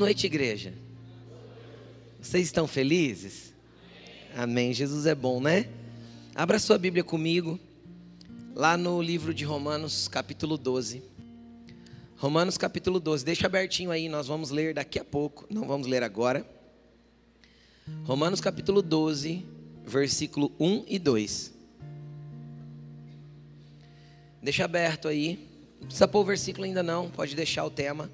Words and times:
noite, 0.00 0.24
igreja. 0.24 0.72
Vocês 2.22 2.46
estão 2.46 2.66
felizes? 2.66 3.52
Amém. 4.34 4.72
Jesus 4.72 5.04
é 5.04 5.14
bom, 5.14 5.42
né? 5.42 5.68
Abra 6.34 6.58
sua 6.58 6.78
Bíblia 6.78 7.04
comigo, 7.04 7.60
lá 8.54 8.78
no 8.78 9.02
livro 9.02 9.34
de 9.34 9.44
Romanos, 9.44 10.08
capítulo 10.08 10.56
12. 10.56 11.02
Romanos, 12.16 12.56
capítulo 12.56 12.98
12. 12.98 13.26
Deixa 13.26 13.44
abertinho 13.46 13.90
aí, 13.90 14.08
nós 14.08 14.26
vamos 14.26 14.48
ler 14.48 14.72
daqui 14.72 14.98
a 14.98 15.04
pouco, 15.04 15.46
não 15.50 15.68
vamos 15.68 15.86
ler 15.86 16.02
agora. 16.02 16.46
Romanos, 18.04 18.40
capítulo 18.40 18.80
12, 18.80 19.44
versículo 19.84 20.50
1 20.58 20.84
e 20.88 20.98
2. 20.98 21.52
Deixa 24.42 24.64
aberto 24.64 25.08
aí. 25.08 25.46
Não 25.78 25.88
precisa 25.88 26.08
pôr 26.08 26.20
o 26.20 26.24
versículo 26.24 26.64
ainda 26.64 26.82
não, 26.82 27.10
pode 27.10 27.36
deixar 27.36 27.66
o 27.66 27.70
tema. 27.70 28.10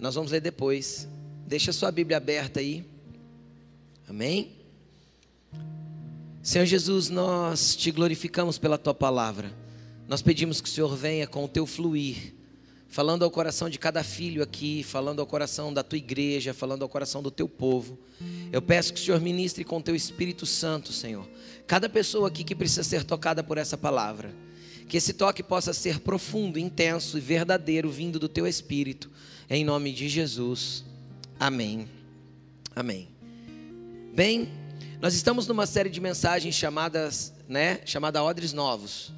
Nós 0.00 0.14
vamos 0.14 0.32
ler 0.32 0.40
depois. 0.40 1.06
Deixa 1.46 1.72
sua 1.72 1.92
Bíblia 1.92 2.16
aberta 2.16 2.58
aí. 2.58 2.84
Amém? 4.08 4.52
Senhor 6.42 6.64
Jesus, 6.64 7.10
nós 7.10 7.76
te 7.76 7.90
glorificamos 7.90 8.56
pela 8.56 8.78
tua 8.78 8.94
palavra. 8.94 9.52
Nós 10.08 10.22
pedimos 10.22 10.62
que 10.62 10.68
o 10.70 10.72
Senhor 10.72 10.96
venha 10.96 11.26
com 11.26 11.44
o 11.44 11.48
teu 11.48 11.66
fluir, 11.66 12.32
falando 12.88 13.24
ao 13.24 13.30
coração 13.30 13.68
de 13.68 13.78
cada 13.78 14.02
filho 14.02 14.42
aqui, 14.42 14.82
falando 14.82 15.20
ao 15.20 15.26
coração 15.26 15.72
da 15.72 15.82
tua 15.82 15.98
igreja, 15.98 16.54
falando 16.54 16.82
ao 16.82 16.88
coração 16.88 17.22
do 17.22 17.30
teu 17.30 17.46
povo. 17.46 17.98
Eu 18.50 18.62
peço 18.62 18.94
que 18.94 19.00
o 19.00 19.04
Senhor 19.04 19.20
ministre 19.20 19.64
com 19.64 19.76
o 19.76 19.82
teu 19.82 19.94
Espírito 19.94 20.46
Santo, 20.46 20.94
Senhor. 20.94 21.28
Cada 21.66 21.90
pessoa 21.90 22.28
aqui 22.28 22.42
que 22.42 22.54
precisa 22.54 22.82
ser 22.82 23.04
tocada 23.04 23.44
por 23.44 23.58
essa 23.58 23.76
palavra. 23.76 24.34
Que 24.88 24.96
esse 24.96 25.12
toque 25.12 25.42
possa 25.42 25.74
ser 25.74 26.00
profundo, 26.00 26.58
intenso 26.58 27.18
e 27.18 27.20
verdadeiro, 27.20 27.90
vindo 27.90 28.18
do 28.18 28.30
teu 28.30 28.46
Espírito. 28.46 29.10
Em 29.52 29.64
nome 29.64 29.90
de 29.90 30.08
Jesus. 30.08 30.84
Amém. 31.36 31.88
Amém. 32.72 33.08
Bem, 34.14 34.48
nós 35.00 35.12
estamos 35.12 35.48
numa 35.48 35.66
série 35.66 35.90
de 35.90 36.00
mensagens 36.00 36.54
chamadas, 36.54 37.32
né, 37.48 37.80
chamada 37.84 38.22
Odres 38.22 38.52
Novos. 38.52 39.12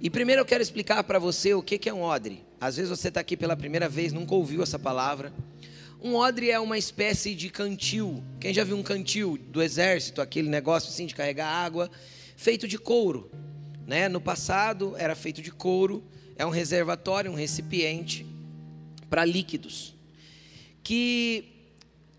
E 0.00 0.08
primeiro 0.08 0.40
eu 0.40 0.46
quero 0.46 0.62
explicar 0.62 1.02
para 1.02 1.18
você 1.18 1.52
o 1.52 1.64
que 1.64 1.88
é 1.88 1.92
um 1.92 2.02
odre. 2.02 2.44
Às 2.60 2.76
vezes 2.76 2.96
você 2.96 3.08
está 3.08 3.18
aqui 3.18 3.36
pela 3.36 3.56
primeira 3.56 3.88
vez, 3.88 4.12
nunca 4.12 4.36
ouviu 4.36 4.62
essa 4.62 4.78
palavra. 4.78 5.32
Um 6.00 6.14
odre 6.14 6.52
é 6.52 6.60
uma 6.60 6.78
espécie 6.78 7.34
de 7.34 7.50
cantil. 7.50 8.22
Quem 8.38 8.54
já 8.54 8.62
viu 8.62 8.76
um 8.76 8.84
cantil 8.84 9.36
do 9.36 9.60
exército, 9.60 10.22
aquele 10.22 10.48
negócio 10.48 10.90
assim 10.90 11.06
de 11.06 11.14
carregar 11.16 11.48
água, 11.48 11.90
feito 12.36 12.68
de 12.68 12.78
couro. 12.78 13.28
Né? 13.84 14.08
No 14.08 14.20
passado 14.20 14.94
era 14.96 15.16
feito 15.16 15.42
de 15.42 15.50
couro, 15.50 16.04
é 16.36 16.46
um 16.46 16.50
reservatório, 16.50 17.32
um 17.32 17.34
recipiente 17.34 18.29
para 19.10 19.24
líquidos, 19.24 19.92
que 20.82 21.44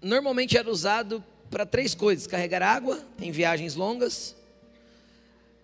normalmente 0.01 0.57
era 0.57 0.69
usado 0.69 1.23
para 1.49 1.65
três 1.65 1.95
coisas: 1.95 2.27
carregar 2.27 2.61
água 2.61 3.03
em 3.19 3.31
viagens 3.31 3.73
longas, 3.73 4.35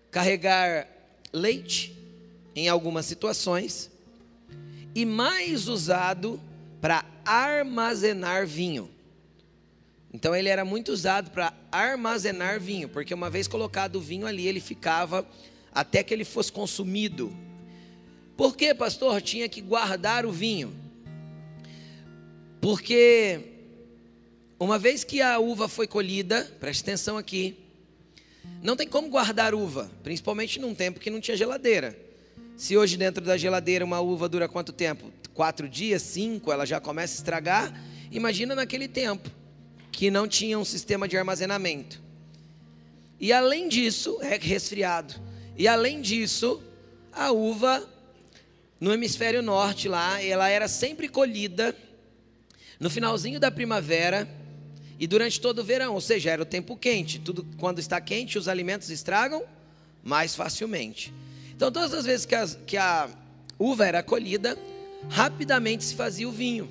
carregar 0.09 0.87
leite 1.33 1.93
em 2.55 2.69
algumas 2.69 3.05
situações, 3.05 3.91
e 4.95 5.05
mais 5.05 5.67
usado 5.67 6.41
para 6.81 7.05
armazenar 7.25 8.47
vinho. 8.47 8.89
Então 10.13 10.33
ele 10.33 10.49
era 10.49 10.63
muito 10.63 10.91
usado 10.91 11.29
para 11.29 11.53
armazenar 11.71 12.59
vinho, 12.59 12.87
porque 12.87 13.13
uma 13.13 13.29
vez 13.29 13.47
colocado 13.47 13.97
o 13.97 14.01
vinho 14.01 14.25
ali, 14.25 14.47
ele 14.47 14.61
ficava 14.61 15.27
até 15.71 16.01
que 16.01 16.13
ele 16.13 16.25
fosse 16.25 16.51
consumido. 16.51 17.35
Por 18.35 18.55
que, 18.55 18.73
pastor? 18.73 19.21
Tinha 19.21 19.49
que 19.49 19.61
guardar 19.61 20.25
o 20.25 20.31
vinho. 20.31 20.86
Porque 22.61 23.39
uma 24.59 24.79
vez 24.79 25.03
que 25.03 25.21
a 25.21 25.37
uva 25.39 25.67
foi 25.67 25.87
colhida, 25.87 26.43
preste 26.59 26.81
atenção 26.81 27.17
aqui, 27.17 27.55
não 28.63 28.75
tem 28.75 28.87
como 28.87 29.09
guardar 29.09 29.53
uva, 29.53 29.91
principalmente 30.03 30.59
num 30.59 30.73
tempo 30.73 30.99
que 30.99 31.09
não 31.09 31.21
tinha 31.21 31.37
geladeira. 31.37 31.97
Se 32.55 32.75
hoje 32.75 32.97
dentro 32.97 33.23
da 33.23 33.37
geladeira 33.37 33.85
uma 33.85 33.99
uva 33.99 34.27
dura 34.27 34.47
quanto 34.47 34.73
tempo? 34.73 35.11
Quatro 35.33 35.69
dias, 35.69 36.01
cinco, 36.01 36.51
ela 36.51 36.65
já 36.65 36.79
começa 36.79 37.13
a 37.13 37.17
estragar. 37.17 37.81
Imagina 38.11 38.55
naquele 38.55 38.87
tempo 38.87 39.29
que 39.91 40.09
não 40.09 40.27
tinha 40.27 40.57
um 40.57 40.65
sistema 40.65 41.07
de 41.07 41.15
armazenamento. 41.15 42.01
E 43.19 43.31
além 43.31 43.69
disso, 43.69 44.17
é 44.21 44.37
resfriado. 44.37 45.13
E 45.55 45.67
além 45.67 46.01
disso, 46.01 46.61
a 47.11 47.31
uva 47.31 47.87
no 48.79 48.91
hemisfério 48.91 49.41
norte 49.41 49.87
lá, 49.87 50.21
ela 50.21 50.49
era 50.49 50.67
sempre 50.67 51.07
colhida 51.07 51.75
no 52.79 52.89
finalzinho 52.89 53.39
da 53.39 53.51
primavera 53.51 54.27
e 54.99 55.05
durante 55.05 55.39
todo 55.39 55.59
o 55.59 55.63
verão, 55.63 55.93
ou 55.93 56.01
seja, 56.01 56.31
era 56.31 56.41
o 56.41 56.45
tempo 56.45 56.75
quente. 56.75 57.19
Tudo 57.19 57.45
quando 57.57 57.79
está 57.79 58.01
quente, 58.01 58.37
os 58.37 58.47
alimentos 58.47 58.89
estragam 58.89 59.43
mais 60.03 60.35
facilmente. 60.35 61.13
Então, 61.55 61.71
todas 61.71 61.93
as 61.93 62.05
vezes 62.05 62.25
que, 62.25 62.35
as, 62.35 62.57
que 62.65 62.77
a 62.77 63.09
uva 63.59 63.85
era 63.85 64.01
colhida, 64.01 64.57
rapidamente 65.09 65.83
se 65.83 65.95
fazia 65.95 66.27
o 66.27 66.31
vinho. 66.31 66.69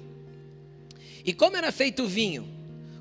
E 1.25 1.33
como 1.33 1.57
era 1.57 1.73
feito 1.73 2.05
o 2.05 2.09
vinho? 2.09 2.49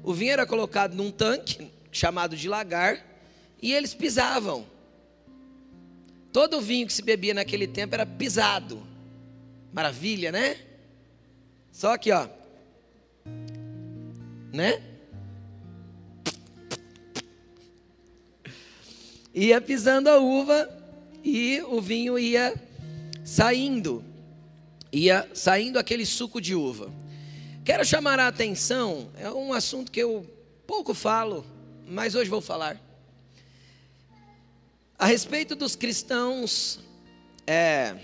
O 0.03 0.13
vinho 0.13 0.31
era 0.31 0.45
colocado 0.45 0.95
num 0.95 1.11
tanque 1.11 1.71
chamado 1.91 2.35
de 2.35 2.47
lagar 2.47 3.03
e 3.61 3.73
eles 3.73 3.93
pisavam. 3.93 4.65
Todo 6.31 6.57
o 6.57 6.61
vinho 6.61 6.85
que 6.85 6.93
se 6.93 7.01
bebia 7.01 7.33
naquele 7.33 7.67
tempo 7.67 7.95
era 7.95 8.05
pisado. 8.05 8.81
Maravilha, 9.71 10.31
né? 10.31 10.57
Só 11.71 11.93
aqui, 11.93 12.11
ó. 12.11 12.27
Né? 14.55 14.81
Ia 19.33 19.59
pisando 19.59 20.09
a 20.09 20.17
uva 20.17 20.69
e 21.21 21.61
o 21.67 21.81
vinho 21.81 22.17
ia 22.17 22.55
saindo. 23.25 24.01
Ia 24.93 25.29
saindo 25.33 25.77
aquele 25.77 26.05
suco 26.05 26.39
de 26.39 26.55
uva. 26.55 26.89
Quero 27.65 27.83
chamar 27.83 28.17
a 28.17 28.27
atenção, 28.27 29.09
é 29.17 29.29
um 29.29 29.51
assunto 29.51 29.91
que 29.91 29.99
eu 29.99 30.25
pouco 30.65 30.93
falo, 30.93 31.45
mas 31.85 32.15
hoje 32.15 32.29
vou 32.29 32.41
falar 32.41 32.79
a 34.97 35.05
respeito 35.05 35.55
dos 35.55 35.75
cristãos 35.75 36.79
é, 37.45 37.95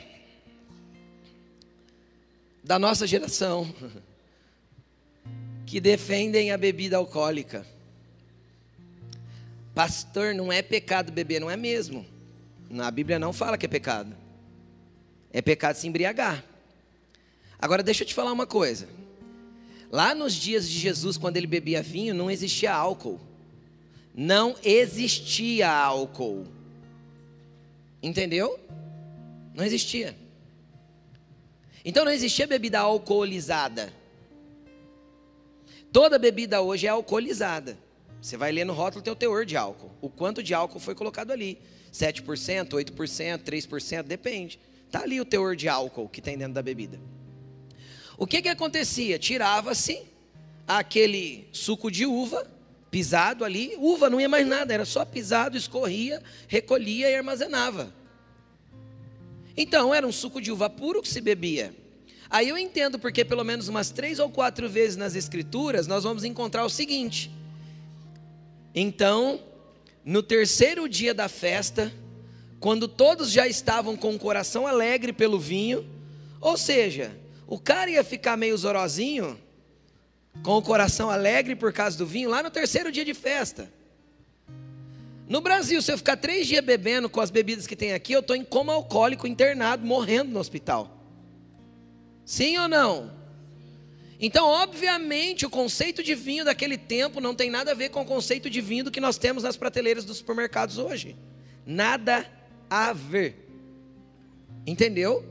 da 2.63 2.77
nossa 2.77 3.07
geração 3.07 3.73
que 5.71 5.79
defendem 5.79 6.51
a 6.51 6.57
bebida 6.57 6.97
alcoólica. 6.97 7.65
Pastor, 9.73 10.35
não 10.35 10.51
é 10.51 10.61
pecado 10.61 11.13
beber, 11.13 11.39
não 11.39 11.49
é 11.49 11.55
mesmo. 11.55 12.05
Na 12.69 12.91
Bíblia 12.91 13.17
não 13.17 13.31
fala 13.31 13.57
que 13.57 13.65
é 13.65 13.69
pecado. 13.69 14.13
É 15.31 15.41
pecado 15.41 15.77
se 15.77 15.87
embriagar. 15.87 16.43
Agora 17.57 17.81
deixa 17.81 18.03
eu 18.03 18.07
te 18.09 18.13
falar 18.13 18.33
uma 18.33 18.45
coisa. 18.45 18.89
Lá 19.89 20.13
nos 20.13 20.33
dias 20.33 20.67
de 20.67 20.77
Jesus, 20.77 21.15
quando 21.15 21.37
ele 21.37 21.47
bebia 21.47 21.81
vinho, 21.81 22.13
não 22.13 22.29
existia 22.29 22.73
álcool. 22.73 23.21
Não 24.13 24.57
existia 24.65 25.71
álcool. 25.71 26.47
Entendeu? 28.03 28.59
Não 29.55 29.63
existia. 29.63 30.17
Então 31.85 32.03
não 32.03 32.11
existia 32.11 32.45
bebida 32.45 32.81
alcoolizada. 32.81 34.00
Toda 35.91 36.17
bebida 36.17 36.61
hoje 36.61 36.87
é 36.87 36.89
alcoolizada. 36.89 37.77
Você 38.21 38.37
vai 38.37 38.51
ler 38.51 38.65
no 38.65 38.73
rótulo 38.73 39.03
tem 39.03 39.11
o 39.11 39.15
teor 39.15 39.45
de 39.45 39.57
álcool. 39.57 39.91
O 39.99 40.09
quanto 40.09 40.41
de 40.41 40.53
álcool 40.53 40.79
foi 40.79 40.95
colocado 40.95 41.31
ali. 41.31 41.57
7%, 41.91 42.69
8%, 42.69 43.39
3%, 43.39 44.03
depende. 44.03 44.59
Está 44.85 45.01
ali 45.01 45.19
o 45.19 45.25
teor 45.25 45.55
de 45.55 45.67
álcool 45.67 46.07
que 46.07 46.21
tem 46.21 46.37
dentro 46.37 46.53
da 46.53 46.61
bebida. 46.61 46.99
O 48.17 48.25
que 48.25 48.41
que 48.41 48.49
acontecia? 48.49 49.19
Tirava-se 49.19 50.03
aquele 50.67 51.47
suco 51.51 51.91
de 51.91 52.05
uva 52.05 52.47
pisado 52.89 53.43
ali, 53.43 53.73
uva 53.77 54.09
não 54.09 54.19
ia 54.19 54.27
mais 54.27 54.45
nada, 54.45 54.73
era 54.73 54.85
só 54.85 55.03
pisado, 55.05 55.57
escorria, 55.57 56.21
recolhia 56.47 57.09
e 57.09 57.15
armazenava. 57.15 57.93
Então 59.55 59.93
era 59.93 60.05
um 60.05 60.11
suco 60.11 60.41
de 60.41 60.51
uva 60.51 60.69
puro 60.69 61.01
que 61.01 61.07
se 61.07 61.21
bebia. 61.21 61.73
Aí 62.31 62.47
eu 62.47 62.57
entendo 62.57 62.97
porque 62.97 63.25
pelo 63.25 63.43
menos 63.43 63.67
umas 63.67 63.91
três 63.91 64.17
ou 64.17 64.29
quatro 64.29 64.69
vezes 64.69 64.95
nas 64.95 65.15
escrituras 65.15 65.85
nós 65.85 66.05
vamos 66.05 66.23
encontrar 66.23 66.63
o 66.63 66.69
seguinte. 66.69 67.29
Então, 68.73 69.41
no 70.05 70.23
terceiro 70.23 70.87
dia 70.87 71.13
da 71.13 71.27
festa, 71.27 71.93
quando 72.57 72.87
todos 72.87 73.29
já 73.29 73.47
estavam 73.47 73.97
com 73.97 74.15
o 74.15 74.19
coração 74.19 74.65
alegre 74.65 75.11
pelo 75.11 75.37
vinho, 75.37 75.85
ou 76.39 76.55
seja, 76.55 77.11
o 77.45 77.59
cara 77.59 77.91
ia 77.91 78.03
ficar 78.03 78.37
meio 78.37 78.57
zorozinho, 78.57 79.37
com 80.41 80.57
o 80.57 80.61
coração 80.61 81.09
alegre 81.09 81.53
por 81.53 81.73
causa 81.73 81.97
do 81.97 82.05
vinho, 82.05 82.29
lá 82.29 82.41
no 82.41 82.49
terceiro 82.49 82.93
dia 82.93 83.03
de 83.03 83.13
festa. 83.13 83.69
No 85.27 85.41
Brasil, 85.41 85.81
se 85.81 85.91
eu 85.91 85.97
ficar 85.97 86.15
três 86.15 86.47
dias 86.47 86.63
bebendo 86.63 87.09
com 87.09 87.19
as 87.19 87.29
bebidas 87.29 87.67
que 87.67 87.75
tem 87.75 87.91
aqui, 87.91 88.13
eu 88.13 88.21
estou 88.21 88.37
em 88.37 88.45
coma 88.45 88.71
alcoólico 88.71 89.27
internado, 89.27 89.85
morrendo 89.85 90.31
no 90.31 90.39
hospital. 90.39 91.00
Sim 92.25 92.57
ou 92.57 92.67
não? 92.67 93.11
Então, 94.19 94.47
obviamente, 94.47 95.45
o 95.47 95.49
conceito 95.49 96.03
de 96.03 96.13
vinho 96.13 96.45
daquele 96.45 96.77
tempo 96.77 97.19
não 97.19 97.33
tem 97.33 97.49
nada 97.49 97.71
a 97.71 97.73
ver 97.73 97.89
com 97.89 98.01
o 98.01 98.05
conceito 98.05 98.49
de 98.49 98.61
vinho 98.61 98.83
do 98.83 98.91
que 98.91 99.01
nós 99.01 99.17
temos 99.17 99.41
nas 99.41 99.57
prateleiras 99.57 100.05
dos 100.05 100.17
supermercados 100.17 100.77
hoje. 100.77 101.15
Nada 101.65 102.29
a 102.69 102.93
ver. 102.93 103.47
Entendeu? 104.65 105.25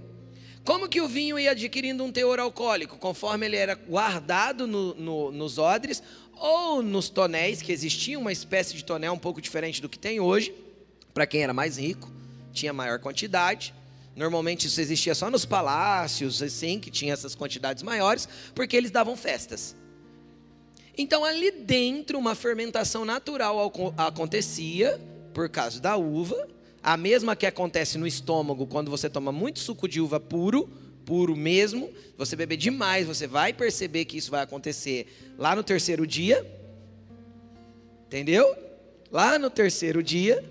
Como 0.65 0.89
que 0.89 1.01
o 1.01 1.09
vinho 1.09 1.39
ia 1.39 1.53
adquirindo 1.53 2.05
um 2.05 2.11
teor 2.11 2.41
alcoólico? 2.41 2.99
Conforme 2.99 3.47
ele 3.47 3.57
era 3.57 3.75
guardado 3.75 4.67
no, 4.67 4.95
no, 4.95 5.33
nos 5.33 5.57
odres 5.57 6.03
ou 6.35 6.83
nos 6.83 7.09
tonéis, 7.09 7.63
que 7.63 7.71
existia 7.71 8.19
uma 8.19 8.33
espécie 8.33 8.75
de 8.75 8.85
tonel 8.85 9.13
um 9.13 9.19
pouco 9.19 9.41
diferente 9.41 9.81
do 9.81 9.89
que 9.89 9.99
tem 9.99 10.21
hoje, 10.21 10.55
para 11.15 11.27
quem 11.27 11.43
era 11.43 11.53
mais 11.55 11.79
rico, 11.79 12.11
tinha 12.53 12.73
maior 12.73 12.99
quantidade. 12.99 13.73
Normalmente 14.15 14.67
isso 14.67 14.81
existia 14.81 15.15
só 15.15 15.31
nos 15.31 15.45
palácios, 15.45 16.43
assim, 16.43 16.79
que 16.79 16.91
tinha 16.91 17.13
essas 17.13 17.35
quantidades 17.35 17.83
maiores, 17.83 18.29
porque 18.55 18.77
eles 18.77 18.91
davam 18.91 19.17
festas. 19.17 19.77
Então 20.97 21.25
ali 21.25 21.51
dentro 21.51 22.19
uma 22.19 22.35
fermentação 22.35 23.05
natural 23.05 23.73
acontecia 23.97 25.01
por 25.33 25.49
causa 25.49 25.81
da 25.81 25.97
uva, 25.97 26.49
a 26.83 26.97
mesma 26.97 27.37
que 27.37 27.47
acontece 27.47 27.97
no 27.97 28.07
estômago 28.07 28.67
quando 28.67 28.91
você 28.91 29.09
toma 29.09 29.31
muito 29.31 29.61
suco 29.61 29.89
de 29.89 30.01
uva 30.01 30.19
puro, 30.19 30.69
puro 31.05 31.37
mesmo, 31.37 31.91
você 32.17 32.37
beber 32.37 32.57
demais, 32.57 33.07
você 33.07 33.27
vai 33.27 33.53
perceber 33.53 34.05
que 34.05 34.17
isso 34.17 34.31
vai 34.31 34.43
acontecer 34.43 35.07
lá 35.39 35.57
no 35.57 35.63
terceiro 35.63 36.07
dia. 36.07 36.47
Entendeu? 38.07 38.55
Lá 39.11 39.39
no 39.39 39.51
terceiro 39.51 40.03
dia. 40.03 40.45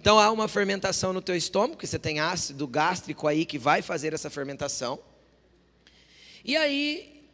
Então 0.00 0.18
há 0.18 0.30
uma 0.30 0.48
fermentação 0.48 1.12
no 1.12 1.20
teu 1.20 1.36
estômago, 1.36 1.76
que 1.76 1.86
você 1.86 1.98
tem 1.98 2.20
ácido 2.20 2.66
gástrico 2.66 3.26
aí 3.26 3.44
que 3.44 3.58
vai 3.58 3.82
fazer 3.82 4.14
essa 4.14 4.30
fermentação. 4.30 4.98
E 6.44 6.56
aí, 6.56 7.24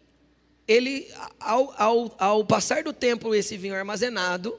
ele, 0.67 1.09
ao, 1.39 1.75
ao, 1.81 2.17
ao 2.19 2.45
passar 2.45 2.83
do 2.83 2.93
tempo, 2.93 3.35
esse 3.35 3.57
vinho 3.57 3.75
armazenado, 3.75 4.59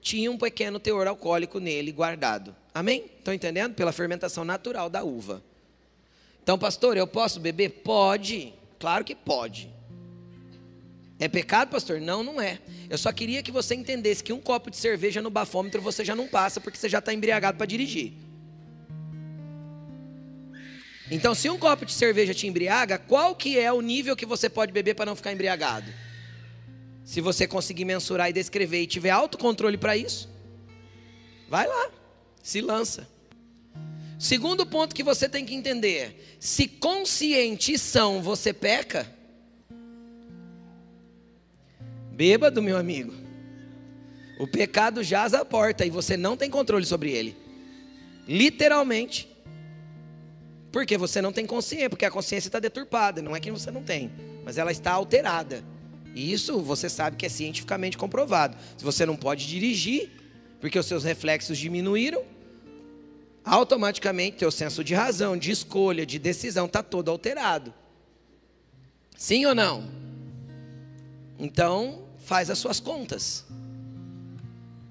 tinha 0.00 0.30
um 0.30 0.38
pequeno 0.38 0.78
teor 0.78 1.06
alcoólico 1.06 1.58
nele 1.58 1.90
guardado. 1.90 2.54
Amém? 2.72 3.10
Estão 3.18 3.34
entendendo? 3.34 3.74
Pela 3.74 3.92
fermentação 3.92 4.44
natural 4.44 4.88
da 4.88 5.02
uva. 5.02 5.42
Então, 6.42 6.56
pastor, 6.56 6.96
eu 6.96 7.08
posso 7.08 7.40
beber? 7.40 7.70
Pode. 7.82 8.54
Claro 8.78 9.04
que 9.04 9.16
pode. 9.16 9.68
É 11.18 11.28
pecado, 11.28 11.70
pastor? 11.70 12.00
Não, 12.00 12.22
não 12.22 12.40
é. 12.40 12.58
Eu 12.90 12.98
só 12.98 13.10
queria 13.10 13.42
que 13.42 13.50
você 13.50 13.74
entendesse 13.74 14.22
que 14.22 14.32
um 14.32 14.40
copo 14.40 14.70
de 14.70 14.76
cerveja 14.76 15.22
no 15.22 15.30
bafômetro 15.30 15.80
você 15.80 16.04
já 16.04 16.14
não 16.14 16.28
passa 16.28 16.60
porque 16.60 16.78
você 16.78 16.88
já 16.88 16.98
está 16.98 17.12
embriagado 17.12 17.56
para 17.56 17.66
dirigir. 17.66 18.12
Então, 21.10 21.34
se 21.34 21.48
um 21.48 21.56
copo 21.56 21.86
de 21.86 21.92
cerveja 21.92 22.34
te 22.34 22.46
embriaga, 22.46 22.98
qual 22.98 23.34
que 23.34 23.58
é 23.58 23.72
o 23.72 23.80
nível 23.80 24.16
que 24.16 24.26
você 24.26 24.48
pode 24.48 24.72
beber 24.72 24.94
para 24.94 25.06
não 25.06 25.16
ficar 25.16 25.32
embriagado? 25.32 25.90
Se 27.04 27.20
você 27.20 27.46
conseguir 27.46 27.84
mensurar 27.84 28.28
e 28.28 28.32
descrever 28.32 28.82
e 28.82 28.86
tiver 28.86 29.10
autocontrole 29.10 29.78
para 29.78 29.96
isso, 29.96 30.28
vai 31.48 31.66
lá, 31.66 31.90
se 32.42 32.60
lança. 32.60 33.08
Segundo 34.18 34.66
ponto 34.66 34.94
que 34.94 35.04
você 35.04 35.28
tem 35.28 35.46
que 35.46 35.54
entender: 35.54 36.36
se 36.40 36.66
consciente 36.66 37.78
são 37.78 38.20
você 38.20 38.52
peca, 38.52 39.15
bêbado, 42.16 42.62
meu 42.62 42.78
amigo, 42.78 43.12
o 44.40 44.46
pecado 44.46 45.02
jaz 45.02 45.34
à 45.34 45.44
porta 45.44 45.84
e 45.84 45.90
você 45.90 46.16
não 46.16 46.34
tem 46.34 46.48
controle 46.48 46.86
sobre 46.86 47.12
ele, 47.12 47.36
literalmente, 48.26 49.28
porque 50.72 50.96
você 50.96 51.20
não 51.20 51.32
tem 51.32 51.44
consciência, 51.44 51.90
porque 51.90 52.06
a 52.06 52.10
consciência 52.10 52.48
está 52.48 52.58
deturpada, 52.58 53.20
não 53.20 53.36
é 53.36 53.40
que 53.40 53.50
você 53.50 53.70
não 53.70 53.82
tem, 53.82 54.10
mas 54.44 54.56
ela 54.56 54.72
está 54.72 54.92
alterada. 54.92 55.62
E 56.14 56.32
isso 56.32 56.58
você 56.60 56.88
sabe 56.88 57.16
que 57.16 57.26
é 57.26 57.28
cientificamente 57.28 57.98
comprovado. 57.98 58.56
Se 58.78 58.82
você 58.82 59.04
não 59.04 59.16
pode 59.16 59.46
dirigir, 59.46 60.10
porque 60.58 60.78
os 60.78 60.86
seus 60.86 61.04
reflexos 61.04 61.58
diminuíram, 61.58 62.24
automaticamente 63.44 64.38
teu 64.38 64.50
senso 64.50 64.82
de 64.82 64.94
razão, 64.94 65.36
de 65.36 65.50
escolha, 65.50 66.06
de 66.06 66.18
decisão 66.18 66.64
está 66.64 66.82
todo 66.82 67.10
alterado. 67.10 67.72
Sim 69.14 69.44
ou 69.44 69.54
não? 69.54 69.84
Então, 71.38 72.05
faz 72.26 72.50
as 72.50 72.58
suas 72.58 72.80
contas. 72.80 73.44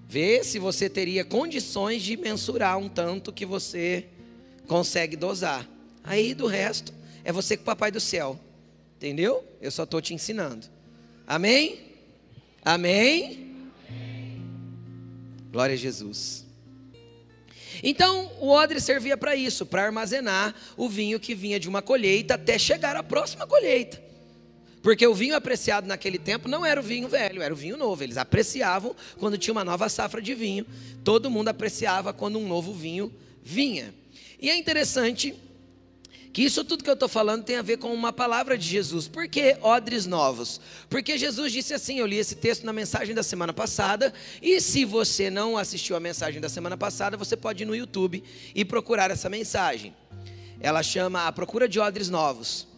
Vê 0.07 0.41
se 0.41 0.57
você 0.57 0.89
teria 0.89 1.25
condições 1.25 2.01
de 2.01 2.15
mensurar 2.15 2.77
um 2.77 2.87
tanto 2.87 3.33
que 3.33 3.45
você 3.45 4.07
consegue 4.67 5.17
dosar. 5.17 5.67
Aí 6.01 6.33
do 6.33 6.47
resto 6.47 6.93
é 7.25 7.33
você 7.33 7.57
com 7.57 7.63
o 7.63 7.65
papai 7.65 7.91
do 7.91 7.99
céu. 7.99 8.39
Entendeu? 8.95 9.43
Eu 9.61 9.69
só 9.69 9.83
estou 9.83 10.01
te 10.01 10.13
ensinando. 10.13 10.65
Amém? 11.27 11.91
Amém? 12.63 13.67
Glória 15.51 15.73
a 15.73 15.77
Jesus. 15.77 16.45
Então, 17.83 18.31
o 18.39 18.47
odre 18.47 18.79
servia 18.79 19.17
para 19.17 19.35
isso, 19.35 19.65
para 19.65 19.83
armazenar 19.83 20.55
o 20.77 20.87
vinho 20.87 21.19
que 21.19 21.35
vinha 21.35 21.59
de 21.59 21.67
uma 21.67 21.81
colheita 21.81 22.35
até 22.35 22.57
chegar 22.57 22.95
à 22.95 23.03
próxima 23.03 23.45
colheita. 23.45 24.04
Porque 24.85 25.07
o 25.07 25.15
vinho 25.15 25.35
apreciado 25.35 25.87
naquele 25.87 26.19
tempo 26.19 26.47
não 26.47 26.63
era 26.63 26.79
o 26.79 26.83
vinho 26.83 27.07
velho, 27.07 27.41
era 27.41 27.51
o 27.51 27.57
vinho 27.57 27.75
novo. 27.75 28.03
Eles 28.03 28.17
apreciavam 28.17 28.95
quando 29.17 29.35
tinha 29.35 29.51
uma 29.51 29.63
nova 29.63 29.89
safra 29.89 30.21
de 30.21 30.35
vinho. 30.35 30.63
Todo 31.03 31.27
mundo 31.27 31.47
apreciava 31.47 32.13
quando 32.13 32.37
um 32.37 32.47
novo 32.47 32.71
vinho 32.71 33.11
vinha. 33.43 33.91
E 34.39 34.47
é 34.47 34.55
interessante 34.55 35.33
que 36.31 36.43
isso 36.43 36.63
tudo 36.63 36.83
que 36.83 36.89
eu 36.89 36.93
estou 36.93 37.09
falando 37.09 37.43
tem 37.43 37.55
a 37.55 37.63
ver 37.63 37.77
com 37.77 37.91
uma 37.91 38.13
palavra 38.13 38.55
de 38.55 38.67
Jesus. 38.67 39.07
Por 39.07 39.27
que 39.27 39.57
odres 39.59 40.05
novos? 40.05 40.61
Porque 40.87 41.17
Jesus 41.17 41.51
disse 41.51 41.73
assim: 41.73 41.97
eu 41.97 42.05
li 42.05 42.17
esse 42.17 42.35
texto 42.35 42.63
na 42.63 42.71
mensagem 42.71 43.15
da 43.15 43.23
semana 43.23 43.53
passada. 43.53 44.13
E 44.39 44.61
se 44.61 44.85
você 44.85 45.31
não 45.31 45.57
assistiu 45.57 45.95
a 45.95 45.99
mensagem 45.99 46.39
da 46.39 46.47
semana 46.47 46.77
passada, 46.77 47.17
você 47.17 47.35
pode 47.35 47.63
ir 47.63 47.65
no 47.65 47.75
YouTube 47.75 48.23
e 48.53 48.63
procurar 48.63 49.09
essa 49.09 49.31
mensagem. 49.31 49.95
Ela 50.59 50.83
chama 50.83 51.25
A 51.25 51.31
Procura 51.31 51.67
de 51.67 51.79
Odres 51.79 52.07
Novos. 52.07 52.74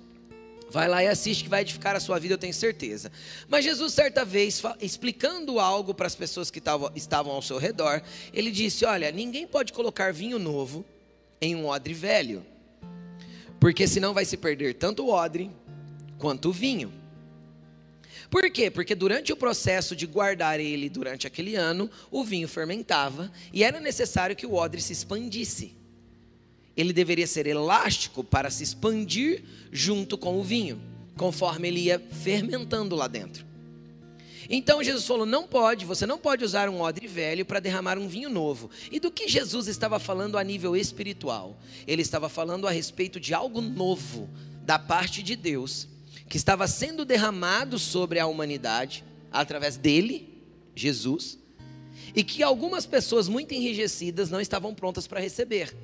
Vai 0.70 0.88
lá 0.88 1.04
e 1.04 1.08
assiste 1.08 1.44
que 1.44 1.50
vai 1.50 1.62
edificar 1.62 1.96
a 1.96 2.00
sua 2.00 2.20
vida, 2.20 2.34
eu 2.34 2.38
tenho 2.38 2.54
certeza. 2.54 3.12
Mas 3.48 3.64
Jesus, 3.64 3.94
certa 3.94 4.26
vez, 4.26 4.62
explicando 4.82 5.60
algo 5.60 5.94
para 5.94 6.08
as 6.08 6.16
pessoas 6.16 6.52
que 6.52 6.62
estavam 6.96 7.32
ao 7.32 7.42
seu 7.42 7.58
redor, 7.58 8.02
ele 8.34 8.52
disse: 8.52 8.86
Olha, 8.86 9.12
ninguém 9.12 9.48
pode 9.48 9.72
colocar 9.72 10.12
vinho 10.12 10.38
novo 10.38 10.86
em 11.40 11.56
um 11.56 11.68
odre 11.68 11.94
velho 11.94 12.46
porque 13.60 13.88
senão 13.88 14.14
vai 14.14 14.26
se 14.26 14.38
perder 14.38 14.76
tanto 14.76 15.06
o 15.06 15.10
odre 15.10 15.52
quanto 16.18 16.50
o 16.50 16.54
vinho. 16.54 16.92
Por 18.30 18.50
quê? 18.50 18.70
Porque 18.70 18.94
durante 18.94 19.32
o 19.32 19.38
processo 19.38 19.96
de 19.96 20.06
guardar 20.06 20.60
ele 20.60 20.90
durante 20.90 21.26
aquele 21.26 21.56
ano, 21.56 21.90
o 22.12 22.24
vinho 22.24 22.48
fermentava 22.48 23.32
e 23.54 23.64
era 23.64 23.80
necessário 23.80 24.36
que 24.36 24.46
o 24.46 24.54
odre 24.54 24.82
se 24.82 24.92
expandisse. 24.92 25.77
Ele 26.78 26.94
deveria 26.94 27.26
ser 27.26 27.48
elástico 27.48 28.24
para 28.24 28.52
se 28.52 28.64
expandir 28.64 29.44
junto 29.72 30.18
com 30.18 30.40
o 30.40 30.44
vinho, 30.44 30.80
conforme 31.18 31.68
ele 31.68 31.80
ia 31.82 32.00
fermentando 32.00 32.96
lá 32.96 33.08
dentro. 33.08 33.48
Então 34.50 34.84
Jesus 34.84 35.06
falou: 35.06 35.26
não 35.26 35.48
pode, 35.48 35.86
você 35.86 36.06
não 36.06 36.18
pode 36.18 36.46
usar 36.46 36.70
um 36.70 36.82
odre 36.82 37.08
velho 37.08 37.46
para 37.46 37.60
derramar 37.60 37.98
um 37.98 38.08
vinho 38.08 38.30
novo. 38.30 38.70
E 38.92 39.00
do 39.00 39.12
que 39.12 39.28
Jesus 39.28 39.68
estava 39.68 40.00
falando 40.00 40.38
a 40.38 40.44
nível 40.44 40.76
espiritual? 40.76 41.60
Ele 41.86 42.02
estava 42.02 42.30
falando 42.30 42.68
a 42.68 42.72
respeito 42.72 43.20
de 43.20 43.34
algo 43.34 43.60
novo 43.60 44.30
da 44.64 44.78
parte 44.78 45.24
de 45.24 45.36
Deus, 45.36 45.88
que 46.30 46.38
estava 46.38 46.68
sendo 46.68 47.04
derramado 47.04 47.80
sobre 47.80 48.20
a 48.20 48.28
humanidade 48.28 49.04
através 49.32 49.78
dele, 49.78 50.30
Jesus, 50.76 51.38
e 52.16 52.24
que 52.24 52.44
algumas 52.44 52.86
pessoas 52.86 53.28
muito 53.28 53.54
enrijecidas 53.54 54.30
não 54.30 54.40
estavam 54.40 54.74
prontas 54.74 55.08
para 55.08 55.20
receber. 55.20 55.76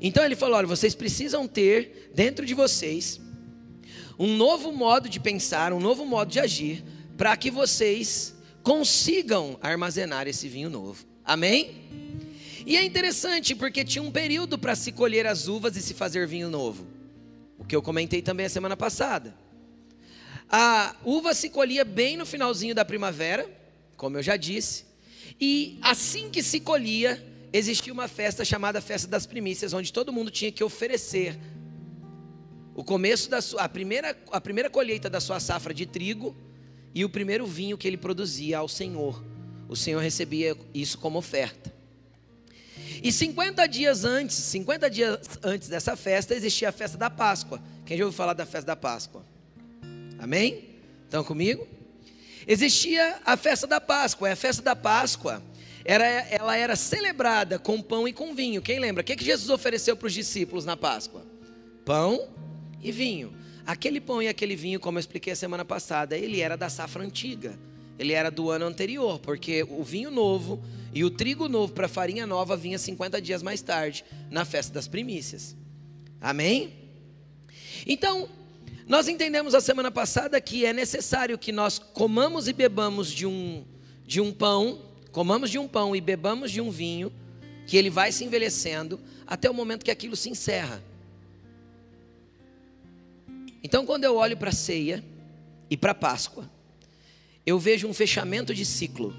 Então 0.00 0.24
ele 0.24 0.36
falou: 0.36 0.56
olha, 0.56 0.66
vocês 0.66 0.94
precisam 0.94 1.46
ter 1.46 2.10
dentro 2.14 2.44
de 2.44 2.54
vocês 2.54 3.20
um 4.18 4.36
novo 4.36 4.72
modo 4.72 5.08
de 5.08 5.20
pensar, 5.20 5.72
um 5.72 5.80
novo 5.80 6.04
modo 6.06 6.30
de 6.30 6.40
agir, 6.40 6.82
para 7.16 7.36
que 7.36 7.50
vocês 7.50 8.34
consigam 8.62 9.58
armazenar 9.60 10.26
esse 10.26 10.48
vinho 10.48 10.70
novo. 10.70 11.04
Amém? 11.24 11.86
E 12.66 12.76
é 12.76 12.84
interessante 12.84 13.54
porque 13.54 13.84
tinha 13.84 14.02
um 14.02 14.10
período 14.10 14.58
para 14.58 14.74
se 14.74 14.90
colher 14.90 15.26
as 15.26 15.46
uvas 15.46 15.76
e 15.76 15.82
se 15.82 15.94
fazer 15.94 16.26
vinho 16.26 16.50
novo. 16.50 16.86
O 17.58 17.64
que 17.64 17.76
eu 17.76 17.82
comentei 17.82 18.20
também 18.20 18.46
a 18.46 18.50
semana 18.50 18.76
passada. 18.76 19.36
A 20.48 20.96
uva 21.04 21.34
se 21.34 21.50
colhia 21.50 21.84
bem 21.84 22.16
no 22.16 22.26
finalzinho 22.26 22.74
da 22.74 22.84
primavera, 22.84 23.48
como 23.96 24.18
eu 24.18 24.22
já 24.22 24.36
disse, 24.36 24.84
e 25.40 25.78
assim 25.82 26.30
que 26.30 26.42
se 26.42 26.60
colhia, 26.60 27.24
existia 27.52 27.92
uma 27.92 28.08
festa 28.08 28.44
chamada 28.44 28.80
Festa 28.80 29.08
das 29.08 29.26
Primícias, 29.26 29.72
onde 29.72 29.92
todo 29.92 30.12
mundo 30.12 30.30
tinha 30.30 30.52
que 30.52 30.62
oferecer 30.62 31.38
o 32.74 32.84
começo 32.84 33.30
da 33.30 33.40
sua, 33.40 33.62
a 33.62 33.68
primeira, 33.68 34.16
a 34.30 34.40
primeira 34.40 34.68
colheita 34.68 35.08
da 35.08 35.20
sua 35.20 35.40
safra 35.40 35.72
de 35.72 35.86
trigo 35.86 36.36
e 36.94 37.04
o 37.04 37.08
primeiro 37.08 37.46
vinho 37.46 37.78
que 37.78 37.88
ele 37.88 37.96
produzia 37.96 38.58
ao 38.58 38.68
Senhor. 38.68 39.24
O 39.68 39.74
Senhor 39.74 40.00
recebia 40.00 40.56
isso 40.74 40.98
como 40.98 41.18
oferta. 41.18 41.74
E 43.02 43.10
50 43.10 43.66
dias 43.66 44.04
antes, 44.04 44.36
50 44.36 44.90
dias 44.90 45.18
antes 45.42 45.68
dessa 45.68 45.96
festa, 45.96 46.34
existia 46.34 46.68
a 46.68 46.72
festa 46.72 46.98
da 46.98 47.08
Páscoa. 47.08 47.60
Quem 47.84 47.96
já 47.96 48.04
ouviu 48.04 48.16
falar 48.16 48.34
da 48.34 48.44
festa 48.44 48.66
da 48.66 48.76
Páscoa? 48.76 49.24
Amém? 50.18 50.70
Estão 51.04 51.24
comigo? 51.24 51.66
Existia 52.46 53.20
a 53.24 53.36
festa 53.36 53.66
da 53.66 53.80
Páscoa. 53.80 54.30
A 54.30 54.36
festa 54.36 54.62
da 54.62 54.76
Páscoa 54.76 55.42
era, 55.88 56.04
ela 56.04 56.56
era 56.56 56.74
celebrada 56.74 57.60
com 57.60 57.80
pão 57.80 58.08
e 58.08 58.12
com 58.12 58.34
vinho. 58.34 58.60
Quem 58.60 58.80
lembra? 58.80 59.02
O 59.02 59.04
que, 59.04 59.14
que 59.14 59.24
Jesus 59.24 59.48
ofereceu 59.50 59.96
para 59.96 60.08
os 60.08 60.12
discípulos 60.12 60.64
na 60.64 60.76
Páscoa? 60.76 61.24
Pão 61.84 62.28
e 62.82 62.90
vinho. 62.90 63.32
Aquele 63.64 64.00
pão 64.00 64.20
e 64.20 64.26
aquele 64.26 64.56
vinho, 64.56 64.80
como 64.80 64.98
eu 64.98 65.00
expliquei 65.00 65.32
a 65.32 65.36
semana 65.36 65.64
passada, 65.64 66.18
ele 66.18 66.40
era 66.40 66.56
da 66.56 66.68
safra 66.68 67.04
antiga. 67.04 67.56
Ele 68.00 68.12
era 68.12 68.32
do 68.32 68.50
ano 68.50 68.66
anterior, 68.66 69.20
porque 69.20 69.62
o 69.62 69.84
vinho 69.84 70.10
novo 70.10 70.60
e 70.92 71.04
o 71.04 71.10
trigo 71.10 71.48
novo 71.48 71.72
para 71.72 71.86
farinha 71.86 72.26
nova 72.26 72.56
vinha 72.56 72.78
50 72.78 73.22
dias 73.22 73.40
mais 73.40 73.62
tarde, 73.62 74.04
na 74.28 74.44
festa 74.44 74.74
das 74.74 74.88
primícias. 74.88 75.54
Amém? 76.20 76.74
Então, 77.86 78.28
nós 78.88 79.06
entendemos 79.06 79.54
a 79.54 79.60
semana 79.60 79.92
passada 79.92 80.40
que 80.40 80.66
é 80.66 80.72
necessário 80.72 81.38
que 81.38 81.52
nós 81.52 81.78
comamos 81.78 82.48
e 82.48 82.52
bebamos 82.52 83.12
de 83.12 83.24
um, 83.24 83.64
de 84.04 84.20
um 84.20 84.32
pão, 84.32 84.82
comamos 85.16 85.48
de 85.50 85.58
um 85.58 85.66
pão 85.66 85.96
e 85.96 86.00
bebamos 86.02 86.50
de 86.50 86.60
um 86.60 86.70
vinho, 86.70 87.10
que 87.66 87.78
ele 87.78 87.88
vai 87.88 88.12
se 88.12 88.22
envelhecendo 88.22 89.00
até 89.26 89.48
o 89.48 89.54
momento 89.54 89.82
que 89.82 89.90
aquilo 89.90 90.14
se 90.14 90.28
encerra. 90.28 90.84
Então, 93.64 93.86
quando 93.86 94.04
eu 94.04 94.16
olho 94.16 94.36
para 94.36 94.50
a 94.50 94.52
ceia 94.52 95.02
e 95.70 95.76
para 95.76 95.92
a 95.92 95.94
Páscoa, 95.94 96.50
eu 97.46 97.58
vejo 97.58 97.88
um 97.88 97.94
fechamento 97.94 98.54
de 98.54 98.66
ciclo. 98.66 99.16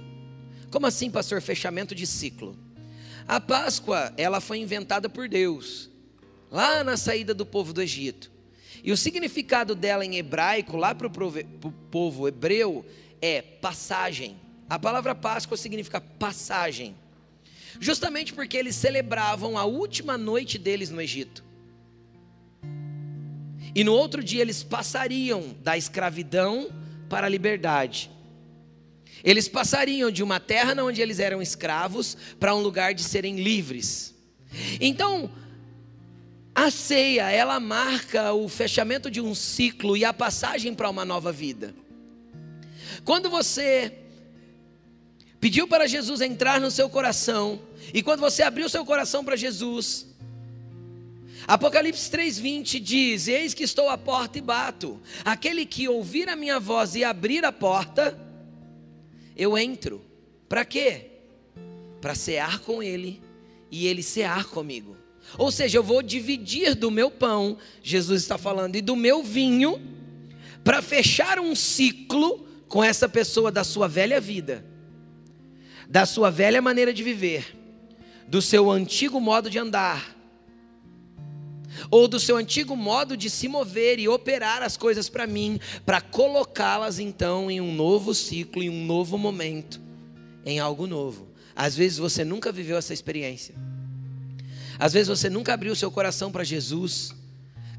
Como 0.70 0.86
assim, 0.86 1.10
pastor, 1.10 1.42
fechamento 1.42 1.96
de 1.96 2.06
ciclo? 2.06 2.56
A 3.28 3.42
Páscoa, 3.42 4.14
ela 4.18 4.40
foi 4.40 4.60
inventada 4.60 5.10
por 5.10 5.28
Deus, 5.28 5.90
lá 6.52 6.84
na 6.84 6.96
saída 6.96 7.34
do 7.34 7.44
povo 7.44 7.74
do 7.74 7.82
Egito. 7.82 8.32
E 8.84 8.92
o 8.92 8.98
significado 8.98 9.74
dela 9.74 10.06
em 10.06 10.18
hebraico, 10.18 10.78
lá 10.78 10.94
para 10.94 11.08
o 11.08 11.74
povo 11.90 12.28
hebreu, 12.28 12.86
é 13.20 13.42
passagem. 13.42 14.46
A 14.70 14.78
palavra 14.78 15.16
Páscoa 15.16 15.56
significa 15.56 16.02
passagem. 16.02 16.96
Justamente 17.80 18.34
porque 18.34 18.58
eles 18.58 18.76
celebravam 18.76 19.58
a 19.58 19.64
última 19.64 20.18
noite 20.18 20.58
deles 20.58 20.90
no 20.90 21.02
Egito. 21.02 21.44
E 23.74 23.84
no 23.84 23.94
outro 23.94 24.24
dia 24.24 24.42
eles 24.42 24.64
passariam 24.64 25.56
da 25.62 25.78
escravidão 25.78 26.70
para 27.10 27.28
a 27.28 27.30
liberdade. 27.30 28.10
Eles 29.24 29.48
passariam 29.48 30.12
de 30.12 30.24
uma 30.24 30.40
terra 30.40 30.84
onde 30.84 31.02
eles 31.02 31.20
eram 31.20 31.42
escravos 31.42 32.18
para 32.40 32.56
um 32.56 32.60
lugar 32.60 32.94
de 32.94 33.04
serem 33.04 33.36
livres. 33.36 34.16
Então, 34.80 35.30
a 36.54 36.72
ceia, 36.72 37.30
ela 37.30 37.60
marca 37.60 38.34
o 38.34 38.50
fechamento 38.50 39.12
de 39.12 39.22
um 39.22 39.36
ciclo 39.36 39.96
e 39.96 40.04
a 40.04 40.12
passagem 40.12 40.74
para 40.74 40.90
uma 40.90 41.06
nova 41.06 41.32
vida. 41.32 41.76
Quando 43.06 43.30
você 43.30 43.94
pediu 45.40 45.68
para 45.68 45.88
Jesus 45.88 46.22
entrar 46.22 46.60
no 46.60 46.72
seu 46.72 46.90
coração, 46.90 47.60
e 47.94 48.02
quando 48.02 48.20
você 48.20 48.44
abriu 48.44 48.68
seu 48.70 48.86
coração 48.86 49.24
para 49.24 49.36
Jesus, 49.36 50.08
Apocalipse 51.48 52.12
3:20 52.12 52.80
diz: 52.80 53.28
Eis 53.28 53.54
que 53.54 53.64
estou 53.64 53.90
à 53.90 53.98
porta 53.98 54.38
e 54.38 54.42
bato. 54.42 55.00
Aquele 55.24 55.66
que 55.66 55.88
ouvir 55.88 56.28
a 56.28 56.36
minha 56.36 56.60
voz 56.60 56.94
e 56.94 57.06
abrir 57.06 57.46
a 57.46 57.54
porta, 57.54 58.20
eu 59.36 59.58
entro. 59.58 60.04
Para 60.50 60.66
quê? 60.66 61.06
Para 62.02 62.16
cear 62.16 62.60
com 62.60 62.84
ele 62.84 63.22
e 63.72 63.88
ele 63.88 64.04
cear 64.04 64.46
comigo. 64.46 64.98
Ou 65.38 65.52
seja, 65.52 65.78
eu 65.78 65.84
vou 65.84 66.02
dividir 66.02 66.76
do 66.76 66.92
meu 66.92 67.10
pão, 67.10 67.58
Jesus 67.82 68.22
está 68.22 68.38
falando, 68.38 68.76
e 68.76 68.82
do 68.82 68.96
meu 68.96 69.24
vinho, 69.24 69.82
para 70.64 70.82
fechar 70.82 71.40
um 71.40 71.54
ciclo 71.56 72.48
com 72.68 72.84
essa 72.84 73.10
pessoa 73.10 73.52
da 73.52 73.64
sua 73.64 73.88
velha 73.88 74.22
vida, 74.22 74.66
da 75.90 76.06
sua 76.06 76.30
velha 76.30 76.62
maneira 76.62 76.94
de 76.94 77.04
viver, 77.04 77.56
do 78.28 78.42
seu 78.42 78.70
antigo 78.70 79.20
modo 79.20 79.50
de 79.50 79.60
andar, 79.60 80.16
ou 81.92 82.08
do 82.08 82.20
seu 82.20 82.38
antigo 82.38 82.76
modo 82.76 83.16
de 83.16 83.30
se 83.30 83.48
mover 83.48 84.00
e 84.00 84.08
operar 84.08 84.62
as 84.62 84.78
coisas 84.78 85.10
para 85.10 85.28
mim, 85.28 85.60
para 85.86 86.02
colocá-las 86.02 87.00
então 87.00 87.52
em 87.52 87.62
um 87.62 87.74
novo 87.74 88.14
ciclo, 88.14 88.64
em 88.64 88.70
um 88.70 88.86
novo 88.86 89.18
momento, 89.18 89.80
em 90.46 90.60
algo 90.60 90.88
novo. 90.88 91.28
Às 91.56 91.76
vezes 91.76 91.98
você 91.98 92.24
nunca 92.24 92.52
viveu 92.52 92.78
essa 92.78 92.94
experiência. 92.94 93.56
Às 94.80 94.94
vezes 94.94 95.08
você 95.08 95.30
nunca 95.30 95.54
abriu 95.54 95.76
seu 95.76 95.90
coração 95.90 96.32
para 96.32 96.44
Jesus, 96.44 97.14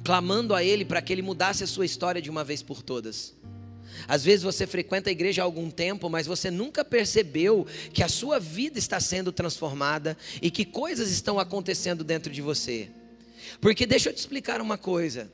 clamando 0.05 0.55
a 0.55 0.65
Ele 0.65 0.85
para 0.85 1.01
que 1.01 1.13
Ele 1.13 1.23
mudasse 1.23 1.63
a 1.63 1.67
sua 1.67 1.87
história 1.87 2.21
de 2.21 2.31
uma 2.31 2.43
vez 2.43 2.63
por 2.63 2.83
todas. 2.83 3.35
Às 4.07 4.25
vezes 4.25 4.43
você 4.43 4.67
frequenta 4.67 5.11
a 5.11 5.13
igreja 5.13 5.43
há 5.43 5.45
algum 5.45 5.71
tempo, 5.71 6.09
mas 6.09 6.27
você 6.27 6.51
nunca 6.51 6.85
percebeu 6.85 7.67
que 7.93 8.03
a 8.03 8.09
sua 8.09 8.39
vida 8.39 8.79
está 8.79 9.01
sendo 9.01 9.33
transformada 9.33 10.17
e 10.41 10.51
que 10.51 10.65
coisas 10.65 11.11
estão 11.11 11.39
acontecendo 11.39 12.05
dentro 12.05 12.33
de 12.33 12.41
você. 12.41 12.89
Porque 13.61 13.87
deixa 13.87 14.11
eu 14.11 14.15
te 14.15 14.19
explicar 14.19 14.61
uma 14.61 14.79
coisa: 14.79 15.31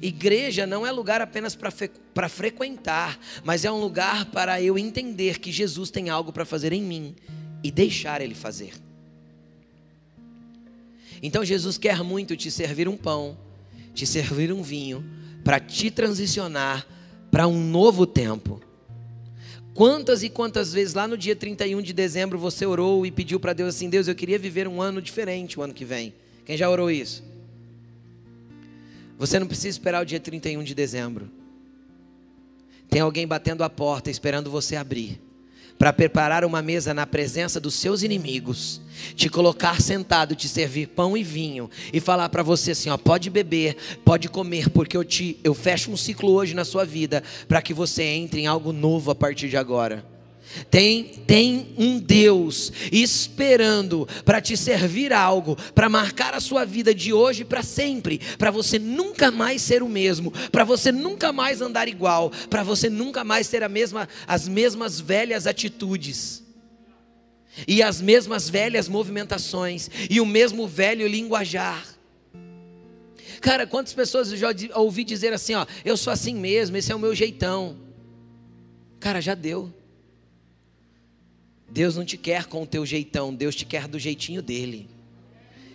igreja 0.00 0.66
não 0.66 0.86
é 0.86 0.92
lugar 0.92 1.20
apenas 1.20 1.56
para 1.56 2.28
frequentar, 2.28 3.18
mas 3.42 3.64
é 3.64 3.70
um 3.70 3.80
lugar 3.80 4.26
para 4.26 4.60
eu 4.60 4.78
entender 4.78 5.38
que 5.38 5.50
Jesus 5.50 5.90
tem 5.90 6.10
algo 6.10 6.32
para 6.32 6.44
fazer 6.44 6.72
em 6.72 6.82
mim 6.82 7.14
e 7.62 7.70
deixar 7.70 8.20
Ele 8.20 8.34
fazer. 8.34 8.74
Então 11.22 11.44
Jesus 11.44 11.78
quer 11.78 12.02
muito 12.02 12.36
te 12.36 12.50
servir 12.50 12.88
um 12.88 12.96
pão, 12.96 13.36
te 13.94 14.06
servir 14.06 14.52
um 14.52 14.62
vinho, 14.62 15.04
para 15.42 15.58
te 15.58 15.90
transicionar 15.90 16.86
para 17.34 17.48
um 17.48 17.60
novo 17.60 18.06
tempo. 18.06 18.60
Quantas 19.74 20.22
e 20.22 20.30
quantas 20.30 20.72
vezes 20.72 20.94
lá 20.94 21.08
no 21.08 21.18
dia 21.18 21.34
31 21.34 21.82
de 21.82 21.92
dezembro 21.92 22.38
você 22.38 22.64
orou 22.64 23.04
e 23.04 23.10
pediu 23.10 23.40
para 23.40 23.52
Deus 23.52 23.74
assim: 23.74 23.90
Deus, 23.90 24.06
eu 24.06 24.14
queria 24.14 24.38
viver 24.38 24.68
um 24.68 24.80
ano 24.80 25.02
diferente 25.02 25.58
o 25.58 25.62
ano 25.64 25.74
que 25.74 25.84
vem. 25.84 26.14
Quem 26.46 26.56
já 26.56 26.70
orou 26.70 26.88
isso? 26.88 27.24
Você 29.18 29.36
não 29.40 29.48
precisa 29.48 29.70
esperar 29.70 30.00
o 30.02 30.06
dia 30.06 30.20
31 30.20 30.62
de 30.62 30.76
dezembro. 30.76 31.28
Tem 32.88 33.00
alguém 33.00 33.26
batendo 33.26 33.64
a 33.64 33.68
porta 33.68 34.12
esperando 34.12 34.48
você 34.48 34.76
abrir 34.76 35.20
para 35.78 35.92
preparar 35.92 36.44
uma 36.44 36.62
mesa 36.62 36.94
na 36.94 37.06
presença 37.06 37.60
dos 37.60 37.74
seus 37.74 38.02
inimigos, 38.02 38.80
te 39.14 39.28
colocar 39.28 39.80
sentado, 39.80 40.36
te 40.36 40.48
servir 40.48 40.88
pão 40.88 41.16
e 41.16 41.22
vinho 41.22 41.68
e 41.92 42.00
falar 42.00 42.28
para 42.28 42.42
você 42.42 42.70
assim, 42.70 42.90
ó, 42.90 42.96
pode 42.96 43.28
beber, 43.28 43.76
pode 44.04 44.28
comer, 44.28 44.70
porque 44.70 44.96
eu 44.96 45.04
te 45.04 45.38
eu 45.42 45.54
fecho 45.54 45.90
um 45.90 45.96
ciclo 45.96 46.32
hoje 46.32 46.54
na 46.54 46.64
sua 46.64 46.84
vida 46.84 47.22
para 47.48 47.60
que 47.60 47.74
você 47.74 48.02
entre 48.02 48.40
em 48.40 48.46
algo 48.46 48.72
novo 48.72 49.10
a 49.10 49.14
partir 49.14 49.48
de 49.48 49.56
agora. 49.56 50.13
Tem, 50.70 51.04
tem 51.26 51.74
um 51.76 51.98
Deus 51.98 52.72
esperando 52.92 54.06
para 54.24 54.40
te 54.40 54.56
servir 54.56 55.12
algo, 55.12 55.56
para 55.74 55.88
marcar 55.88 56.34
a 56.34 56.40
sua 56.40 56.64
vida 56.64 56.94
de 56.94 57.12
hoje 57.12 57.44
para 57.44 57.62
sempre, 57.62 58.20
para 58.38 58.50
você 58.50 58.78
nunca 58.78 59.30
mais 59.30 59.62
ser 59.62 59.82
o 59.82 59.88
mesmo, 59.88 60.32
para 60.52 60.64
você 60.64 60.92
nunca 60.92 61.32
mais 61.32 61.60
andar 61.60 61.88
igual, 61.88 62.30
para 62.48 62.62
você 62.62 62.88
nunca 62.88 63.24
mais 63.24 63.48
ter 63.48 63.62
a 63.62 63.68
mesma, 63.68 64.08
as 64.26 64.46
mesmas 64.46 65.00
velhas 65.00 65.46
atitudes, 65.46 66.42
e 67.66 67.82
as 67.82 68.00
mesmas 68.00 68.48
velhas 68.48 68.88
movimentações, 68.88 69.90
e 70.08 70.20
o 70.20 70.26
mesmo 70.26 70.66
velho 70.66 71.06
linguajar. 71.06 71.84
Cara, 73.40 73.66
quantas 73.66 73.92
pessoas 73.92 74.30
eu 74.30 74.38
já 74.38 74.48
ouvi 74.74 75.04
dizer 75.04 75.32
assim, 75.32 75.54
ó, 75.54 75.66
eu 75.84 75.96
sou 75.96 76.12
assim 76.12 76.34
mesmo, 76.34 76.76
esse 76.76 76.90
é 76.90 76.94
o 76.94 76.98
meu 76.98 77.14
jeitão. 77.14 77.76
Cara, 78.98 79.20
já 79.20 79.34
deu. 79.34 79.72
Deus 81.74 81.96
não 81.96 82.04
te 82.04 82.16
quer 82.16 82.46
com 82.46 82.62
o 82.62 82.66
teu 82.66 82.86
jeitão, 82.86 83.34
Deus 83.34 83.56
te 83.56 83.66
quer 83.66 83.88
do 83.88 83.98
jeitinho 83.98 84.40
dele. 84.40 84.88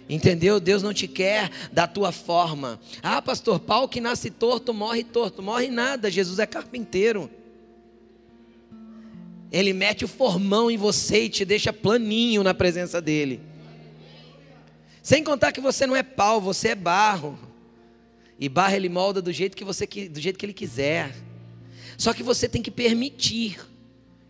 Entendeu? 0.07 0.57
Deus 0.57 0.81
não 0.81 0.93
te 0.93 1.09
quer 1.09 1.51
da 1.73 1.85
tua 1.85 2.13
forma. 2.13 2.79
Ah, 3.03 3.21
pastor, 3.21 3.59
pau 3.59 3.85
que 3.85 3.99
nasce 3.99 4.31
torto, 4.31 4.73
morre 4.73 5.03
torto. 5.03 5.43
Morre 5.43 5.67
nada, 5.67 6.09
Jesus 6.09 6.39
é 6.39 6.45
carpinteiro. 6.45 7.29
Ele 9.51 9.73
mete 9.73 10.05
o 10.05 10.07
formão 10.07 10.71
em 10.71 10.77
você 10.77 11.25
e 11.25 11.29
te 11.29 11.43
deixa 11.43 11.73
planinho 11.73 12.43
na 12.43 12.53
presença 12.53 13.01
dele. 13.01 13.41
Sem 15.03 15.21
contar 15.21 15.51
que 15.51 15.59
você 15.59 15.85
não 15.85 15.97
é 15.97 16.01
pau, 16.01 16.39
você 16.39 16.69
é 16.69 16.75
barro. 16.75 17.37
E 18.39 18.47
barro 18.47 18.73
ele 18.73 18.87
molda 18.87 19.21
do 19.21 19.33
jeito 19.33 19.57
que 19.57 19.65
você 19.65 19.85
do 19.85 20.21
jeito 20.21 20.39
que 20.39 20.45
ele 20.45 20.53
quiser. 20.53 21.13
Só 21.97 22.13
que 22.13 22.23
você 22.23 22.47
tem 22.47 22.61
que 22.61 22.71
permitir. 22.71 23.59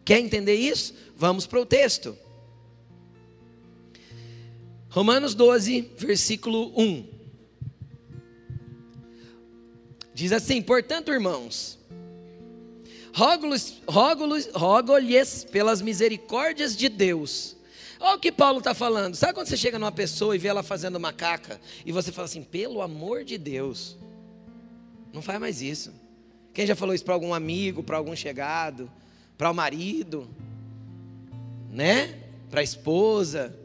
Quer 0.10 0.18
entender 0.18 0.56
isso? 0.56 0.96
Vamos 1.16 1.46
para 1.46 1.62
o 1.62 1.66
texto. 1.68 2.18
Romanos 4.90 5.36
12, 5.36 5.82
versículo 6.00 6.74
1. 6.76 7.08
Diz 10.12 10.32
assim: 10.32 10.64
Portanto, 10.64 11.12
irmãos, 11.12 11.78
rogo-lhes 13.14 14.50
rogo 14.56 14.94
pelas 15.52 15.80
misericórdias 15.80 16.76
de 16.76 16.90
Deus. 16.90 17.56
Olha 18.00 18.18
o 18.18 18.20
que 18.20 18.32
Paulo 18.32 18.58
está 18.58 18.74
falando. 18.74 19.14
Sabe 19.14 19.36
quando 19.36 19.46
você 19.46 19.58
chega 19.58 19.78
numa 19.78 19.92
pessoa 19.92 20.36
e 20.36 20.40
vê 20.40 20.48
ela 20.48 20.64
fazendo 20.64 21.00
macaca 21.00 21.62
e 21.86 21.92
você 21.92 22.12
fala 22.12 22.26
assim: 22.26 22.42
pelo 22.42 22.82
amor 22.82 23.24
de 23.24 23.38
Deus, 23.38 23.96
não 25.14 25.22
faz 25.22 25.40
mais 25.40 25.62
isso. 25.62 25.94
Quem 26.52 26.66
já 26.66 26.76
falou 26.76 26.96
isso 26.96 27.06
para 27.06 27.14
algum 27.14 27.32
amigo, 27.32 27.84
para 27.84 27.98
algum 27.98 28.16
chegado, 28.16 28.92
para 29.40 29.50
o 29.50 29.54
marido, 29.54 30.28
né? 31.72 32.14
Para 32.52 32.60
a 32.60 32.64
esposa? 32.64 33.58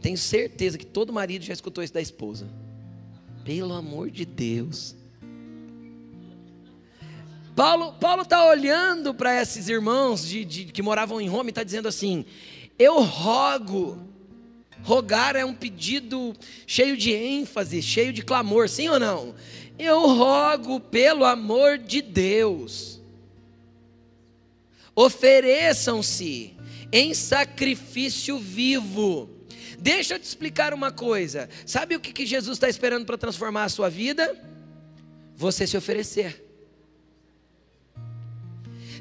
Tenho 0.00 0.16
certeza 0.16 0.78
que 0.78 0.86
todo 0.86 1.12
marido 1.12 1.44
já 1.44 1.52
escutou 1.52 1.84
isso 1.84 1.92
da 1.92 2.00
esposa. 2.00 2.48
Pelo 3.44 3.74
amor 3.74 4.10
de 4.10 4.24
Deus. 4.24 4.96
Paulo 7.54 7.92
Paulo 8.00 8.22
está 8.22 8.46
olhando 8.46 9.12
para 9.12 9.38
esses 9.38 9.68
irmãos 9.68 10.26
de, 10.26 10.42
de, 10.42 10.64
que 10.64 10.80
moravam 10.80 11.20
em 11.20 11.28
Roma 11.28 11.50
e 11.50 11.52
está 11.52 11.62
dizendo 11.62 11.86
assim: 11.86 12.24
Eu 12.78 13.02
rogo. 13.02 13.98
Rogar 14.82 15.36
é 15.36 15.44
um 15.44 15.54
pedido 15.54 16.34
cheio 16.66 16.96
de 16.96 17.12
ênfase, 17.12 17.82
cheio 17.82 18.12
de 18.12 18.22
clamor, 18.22 18.70
sim 18.70 18.88
ou 18.88 18.98
não? 18.98 19.34
Eu 19.78 20.06
rogo 20.06 20.80
pelo 20.80 21.26
amor 21.26 21.76
de 21.76 22.00
Deus. 22.00 22.93
Ofereçam-se 24.94 26.54
em 26.92 27.12
sacrifício 27.14 28.38
vivo. 28.38 29.28
Deixa 29.78 30.14
eu 30.14 30.18
te 30.18 30.24
explicar 30.24 30.72
uma 30.72 30.92
coisa. 30.92 31.48
Sabe 31.66 31.96
o 31.96 32.00
que, 32.00 32.12
que 32.12 32.24
Jesus 32.24 32.56
está 32.56 32.68
esperando 32.68 33.04
para 33.04 33.18
transformar 33.18 33.64
a 33.64 33.68
sua 33.68 33.90
vida? 33.90 34.40
Você 35.36 35.66
se 35.66 35.76
oferecer. 35.76 36.42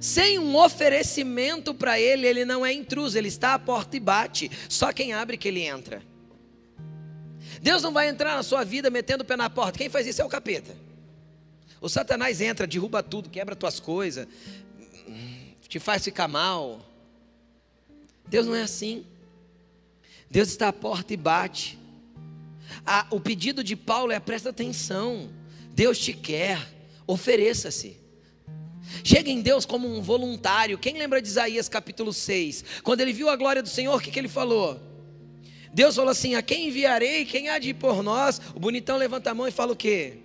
Sem 0.01 0.37
um 0.37 0.57
oferecimento 0.57 1.73
para 1.73 1.97
ele, 1.97 2.27
ele 2.27 2.43
não 2.43 2.65
é 2.65 2.73
intruso, 2.73 3.17
ele 3.17 3.29
está 3.29 3.53
à 3.53 3.59
porta 3.59 3.95
e 3.95 3.99
bate. 3.99 4.51
Só 4.67 4.91
quem 4.91 5.13
abre 5.13 5.37
que 5.37 5.47
ele 5.47 5.61
entra. 5.61 6.03
Deus 7.61 7.81
não 7.81 7.93
vai 7.93 8.09
entrar 8.09 8.35
na 8.35 8.43
sua 8.43 8.65
vida 8.65 8.89
metendo 8.89 9.23
o 9.23 9.25
pé 9.25 9.37
na 9.37 9.49
porta. 9.49 9.77
Quem 9.77 9.87
faz 9.87 10.05
isso 10.05 10.21
é 10.21 10.25
o 10.25 10.29
capeta. 10.29 10.75
O 11.79 11.87
Satanás 11.87 12.41
entra, 12.41 12.67
derruba 12.67 13.01
tudo, 13.01 13.29
quebra 13.29 13.55
tuas 13.55 13.79
coisas, 13.79 14.27
te 15.73 15.79
faz 15.79 16.03
ficar 16.03 16.27
mal. 16.27 16.87
Deus 18.27 18.45
não 18.45 18.53
é 18.53 18.61
assim. 18.61 19.03
Deus 20.29 20.49
está 20.49 20.67
à 20.67 20.73
porta 20.73 21.15
e 21.15 21.17
bate. 21.17 21.79
O 23.09 23.19
pedido 23.19 23.63
de 23.63 23.75
Paulo 23.75 24.11
é 24.11 24.19
presta 24.19 24.51
atenção. 24.51 25.31
Deus 25.71 25.97
te 25.97 26.13
quer, 26.13 26.59
ofereça-se. 27.07 27.97
Chega 29.03 29.31
em 29.31 29.41
Deus 29.41 29.65
como 29.65 29.91
um 29.91 29.99
voluntário. 29.99 30.77
Quem 30.77 30.95
lembra 30.95 31.19
de 31.19 31.27
Isaías 31.27 31.67
capítulo 31.67 32.13
6? 32.13 32.63
Quando 32.83 33.01
ele 33.01 33.11
viu 33.11 33.27
a 33.27 33.35
glória 33.35 33.63
do 33.63 33.69
Senhor, 33.69 33.95
o 33.95 33.99
que, 33.99 34.11
que 34.11 34.19
ele 34.19 34.29
falou? 34.29 34.79
Deus 35.73 35.95
falou 35.95 36.11
assim: 36.11 36.35
A 36.35 36.43
quem 36.43 36.67
enviarei? 36.67 37.25
Quem 37.25 37.49
há 37.49 37.57
de 37.57 37.69
ir 37.69 37.73
por 37.73 38.03
nós? 38.03 38.39
O 38.53 38.59
bonitão 38.59 38.95
levanta 38.95 39.31
a 39.31 39.33
mão 39.33 39.47
e 39.47 39.51
fala 39.51 39.73
o 39.73 39.75
quê? 39.75 40.19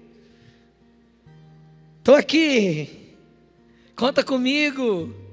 Estou 2.01 2.17
aqui, 2.17 3.15
conta 3.97 4.23
comigo. 4.23 5.27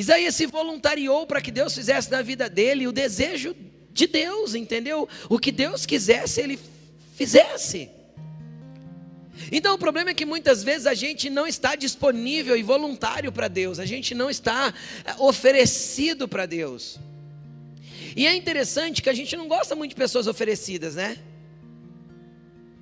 Isaías 0.00 0.34
se 0.34 0.46
voluntariou 0.46 1.26
para 1.26 1.42
que 1.42 1.50
Deus 1.50 1.74
fizesse 1.74 2.10
na 2.10 2.22
vida 2.22 2.48
dele 2.48 2.86
o 2.86 2.92
desejo 2.92 3.54
de 3.92 4.06
Deus, 4.06 4.54
entendeu? 4.54 5.06
O 5.28 5.38
que 5.38 5.52
Deus 5.52 5.84
quisesse, 5.84 6.40
ele 6.40 6.58
fizesse. 7.14 7.90
Então 9.52 9.74
o 9.74 9.78
problema 9.78 10.10
é 10.10 10.14
que 10.14 10.24
muitas 10.24 10.62
vezes 10.62 10.86
a 10.86 10.94
gente 10.94 11.28
não 11.28 11.46
está 11.46 11.74
disponível 11.74 12.56
e 12.56 12.62
voluntário 12.62 13.30
para 13.30 13.46
Deus, 13.46 13.78
a 13.78 13.84
gente 13.84 14.14
não 14.14 14.30
está 14.30 14.72
eh, 15.04 15.14
oferecido 15.18 16.26
para 16.26 16.46
Deus. 16.46 16.98
E 18.16 18.26
é 18.26 18.34
interessante 18.34 19.02
que 19.02 19.10
a 19.10 19.14
gente 19.14 19.36
não 19.36 19.48
gosta 19.48 19.76
muito 19.76 19.90
de 19.90 19.96
pessoas 19.96 20.26
oferecidas, 20.26 20.94
né? 20.94 21.18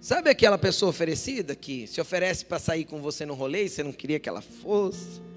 Sabe 0.00 0.30
aquela 0.30 0.56
pessoa 0.56 0.90
oferecida 0.90 1.56
que 1.56 1.86
se 1.88 2.00
oferece 2.00 2.44
para 2.44 2.60
sair 2.60 2.84
com 2.84 3.00
você 3.00 3.26
no 3.26 3.34
rolê 3.34 3.64
e 3.64 3.68
você 3.68 3.82
não 3.82 3.92
queria 3.92 4.20
que 4.20 4.28
ela 4.28 4.40
fosse? 4.40 5.27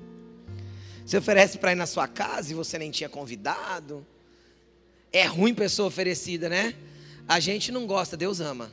Se 1.11 1.17
oferece 1.17 1.57
para 1.57 1.73
ir 1.73 1.75
na 1.75 1.85
sua 1.85 2.07
casa 2.07 2.53
e 2.53 2.55
você 2.55 2.77
nem 2.77 2.89
tinha 2.89 3.09
convidado? 3.09 4.07
É 5.11 5.25
ruim 5.25 5.53
pessoa 5.53 5.89
oferecida, 5.89 6.47
né? 6.47 6.73
A 7.27 7.37
gente 7.37 7.69
não 7.69 7.85
gosta, 7.85 8.15
Deus 8.15 8.39
ama. 8.39 8.71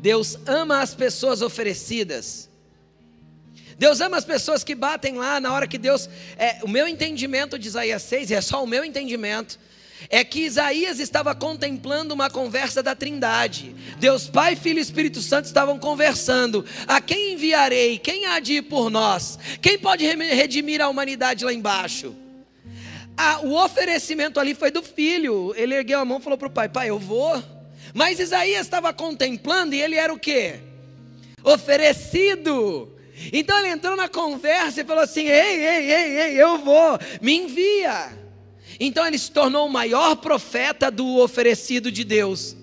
Deus 0.00 0.38
ama 0.46 0.80
as 0.80 0.94
pessoas 0.94 1.42
oferecidas. 1.42 2.48
Deus 3.76 4.00
ama 4.00 4.16
as 4.16 4.24
pessoas 4.24 4.62
que 4.62 4.76
batem 4.76 5.16
lá 5.16 5.40
na 5.40 5.52
hora 5.52 5.66
que 5.66 5.76
Deus. 5.76 6.08
É, 6.38 6.62
o 6.62 6.68
meu 6.68 6.86
entendimento 6.86 7.58
de 7.58 7.66
Isaías 7.66 8.02
6, 8.02 8.30
e 8.30 8.34
é 8.34 8.40
só 8.40 8.62
o 8.62 8.66
meu 8.66 8.84
entendimento, 8.84 9.58
é 10.08 10.22
que 10.22 10.40
Isaías 10.40 11.00
estava 11.00 11.34
contemplando 11.34 12.14
uma 12.14 12.30
conversa 12.30 12.82
da 12.82 12.94
Trindade. 12.94 13.74
Deus 13.98 14.28
Pai, 14.28 14.56
Filho 14.56 14.78
e 14.78 14.82
Espírito 14.82 15.20
Santo 15.20 15.46
estavam 15.46 15.78
conversando. 15.78 16.64
A 16.86 17.00
quem 17.00 17.34
enviarei? 17.34 17.98
Quem 17.98 18.26
há 18.26 18.38
de 18.38 18.54
ir 18.54 18.62
por 18.62 18.90
nós? 18.90 19.38
Quem 19.60 19.78
pode 19.78 20.04
redimir 20.06 20.80
a 20.80 20.88
humanidade 20.88 21.44
lá 21.44 21.52
embaixo? 21.52 22.14
Ah, 23.16 23.40
o 23.42 23.54
oferecimento 23.54 24.38
ali 24.38 24.54
foi 24.54 24.70
do 24.70 24.82
filho. 24.82 25.54
Ele 25.56 25.74
ergueu 25.74 26.00
a 26.00 26.04
mão 26.04 26.18
e 26.18 26.22
falou 26.22 26.38
para 26.38 26.48
o 26.48 26.50
pai: 26.50 26.68
Pai, 26.68 26.90
eu 26.90 26.98
vou. 26.98 27.42
Mas 27.94 28.20
Isaías 28.20 28.60
estava 28.60 28.92
contemplando 28.92 29.74
e 29.74 29.80
ele 29.80 29.96
era 29.96 30.12
o 30.12 30.18
que? 30.18 30.56
Oferecido. 31.42 32.92
Então 33.32 33.58
ele 33.58 33.68
entrou 33.68 33.96
na 33.96 34.08
conversa 34.08 34.82
e 34.82 34.84
falou 34.84 35.02
assim: 35.02 35.26
Ei, 35.26 35.66
ei, 35.66 35.90
ei, 35.90 36.20
ei, 36.20 36.42
eu 36.42 36.58
vou, 36.58 36.98
me 37.22 37.34
envia. 37.34 38.25
Então 38.78 39.06
ele 39.06 39.18
se 39.18 39.30
tornou 39.30 39.66
o 39.66 39.72
maior 39.72 40.16
profeta 40.16 40.90
do 40.90 41.18
oferecido 41.18 41.90
de 41.90 42.04
Deus. 42.04 42.56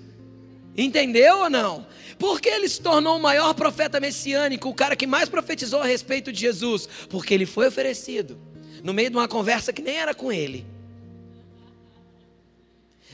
Entendeu 0.78 1.40
ou 1.40 1.50
não? 1.50 1.86
Porque 2.18 2.50
ele 2.50 2.70
se 2.70 2.82
tornou 2.82 3.18
o 3.18 3.22
maior 3.22 3.54
profeta 3.54 4.00
messiânico, 4.00 4.70
o 4.70 4.74
cara 4.74 4.96
que 4.96 5.08
mais 5.08 5.28
profetizou 5.28 5.82
a 5.82 5.86
respeito 5.86 6.32
de 6.32 6.40
Jesus? 6.40 6.88
Porque 7.10 7.34
ele 7.34 7.46
foi 7.46 7.68
oferecido 7.68 8.38
no 8.84 8.94
meio 8.94 9.10
de 9.10 9.16
uma 9.16 9.28
conversa 9.28 9.74
que 9.74 9.82
nem 9.82 9.96
era 9.96 10.14
com 10.14 10.32
ele. 10.32 10.66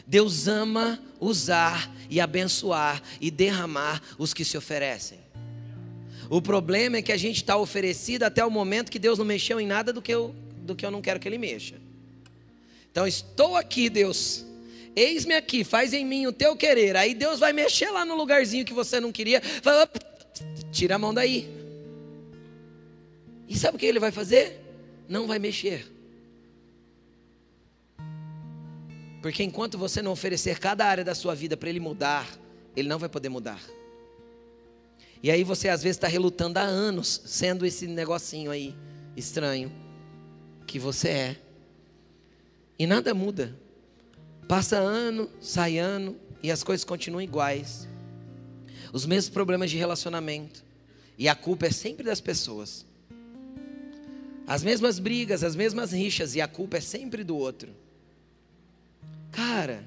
Deus 0.06 0.48
ama 0.48 1.00
usar 1.20 1.92
e 2.10 2.20
abençoar 2.20 3.02
e 3.22 3.30
derramar 3.30 4.02
os 4.18 4.34
que 4.34 4.44
se 4.44 4.58
oferecem. 4.58 5.20
O 6.30 6.42
problema 6.42 6.98
é 6.98 7.02
que 7.02 7.12
a 7.12 7.18
gente 7.18 7.38
está 7.38 7.58
oferecido 7.58 8.24
até 8.24 8.44
o 8.44 8.52
momento 8.52 8.92
que 8.92 9.00
Deus 9.00 9.18
não 9.18 9.26
mexeu 9.26 9.60
em 9.60 9.68
nada 9.68 9.94
do 9.94 10.02
que, 10.02 10.12
eu, 10.12 10.34
do 10.62 10.76
que 10.76 10.86
eu 10.86 10.92
não 10.92 11.02
quero 11.02 11.20
que 11.20 11.28
Ele 11.28 11.38
mexa. 11.38 11.76
Então, 12.92 13.08
estou 13.08 13.56
aqui, 13.56 13.90
Deus. 13.90 14.46
Eis-me 14.96 15.34
aqui, 15.34 15.64
faz 15.64 15.94
em 15.94 16.06
mim 16.06 16.28
o 16.28 16.34
teu 16.34 16.56
querer. 16.56 16.96
Aí 16.96 17.14
Deus 17.14 17.40
vai 17.40 17.54
mexer 17.54 17.90
lá 17.90 18.04
no 18.04 18.16
lugarzinho 18.16 18.66
que 18.66 18.74
você 18.74 19.00
não 19.00 19.12
queria. 19.12 19.42
Fala, 19.42 19.90
tira 20.72 20.96
a 20.96 21.00
mão 21.00 21.14
daí. 21.14 21.50
E 23.48 23.58
sabe 23.58 23.78
o 23.78 23.80
que 23.80 23.86
ele 23.86 24.00
vai 24.00 24.12
fazer? 24.12 24.60
Não 25.08 25.26
vai 25.26 25.40
mexer. 25.40 25.86
Porque 29.22 29.44
enquanto 29.44 29.78
você 29.78 30.02
não 30.02 30.12
oferecer 30.12 30.60
cada 30.60 30.86
área 30.86 31.04
da 31.04 31.16
sua 31.16 31.36
vida 31.36 31.58
para 31.58 31.70
ele 31.70 31.80
mudar, 31.80 32.28
ele 32.76 32.88
não 32.88 33.00
vai 33.00 33.10
poder 33.10 33.30
mudar. 33.30 33.62
E 35.22 35.30
aí 35.30 35.44
você 35.44 35.68
às 35.68 35.84
vezes 35.84 35.98
está 35.98 36.08
relutando 36.08 36.60
há 36.60 36.64
anos, 36.64 37.22
sendo 37.26 37.66
esse 37.66 37.88
negocinho 37.88 38.52
aí 38.52 38.76
estranho 39.18 39.72
que 40.66 40.80
você 40.80 41.10
é. 41.10 41.36
E 42.80 42.88
nada 42.88 43.14
muda. 43.14 43.54
Passa 44.48 44.78
ano, 44.78 45.30
sai 45.42 45.78
ano 45.78 46.16
e 46.42 46.50
as 46.50 46.64
coisas 46.64 46.86
continuam 46.86 47.22
iguais. 47.22 47.88
Os 48.94 49.06
mesmos 49.06 49.30
problemas 49.30 49.70
de 49.70 49.78
relacionamento. 49.78 50.64
E 51.18 51.28
a 51.28 51.36
culpa 51.36 51.68
é 51.68 51.72
sempre 51.72 52.06
das 52.06 52.22
pessoas. 52.22 52.86
As 54.48 54.64
mesmas 54.64 54.98
brigas, 54.98 55.44
as 55.44 55.56
mesmas 55.56 55.92
rixas 55.92 56.34
e 56.34 56.42
a 56.42 56.48
culpa 56.48 56.78
é 56.78 56.82
sempre 56.82 57.24
do 57.24 57.36
outro. 57.36 57.70
Cara, 59.32 59.84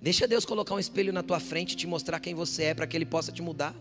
deixa 0.00 0.26
Deus 0.26 0.44
colocar 0.44 0.74
um 0.74 0.78
espelho 0.78 1.12
na 1.12 1.22
tua 1.22 1.40
frente 1.40 1.72
e 1.72 1.76
te 1.76 1.86
mostrar 1.86 2.20
quem 2.20 2.34
você 2.34 2.64
é 2.64 2.74
para 2.74 2.86
que 2.86 2.96
Ele 2.96 3.04
possa 3.04 3.32
te 3.32 3.42
mudar. 3.42 3.74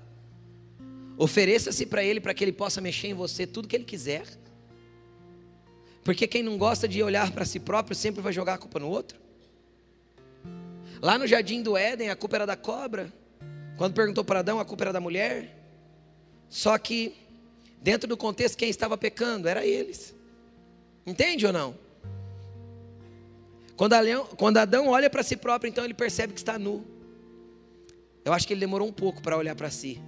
Ofereça-se 1.18 1.86
para 1.86 2.04
Ele 2.04 2.20
para 2.20 2.34
que 2.34 2.44
Ele 2.44 2.52
possa 2.52 2.82
mexer 2.82 3.08
em 3.08 3.14
você 3.14 3.48
tudo 3.48 3.68
que 3.68 3.76
Ele 3.76 3.86
quiser. 3.86 4.26
Porque 6.08 6.26
quem 6.26 6.42
não 6.42 6.58
gosta 6.58 6.88
de 6.88 7.04
olhar 7.04 7.30
para 7.34 7.44
si 7.44 7.60
próprio 7.60 7.94
sempre 7.94 8.22
vai 8.22 8.32
jogar 8.32 8.54
a 8.54 8.58
culpa 8.58 8.80
no 8.80 8.88
outro. 8.88 9.20
Lá 11.02 11.18
no 11.18 11.28
jardim 11.28 11.62
do 11.62 11.76
Éden, 11.76 12.10
a 12.10 12.16
culpa 12.16 12.38
era 12.38 12.46
da 12.46 12.56
cobra. 12.56 13.12
Quando 13.76 13.94
perguntou 13.94 14.24
para 14.24 14.40
Adão, 14.40 14.58
a 14.58 14.64
culpa 14.64 14.86
era 14.86 14.94
da 14.94 15.02
mulher. 15.02 15.54
Só 16.48 16.78
que, 16.78 17.14
dentro 17.82 18.08
do 18.08 18.16
contexto, 18.16 18.58
quem 18.58 18.70
estava 18.70 18.98
pecando 18.98 19.50
era 19.50 19.66
eles. 19.66 20.16
Entende 21.06 21.46
ou 21.46 21.52
não? 21.52 21.76
Quando 23.76 24.58
Adão, 24.60 24.88
olha 24.88 25.10
para 25.10 25.24
si 25.24 25.36
próprio, 25.36 25.68
então 25.68 25.84
ele 25.84 25.94
percebe 25.94 26.32
que 26.32 26.40
está 26.40 26.58
nu. 26.58 26.86
Eu 28.24 28.32
acho 28.32 28.48
que 28.48 28.54
ele 28.54 28.62
demorou 28.62 28.88
um 28.88 28.94
pouco 28.94 29.22
para 29.22 29.36
olhar 29.36 29.56
para 29.56 29.70
si. 29.70 30.02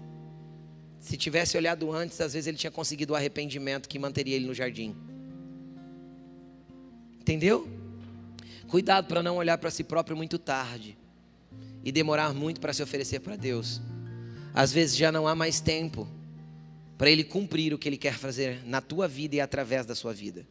Se 0.98 1.18
tivesse 1.18 1.58
olhado 1.58 1.92
antes, 1.92 2.22
às 2.22 2.36
vezes 2.36 2.48
ele 2.48 2.56
tinha 2.56 2.72
conseguido 2.72 3.12
o 3.12 3.16
arrependimento 3.18 3.90
que 3.90 4.00
manteria 4.00 4.38
ele 4.38 4.48
no 4.48 4.54
jardim. 4.54 4.96
Entendeu? 7.20 7.68
Cuidado 8.68 9.08
para 9.08 9.24
não 9.24 9.38
olhar 9.38 9.58
para 9.58 9.72
si 9.72 9.84
próprio 9.84 10.16
muito 10.16 10.38
tarde 10.38 10.98
e 11.84 11.92
demorar 11.92 12.34
muito 12.34 12.60
para 12.60 12.74
se 12.74 12.84
oferecer 12.84 13.20
para 13.20 13.36
Deus. 13.36 13.82
às 14.54 14.72
vezes 14.72 14.98
já 14.98 15.12
não 15.12 15.28
há 15.28 15.36
mais 15.36 15.60
tempo 15.62 16.08
para 16.98 17.10
ele 17.10 17.24
cumprir 17.24 17.74
o 17.74 17.78
que 17.78 17.88
ele 17.88 17.98
quer 17.98 18.16
fazer 18.16 18.62
na 18.66 18.82
tua 18.82 19.08
vida 19.08 19.36
e 19.36 19.40
através 19.40 19.86
da 19.86 19.96
sua 19.96 20.14
vida. 20.14 20.46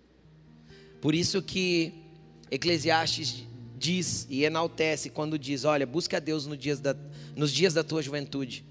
Por 1.00 1.14
isso 1.14 1.42
que 1.42 1.92
Eclesiastes 2.50 3.44
diz 3.76 4.26
e 4.30 4.44
enaltece 4.44 5.10
quando 5.10 5.38
diz: 5.38 5.64
Olha, 5.64 5.86
busca 5.86 6.16
a 6.16 6.20
Deus 6.20 6.46
nos 6.46 6.58
dias 6.58 6.80
da, 6.80 6.96
nos 7.36 7.52
dias 7.52 7.74
da 7.74 7.84
tua 7.84 8.02
juventude, 8.02 8.64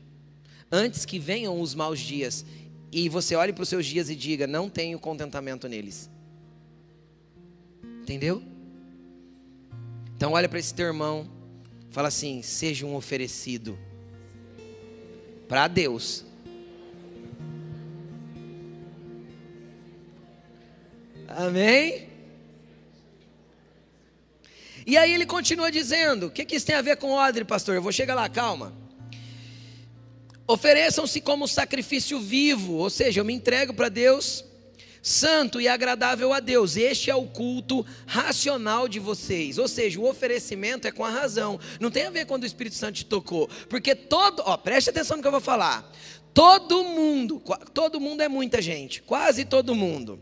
antes 0.72 1.06
que 1.06 1.20
venham 1.20 1.62
os 1.62 1.76
maus 1.76 2.00
dias, 2.00 2.46
e 2.92 3.08
você 3.10 3.36
olhe 3.36 3.54
para 3.54 3.64
os 3.64 3.70
seus 3.70 3.86
dias 3.86 4.10
e 4.10 4.16
diga: 4.16 4.48
Não 4.48 4.70
tenho 4.70 5.00
contentamento 5.00 5.68
neles. 5.68 6.10
Entendeu? 8.08 8.42
Então, 10.16 10.32
olha 10.32 10.48
para 10.48 10.60
esse 10.60 10.74
teu 10.74 10.86
irmão, 10.86 11.30
fala 11.92 12.08
assim: 12.08 12.42
Seja 12.42 12.86
um 12.86 12.96
oferecido 12.96 13.78
para 15.46 15.68
Deus. 15.68 16.24
Amém? 21.28 22.08
E 24.86 24.98
aí 24.98 25.14
ele 25.14 25.26
continua 25.26 25.70
dizendo: 25.70 26.28
o 26.28 26.32
que, 26.32 26.46
que 26.46 26.56
isso 26.56 26.66
tem 26.66 26.78
a 26.78 26.82
ver 26.82 26.96
com 26.96 27.12
odre, 27.12 27.44
pastor? 27.44 27.76
Eu 27.76 27.82
vou 27.82 27.92
chegar 27.92 28.16
lá, 28.16 28.30
calma. 28.30 28.74
Ofereçam-se 30.48 31.20
como 31.20 31.46
sacrifício 31.46 32.22
vivo, 32.22 32.76
ou 32.76 32.90
seja, 32.90 33.20
eu 33.20 33.26
me 33.26 33.34
entrego 33.34 33.74
para 33.74 33.90
Deus, 33.90 34.46
santo 35.08 35.62
e 35.62 35.68
agradável 35.68 36.34
a 36.34 36.40
Deus. 36.40 36.76
Este 36.76 37.10
é 37.10 37.16
o 37.16 37.26
culto 37.26 37.86
racional 38.06 38.88
de 38.88 39.00
vocês. 39.00 39.58
Ou 39.58 39.68
seja, 39.68 40.00
o 40.00 40.08
oferecimento 40.08 40.88
é 40.88 40.92
com 40.92 41.06
a 41.06 41.10
razão. 41.10 41.60
Não 41.80 41.90
tem 41.90 42.06
a 42.06 42.10
ver 42.10 42.26
quando 42.26 42.44
o 42.44 42.46
Espírito 42.46 42.76
Santo 42.76 42.96
te 42.96 43.06
tocou. 43.06 43.50
Porque 43.70 43.96
todo, 43.96 44.44
ó, 44.46 44.58
preste 44.58 44.90
atenção 44.90 45.18
no 45.18 45.24
que 45.24 45.28
eu 45.28 45.32
vou 45.32 45.42
falar. 45.42 45.90
Todo 46.34 46.84
mundo, 46.84 47.42
todo 47.74 48.00
mundo 48.00 48.22
é 48.22 48.28
muita 48.28 48.62
gente, 48.62 49.02
quase 49.02 49.44
todo 49.44 49.74
mundo 49.74 50.20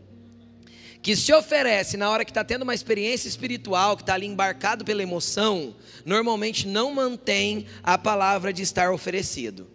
que 1.02 1.14
se 1.14 1.32
oferece 1.32 1.96
na 1.96 2.10
hora 2.10 2.24
que 2.24 2.32
está 2.32 2.42
tendo 2.42 2.62
uma 2.62 2.74
experiência 2.74 3.28
espiritual, 3.28 3.96
que 3.96 4.02
está 4.02 4.14
ali 4.14 4.26
embarcado 4.26 4.84
pela 4.84 5.00
emoção, 5.00 5.76
normalmente 6.04 6.66
não 6.66 6.92
mantém 6.92 7.66
a 7.80 7.96
palavra 7.96 8.52
de 8.52 8.62
estar 8.62 8.90
oferecido. 8.90 9.68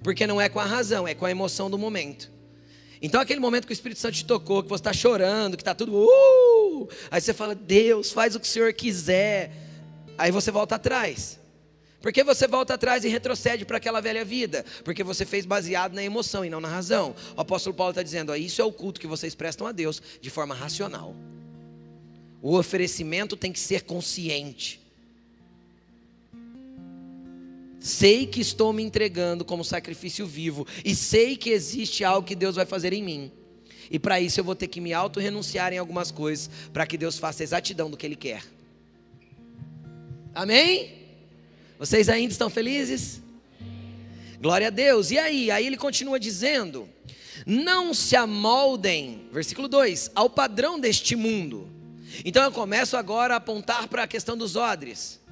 Porque 0.00 0.28
não 0.28 0.40
é 0.40 0.48
com 0.48 0.60
a 0.60 0.64
razão, 0.64 1.08
é 1.08 1.14
com 1.14 1.26
a 1.26 1.30
emoção 1.30 1.68
do 1.68 1.76
momento. 1.76 2.33
Então, 3.04 3.20
aquele 3.20 3.38
momento 3.38 3.66
que 3.66 3.72
o 3.72 3.74
Espírito 3.74 4.00
Santo 4.00 4.14
te 4.14 4.24
tocou, 4.24 4.62
que 4.62 4.68
você 4.70 4.80
está 4.80 4.92
chorando, 4.94 5.58
que 5.58 5.60
está 5.60 5.74
tudo, 5.74 5.94
uh! 5.94 6.88
aí 7.10 7.20
você 7.20 7.34
fala, 7.34 7.54
Deus, 7.54 8.10
faz 8.10 8.34
o 8.34 8.40
que 8.40 8.46
o 8.46 8.48
Senhor 8.48 8.72
quiser. 8.72 9.52
Aí 10.16 10.30
você 10.30 10.50
volta 10.50 10.76
atrás. 10.76 11.38
Porque 12.00 12.24
você 12.24 12.48
volta 12.48 12.72
atrás 12.72 13.04
e 13.04 13.08
retrocede 13.08 13.66
para 13.66 13.76
aquela 13.76 14.00
velha 14.00 14.24
vida? 14.24 14.64
Porque 14.82 15.04
você 15.04 15.26
fez 15.26 15.44
baseado 15.44 15.92
na 15.92 16.02
emoção 16.02 16.46
e 16.46 16.48
não 16.48 16.62
na 16.62 16.68
razão. 16.68 17.14
O 17.36 17.42
apóstolo 17.42 17.76
Paulo 17.76 17.90
está 17.90 18.02
dizendo: 18.02 18.32
ó, 18.32 18.36
isso 18.36 18.62
é 18.62 18.64
o 18.64 18.72
culto 18.72 18.98
que 18.98 19.06
vocês 19.06 19.34
prestam 19.34 19.66
a 19.66 19.72
Deus 19.72 20.00
de 20.18 20.30
forma 20.30 20.54
racional. 20.54 21.14
O 22.40 22.56
oferecimento 22.56 23.36
tem 23.36 23.52
que 23.52 23.60
ser 23.60 23.82
consciente. 23.82 24.80
Sei 27.84 28.26
que 28.26 28.40
estou 28.40 28.72
me 28.72 28.82
entregando 28.82 29.44
como 29.44 29.62
sacrifício 29.62 30.26
vivo 30.26 30.66
e 30.82 30.96
sei 30.96 31.36
que 31.36 31.50
existe 31.50 32.02
algo 32.02 32.26
que 32.26 32.34
Deus 32.34 32.56
vai 32.56 32.64
fazer 32.64 32.94
em 32.94 33.02
mim. 33.02 33.30
E 33.90 33.98
para 33.98 34.18
isso 34.18 34.40
eu 34.40 34.44
vou 34.44 34.54
ter 34.54 34.68
que 34.68 34.80
me 34.80 34.94
auto-renunciar 34.94 35.70
em 35.70 35.76
algumas 35.76 36.10
coisas 36.10 36.48
para 36.72 36.86
que 36.86 36.96
Deus 36.96 37.18
faça 37.18 37.42
a 37.42 37.44
exatidão 37.44 37.90
do 37.90 37.96
que 37.98 38.06
Ele 38.06 38.16
quer. 38.16 38.42
Amém? 40.34 40.94
Vocês 41.78 42.08
ainda 42.08 42.32
estão 42.32 42.48
felizes? 42.48 43.20
Glória 44.40 44.68
a 44.68 44.70
Deus. 44.70 45.10
E 45.10 45.18
aí? 45.18 45.50
Aí 45.50 45.66
ele 45.66 45.76
continua 45.76 46.18
dizendo: 46.18 46.88
Não 47.44 47.92
se 47.92 48.16
amoldem, 48.16 49.28
versículo 49.30 49.68
2, 49.68 50.10
ao 50.14 50.30
padrão 50.30 50.80
deste 50.80 51.14
mundo. 51.14 51.68
Então 52.24 52.42
eu 52.44 52.50
começo 52.50 52.96
agora 52.96 53.34
a 53.34 53.36
apontar 53.36 53.88
para 53.88 54.04
a 54.04 54.08
questão 54.08 54.38
dos 54.38 54.56
odres. 54.56 55.22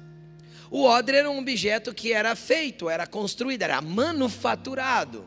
O 0.73 0.85
odre 0.85 1.17
era 1.17 1.29
um 1.29 1.37
objeto 1.37 1.93
que 1.93 2.11
era 2.11 2.35
feito, 2.35 2.89
era 2.89 3.05
construído, 3.05 3.61
era 3.61 3.79
manufaturado. 3.79 5.23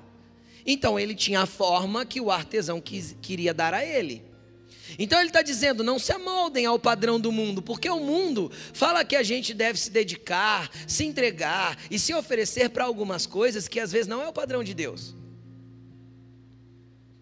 Então 0.67 0.99
ele 0.99 1.15
tinha 1.15 1.43
a 1.43 1.47
forma 1.47 2.05
que 2.05 2.21
o 2.21 2.33
artesão 2.33 2.81
quis, 2.81 3.15
queria 3.23 3.55
dar 3.55 3.73
a 3.73 3.85
ele. 3.85 4.25
Então 4.99 5.21
ele 5.21 5.29
está 5.29 5.43
dizendo: 5.43 5.85
não 5.85 6.01
se 6.01 6.11
amoldem 6.11 6.67
ao 6.67 6.81
padrão 6.81 7.21
do 7.21 7.31
mundo, 7.31 7.63
porque 7.63 7.89
o 7.89 8.01
mundo 8.01 8.51
fala 8.73 9.05
que 9.05 9.15
a 9.15 9.23
gente 9.23 9.55
deve 9.55 9.79
se 9.79 9.89
dedicar, 9.89 10.69
se 10.85 11.05
entregar 11.05 11.79
e 11.89 11.97
se 11.97 12.13
oferecer 12.13 12.71
para 12.71 12.85
algumas 12.85 13.25
coisas 13.25 13.69
que 13.69 13.79
às 13.79 13.93
vezes 13.93 14.09
não 14.09 14.21
é 14.21 14.27
o 14.27 14.33
padrão 14.33 14.65
de 14.65 14.75
Deus. 14.75 15.15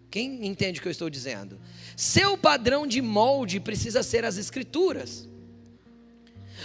Quem 0.09 0.47
entende 0.47 0.79
o 0.79 0.81
que 0.81 0.87
eu 0.87 0.91
estou 0.91 1.11
dizendo? 1.11 1.59
Seu 1.95 2.35
padrão 2.35 2.87
de 2.87 3.03
molde 3.03 3.59
precisa 3.59 4.01
ser 4.01 4.25
as 4.25 4.35
Escrituras. 4.35 5.29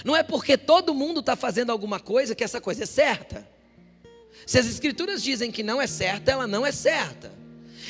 Não 0.05 0.17
é 0.17 0.23
porque 0.23 0.57
todo 0.57 0.95
mundo 0.95 1.21
está 1.21 1.37
fazendo 1.37 1.71
alguma 1.71 2.01
coisa 2.01 2.35
que 2.35 2.45
essa 2.45 2.61
coisa 2.61 2.85
é 2.85 2.87
certa. 2.87 3.47
Se 4.47 4.59
as 4.59 4.67
Escrituras 4.67 5.23
dizem 5.23 5.51
que 5.51 5.63
não 5.63 5.81
é 5.81 5.87
certa, 5.87 6.31
ela 6.31 6.47
não 6.47 6.65
é 6.65 6.73
certa. 6.73 7.33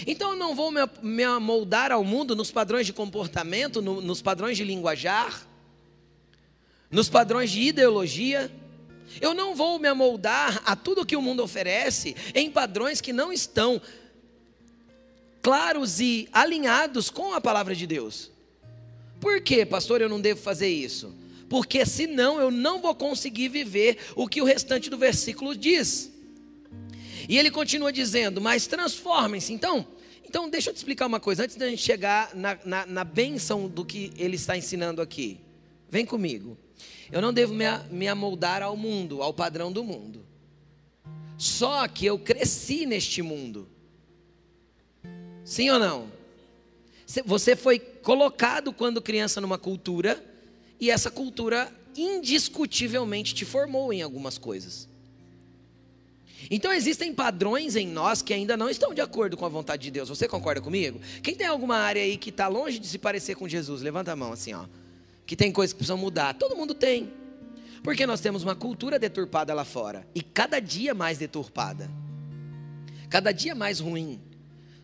Então 0.07 0.31
eu 0.31 0.37
não 0.37 0.55
vou 0.55 0.73
me 1.03 1.25
amoldar 1.25 1.92
ao 1.92 2.03
mundo 2.03 2.35
nos 2.35 2.51
padrões 2.51 2.87
de 2.87 2.92
comportamento, 2.92 3.83
no, 3.83 4.01
nos 4.01 4.23
padrões 4.23 4.57
de 4.57 4.64
linguajar, 4.64 5.46
nos 6.90 7.09
padrões 7.09 7.51
de 7.51 7.61
ideologia. 7.61 8.51
Eu 9.20 9.35
não 9.35 9.55
vou 9.55 9.79
me 9.79 9.88
amoldar 9.88 10.62
a 10.64 10.75
tudo 10.75 11.05
que 11.05 11.16
o 11.16 11.23
mundo 11.23 11.42
oferece 11.42 12.16
em 12.35 12.51
padrões 12.51 13.01
que 13.01 13.12
não 13.12 13.33
estão 13.33 13.81
claros 15.42 16.01
e 16.01 16.29
alinhados 16.33 17.11
com 17.11 17.33
a 17.33 17.40
palavra 17.40 17.75
de 17.75 17.87
Deus. 17.87 18.31
Por 19.20 19.40
que, 19.40 19.66
pastor, 19.66 20.01
eu 20.01 20.09
não 20.09 20.20
devo 20.20 20.40
fazer 20.40 20.68
isso? 20.68 21.14
Porque 21.50 21.84
senão 21.84 22.40
eu 22.40 22.48
não 22.48 22.80
vou 22.80 22.94
conseguir 22.94 23.48
viver 23.48 23.98
o 24.14 24.28
que 24.28 24.40
o 24.40 24.44
restante 24.44 24.88
do 24.88 24.96
versículo 24.96 25.56
diz. 25.56 26.12
E 27.28 27.36
ele 27.36 27.50
continua 27.50 27.92
dizendo: 27.92 28.40
Mas 28.40 28.68
transformem-se. 28.68 29.52
Então, 29.52 29.84
então, 30.24 30.48
deixa 30.48 30.70
eu 30.70 30.74
te 30.74 30.76
explicar 30.76 31.06
uma 31.06 31.18
coisa, 31.18 31.42
antes 31.42 31.56
da 31.56 31.68
gente 31.68 31.82
chegar 31.82 32.36
na, 32.36 32.56
na, 32.64 32.86
na 32.86 33.04
bênção 33.04 33.66
do 33.66 33.84
que 33.84 34.12
ele 34.16 34.36
está 34.36 34.56
ensinando 34.56 35.02
aqui. 35.02 35.40
Vem 35.88 36.06
comigo. 36.06 36.56
Eu 37.10 37.20
não 37.20 37.32
devo 37.32 37.52
me, 37.52 37.64
me 37.90 38.06
amoldar 38.06 38.62
ao 38.62 38.76
mundo, 38.76 39.20
ao 39.20 39.34
padrão 39.34 39.72
do 39.72 39.82
mundo. 39.82 40.24
Só 41.36 41.88
que 41.88 42.06
eu 42.06 42.16
cresci 42.16 42.86
neste 42.86 43.22
mundo. 43.22 43.68
Sim 45.44 45.70
ou 45.70 45.80
não? 45.80 46.12
Você 47.26 47.56
foi 47.56 47.80
colocado 47.80 48.72
quando 48.72 49.02
criança 49.02 49.40
numa 49.40 49.58
cultura, 49.58 50.30
e 50.81 50.90
essa 50.90 51.11
cultura 51.11 51.71
indiscutivelmente 51.97 53.35
te 53.35 53.45
formou 53.45 53.93
em 53.93 54.03
algumas 54.03 54.38
coisas. 54.38 54.88
Então 56.51 56.73
existem 56.73 57.12
padrões 57.12 57.77
em 57.77 57.87
nós 57.87 58.23
que 58.23 58.33
ainda 58.33 58.57
não 58.57 58.71
estão 58.71 58.95
de 58.95 59.01
acordo 59.01 59.37
com 59.37 59.45
a 59.45 59.49
vontade 59.49 59.83
de 59.83 59.90
Deus. 59.90 60.09
Você 60.09 60.27
concorda 60.27 60.61
comigo? 60.61 61.01
Quem 61.23 61.35
tem 61.35 61.47
alguma 61.47 61.77
área 61.77 62.03
aí 62.03 62.16
que 62.16 62.31
está 62.31 62.49
longe 62.49 62.79
de 62.79 62.87
se 62.87 62.99
parecer 62.99 63.35
com 63.35 63.49
Jesus, 63.49 63.83
levanta 63.83 64.12
a 64.12 64.16
mão 64.16 64.33
assim, 64.33 64.55
ó. 64.55 64.64
Que 65.27 65.37
tem 65.37 65.53
coisas 65.53 65.73
que 65.73 65.79
precisam 65.79 65.99
mudar. 65.99 66.35
Todo 66.35 66.57
mundo 66.57 66.75
tem. 66.75 67.12
Porque 67.83 68.07
nós 68.07 68.21
temos 68.21 68.43
uma 68.43 68.55
cultura 68.55 68.99
deturpada 68.99 69.53
lá 69.53 69.64
fora. 69.64 70.07
E 70.14 70.23
cada 70.23 70.61
dia 70.61 70.95
mais 70.95 71.19
deturpada. 71.19 71.90
Cada 73.09 73.33
dia 73.33 73.55
mais 73.55 73.79
ruim. 73.79 74.21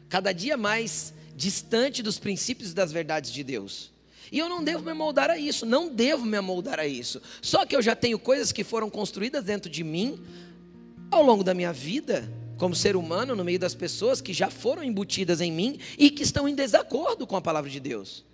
Cada 0.08 0.32
dia 0.32 0.56
mais 0.56 1.14
distante 1.34 2.02
dos 2.02 2.18
princípios 2.18 2.70
e 2.70 2.74
das 2.74 2.92
verdades 2.92 3.32
de 3.32 3.42
Deus. 3.42 3.92
E 4.30 4.38
eu 4.38 4.48
não 4.48 4.62
devo 4.62 4.84
me 4.84 4.92
moldar 4.92 5.30
a 5.30 5.38
isso, 5.38 5.64
não 5.64 5.88
devo 5.88 6.24
me 6.24 6.40
moldar 6.40 6.78
a 6.80 6.86
isso. 6.86 7.20
Só 7.40 7.64
que 7.64 7.76
eu 7.76 7.82
já 7.82 7.94
tenho 7.94 8.18
coisas 8.18 8.52
que 8.52 8.64
foram 8.64 8.90
construídas 8.90 9.44
dentro 9.44 9.70
de 9.70 9.84
mim 9.84 10.20
ao 11.10 11.22
longo 11.22 11.44
da 11.44 11.54
minha 11.54 11.72
vida, 11.72 12.30
como 12.58 12.74
ser 12.74 12.96
humano, 12.96 13.36
no 13.36 13.44
meio 13.44 13.58
das 13.58 13.74
pessoas 13.74 14.20
que 14.20 14.32
já 14.32 14.50
foram 14.50 14.82
embutidas 14.82 15.40
em 15.40 15.52
mim 15.52 15.78
e 15.98 16.10
que 16.10 16.22
estão 16.22 16.48
em 16.48 16.54
desacordo 16.54 17.26
com 17.26 17.36
a 17.36 17.40
palavra 17.40 17.70
de 17.70 17.78
Deus. 17.78 18.24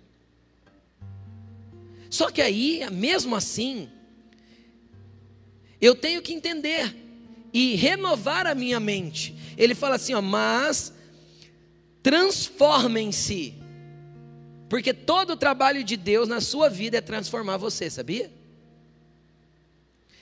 Só 2.09 2.29
que 2.29 2.41
aí, 2.41 2.87
mesmo 2.91 3.35
assim, 3.35 3.89
eu 5.81 5.95
tenho 5.95 6.21
que 6.21 6.33
entender 6.33 6.95
e 7.51 7.75
renovar 7.75 8.47
a 8.47 8.55
minha 8.55 8.79
mente. 8.79 9.35
Ele 9.57 9.75
fala 9.75 9.95
assim, 9.95 10.13
ó, 10.13 10.21
mas 10.21 10.93
transformem-se. 12.01 13.53
Porque 14.73 14.91
todo 14.91 15.33
o 15.33 15.37
trabalho 15.37 15.83
de 15.83 15.95
Deus 15.95 16.27
na 16.27 16.41
sua 16.41 16.67
vida 16.67 16.97
é 16.97 17.01
transformar 17.01 17.57
você, 17.57 17.91
sabia? 17.91 18.31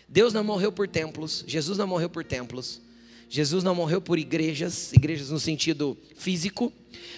Deus 0.10 0.34
não 0.34 0.44
morreu 0.44 0.74
por 0.74 0.90
templos, 0.90 1.46
Jesus 1.48 1.78
não 1.78 1.88
morreu 1.88 2.10
por 2.10 2.26
templos, 2.26 2.82
Jesus 3.30 3.64
não 3.64 3.74
morreu 3.74 4.02
por 4.02 4.20
igrejas, 4.20 4.92
igrejas 4.92 5.30
no 5.30 5.40
sentido 5.40 5.98
físico. 6.18 6.70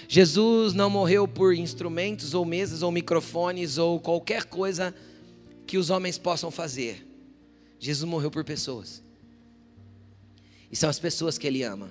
Jesus 0.07 0.75
não 0.75 0.91
morreu 0.91 1.27
por 1.27 1.55
instrumentos 1.55 2.35
ou 2.35 2.45
mesas 2.45 2.83
ou 2.83 2.91
microfones 2.91 3.79
ou 3.79 3.99
qualquer 3.99 4.43
coisa 4.43 4.93
que 5.65 5.79
os 5.79 5.89
homens 5.89 6.19
possam 6.19 6.51
fazer. 6.51 7.03
Jesus 7.79 8.07
morreu 8.07 8.29
por 8.29 8.43
pessoas. 8.43 9.01
E 10.71 10.75
são 10.75 10.87
as 10.87 10.99
pessoas 10.99 11.39
que 11.39 11.47
ele 11.47 11.63
ama. 11.63 11.89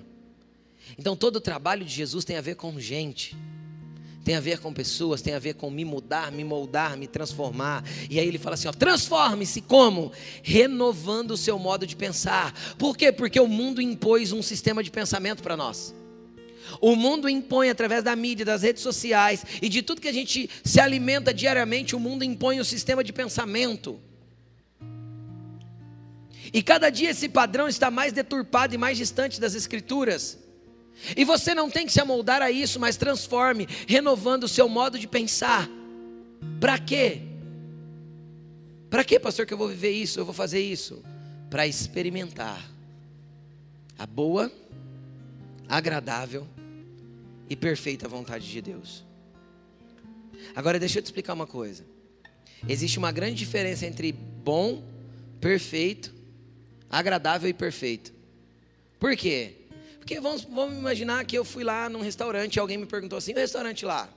Então 0.97 1.17
todo 1.17 1.35
o 1.35 1.41
trabalho 1.41 1.83
de 1.83 1.93
Jesus 1.93 2.23
tem 2.23 2.37
a 2.37 2.41
ver 2.41 2.55
com 2.55 2.79
gente. 2.79 3.35
Tem 4.23 4.35
a 4.35 4.39
ver 4.39 4.59
com 4.59 4.71
pessoas, 4.71 5.21
tem 5.21 5.33
a 5.33 5.39
ver 5.39 5.55
com 5.55 5.69
me 5.69 5.83
mudar, 5.83 6.31
me 6.31 6.43
moldar, 6.43 6.97
me 6.97 7.07
transformar. 7.07 7.83
E 8.09 8.19
aí 8.19 8.27
ele 8.27 8.37
fala 8.37 8.53
assim: 8.53 8.71
transforme-se 8.71 9.61
como? 9.61 10.11
Renovando 10.41 11.31
o 11.31 11.37
seu 11.37 11.59
modo 11.59 11.85
de 11.85 11.95
pensar. 11.95 12.53
Por 12.77 12.95
quê? 12.95 13.11
Porque 13.11 13.39
o 13.39 13.47
mundo 13.47 13.81
impôs 13.81 14.31
um 14.31 14.41
sistema 14.41 14.81
de 14.81 14.89
pensamento 14.89 15.43
para 15.43 15.57
nós. 15.57 15.93
O 16.79 16.95
mundo 16.95 17.27
impõe 17.27 17.69
através 17.69 18.03
da 18.03 18.15
mídia, 18.15 18.45
das 18.45 18.61
redes 18.61 18.81
sociais 18.81 19.45
e 19.61 19.67
de 19.67 19.81
tudo 19.81 19.99
que 19.99 20.07
a 20.07 20.13
gente 20.13 20.49
se 20.63 20.79
alimenta 20.79 21.33
diariamente, 21.33 21.95
o 21.95 21.99
mundo 21.99 22.23
impõe 22.23 22.61
um 22.61 22.63
sistema 22.63 23.03
de 23.03 23.11
pensamento. 23.11 23.99
E 26.53 26.61
cada 26.61 26.89
dia 26.89 27.09
esse 27.09 27.27
padrão 27.27 27.67
está 27.67 27.91
mais 27.91 28.13
deturpado 28.13 28.73
e 28.73 28.77
mais 28.77 28.97
distante 28.97 29.41
das 29.41 29.53
escrituras. 29.53 30.37
E 31.15 31.25
você 31.25 31.53
não 31.53 31.69
tem 31.69 31.85
que 31.85 31.91
se 31.91 31.99
amoldar 31.99 32.41
a 32.41 32.49
isso, 32.49 32.79
mas 32.79 32.97
transforme, 32.97 33.67
renovando 33.87 34.43
o 34.43 34.47
seu 34.47 34.69
modo 34.69 34.97
de 34.97 35.07
pensar. 35.07 35.69
Para 36.59 36.79
quê? 36.79 37.21
Para 38.89 39.03
quê, 39.03 39.19
pastor, 39.19 39.45
que 39.45 39.53
eu 39.53 39.57
vou 39.57 39.67
viver 39.67 39.91
isso, 39.91 40.19
eu 40.19 40.25
vou 40.25 40.33
fazer 40.33 40.61
isso? 40.61 41.03
Para 41.49 41.67
experimentar 41.67 42.63
a 43.97 44.05
boa, 44.05 44.51
agradável 45.67 46.47
e 47.49 47.55
perfeita 47.55 48.07
vontade 48.07 48.49
de 48.49 48.61
Deus. 48.61 49.03
Agora 50.55 50.79
deixa 50.79 50.99
eu 50.99 51.03
te 51.03 51.07
explicar 51.07 51.33
uma 51.33 51.47
coisa. 51.47 51.83
Existe 52.67 52.97
uma 52.97 53.11
grande 53.11 53.35
diferença 53.35 53.85
entre 53.85 54.11
bom, 54.11 54.83
perfeito, 55.41 56.13
agradável 56.89 57.49
e 57.49 57.53
perfeito. 57.53 58.13
Por 58.99 59.15
quê? 59.17 59.55
Porque 60.03 60.19
vamos, 60.19 60.43
vamos 60.43 60.77
imaginar 60.77 61.23
que 61.23 61.37
eu 61.37 61.45
fui 61.45 61.63
lá 61.63 61.87
num 61.87 62.01
restaurante 62.01 62.57
e 62.57 62.59
alguém 62.59 62.77
me 62.77 62.85
perguntou 62.85 63.17
assim: 63.17 63.31
o 63.31 63.37
restaurante 63.37 63.85
lá? 63.85 64.09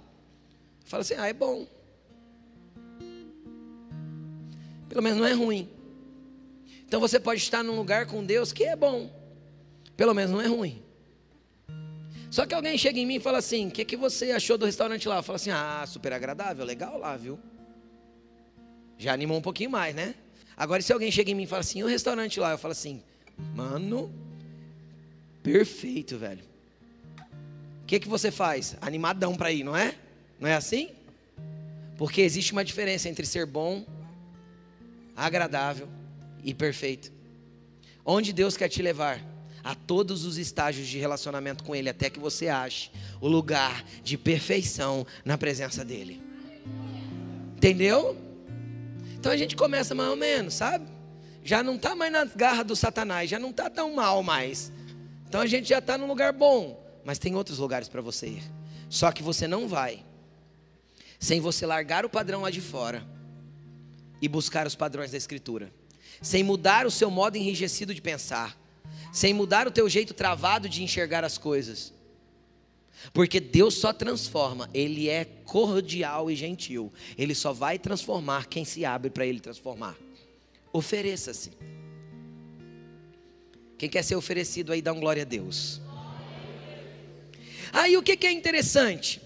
Eu 0.82 0.88
falo 0.88 1.02
assim: 1.02 1.14
ah, 1.16 1.28
é 1.28 1.32
bom. 1.32 1.64
Pelo 4.88 5.00
menos 5.00 5.16
não 5.16 5.24
é 5.24 5.32
ruim. 5.32 5.70
Então 6.84 6.98
você 6.98 7.20
pode 7.20 7.40
estar 7.40 7.62
num 7.62 7.76
lugar 7.76 8.06
com 8.06 8.24
Deus 8.24 8.52
que 8.52 8.64
é 8.64 8.74
bom. 8.74 9.08
Pelo 9.96 10.12
menos 10.12 10.32
não 10.32 10.40
é 10.40 10.48
ruim. 10.48 10.82
Só 12.32 12.44
que 12.46 12.54
alguém 12.54 12.76
chega 12.76 12.98
em 12.98 13.06
mim 13.06 13.14
e 13.14 13.20
fala 13.20 13.38
assim: 13.38 13.68
O 13.68 13.70
que, 13.70 13.84
que 13.84 13.96
você 13.96 14.32
achou 14.32 14.58
do 14.58 14.66
restaurante 14.66 15.06
lá? 15.06 15.18
Eu 15.18 15.22
falo 15.22 15.36
assim: 15.36 15.50
Ah, 15.50 15.84
super 15.86 16.12
agradável, 16.12 16.64
legal 16.64 16.98
lá, 16.98 17.16
viu? 17.16 17.38
Já 18.98 19.12
animou 19.12 19.38
um 19.38 19.42
pouquinho 19.42 19.70
mais, 19.70 19.94
né? 19.94 20.16
Agora, 20.56 20.82
se 20.82 20.92
alguém 20.92 21.12
chega 21.12 21.30
em 21.30 21.34
mim 21.36 21.44
e 21.44 21.46
fala 21.46 21.60
assim: 21.60 21.84
O 21.84 21.86
restaurante 21.86 22.40
lá? 22.40 22.50
Eu 22.50 22.58
falo 22.58 22.72
assim: 22.72 23.04
Mano, 23.54 24.25
perfeito, 25.46 26.18
velho. 26.18 26.42
O 27.82 27.86
que, 27.86 28.00
que 28.00 28.08
você 28.08 28.32
faz? 28.32 28.76
Animadão 28.80 29.36
para 29.36 29.52
ir, 29.52 29.62
não 29.62 29.76
é? 29.76 29.94
Não 30.40 30.48
é 30.48 30.54
assim? 30.54 30.90
Porque 31.96 32.20
existe 32.20 32.50
uma 32.50 32.64
diferença 32.64 33.08
entre 33.08 33.24
ser 33.24 33.46
bom, 33.46 33.86
agradável 35.14 35.88
e 36.42 36.52
perfeito. 36.52 37.12
Onde 38.04 38.32
Deus 38.32 38.56
quer 38.56 38.68
te 38.68 38.82
levar? 38.82 39.24
a 39.62 39.74
todos 39.74 40.24
os 40.24 40.38
estágios 40.38 40.86
de 40.86 40.96
relacionamento 40.96 41.64
com 41.64 41.74
Ele, 41.74 41.88
até 41.88 42.08
que 42.08 42.20
você 42.20 42.46
ache 42.46 42.88
o 43.20 43.26
lugar 43.26 43.84
de 44.04 44.16
perfeição 44.16 45.04
na 45.24 45.36
presença 45.36 45.84
dEle. 45.84 46.22
Entendeu? 47.56 48.16
Então 49.18 49.32
a 49.32 49.36
gente 49.36 49.56
começa 49.56 49.92
mais 49.92 50.08
ou 50.08 50.14
menos, 50.14 50.54
sabe? 50.54 50.86
Já 51.42 51.64
não 51.64 51.74
está 51.74 51.96
mais 51.96 52.12
nas 52.12 52.32
garras 52.36 52.64
do 52.64 52.76
Satanás, 52.76 53.28
já 53.28 53.40
não 53.40 53.50
está 53.50 53.68
tão 53.68 53.92
mal 53.92 54.22
mais. 54.22 54.70
Então 55.36 55.44
a 55.44 55.46
gente 55.46 55.68
já 55.68 55.80
está 55.80 55.98
num 55.98 56.06
lugar 56.06 56.32
bom, 56.32 56.82
mas 57.04 57.18
tem 57.18 57.36
outros 57.36 57.58
lugares 57.58 57.90
para 57.90 58.00
você 58.00 58.26
ir. 58.26 58.42
Só 58.88 59.12
que 59.12 59.22
você 59.22 59.46
não 59.46 59.68
vai 59.68 60.02
sem 61.20 61.42
você 61.42 61.66
largar 61.66 62.06
o 62.06 62.08
padrão 62.08 62.40
lá 62.40 62.50
de 62.50 62.62
fora 62.62 63.06
e 64.22 64.28
buscar 64.28 64.66
os 64.66 64.74
padrões 64.74 65.10
da 65.10 65.18
Escritura, 65.18 65.70
sem 66.22 66.42
mudar 66.42 66.86
o 66.86 66.90
seu 66.90 67.10
modo 67.10 67.36
enrijecido 67.36 67.94
de 67.94 68.00
pensar 68.00 68.58
sem 69.12 69.34
mudar 69.34 69.66
o 69.66 69.70
teu 69.70 69.86
jeito 69.90 70.14
travado 70.14 70.70
de 70.70 70.82
enxergar 70.82 71.22
as 71.22 71.36
coisas. 71.36 71.92
Porque 73.12 73.38
Deus 73.38 73.74
só 73.74 73.92
transforma, 73.92 74.70
Ele 74.72 75.06
é 75.10 75.26
cordial 75.44 76.30
e 76.30 76.34
gentil. 76.34 76.90
Ele 77.18 77.34
só 77.34 77.52
vai 77.52 77.78
transformar 77.78 78.46
quem 78.46 78.64
se 78.64 78.86
abre 78.86 79.10
para 79.10 79.26
Ele 79.26 79.40
transformar. 79.40 79.96
Ofereça-se. 80.72 81.52
Quem 83.78 83.88
quer 83.88 84.02
ser 84.02 84.16
oferecido 84.16 84.72
aí, 84.72 84.80
dá 84.80 84.92
um 84.92 85.00
glória 85.00 85.22
a 85.22 85.26
Deus. 85.26 85.80
Aí 87.72 87.96
o 87.96 88.02
que, 88.02 88.16
que 88.16 88.26
é 88.26 88.32
interessante? 88.32 89.20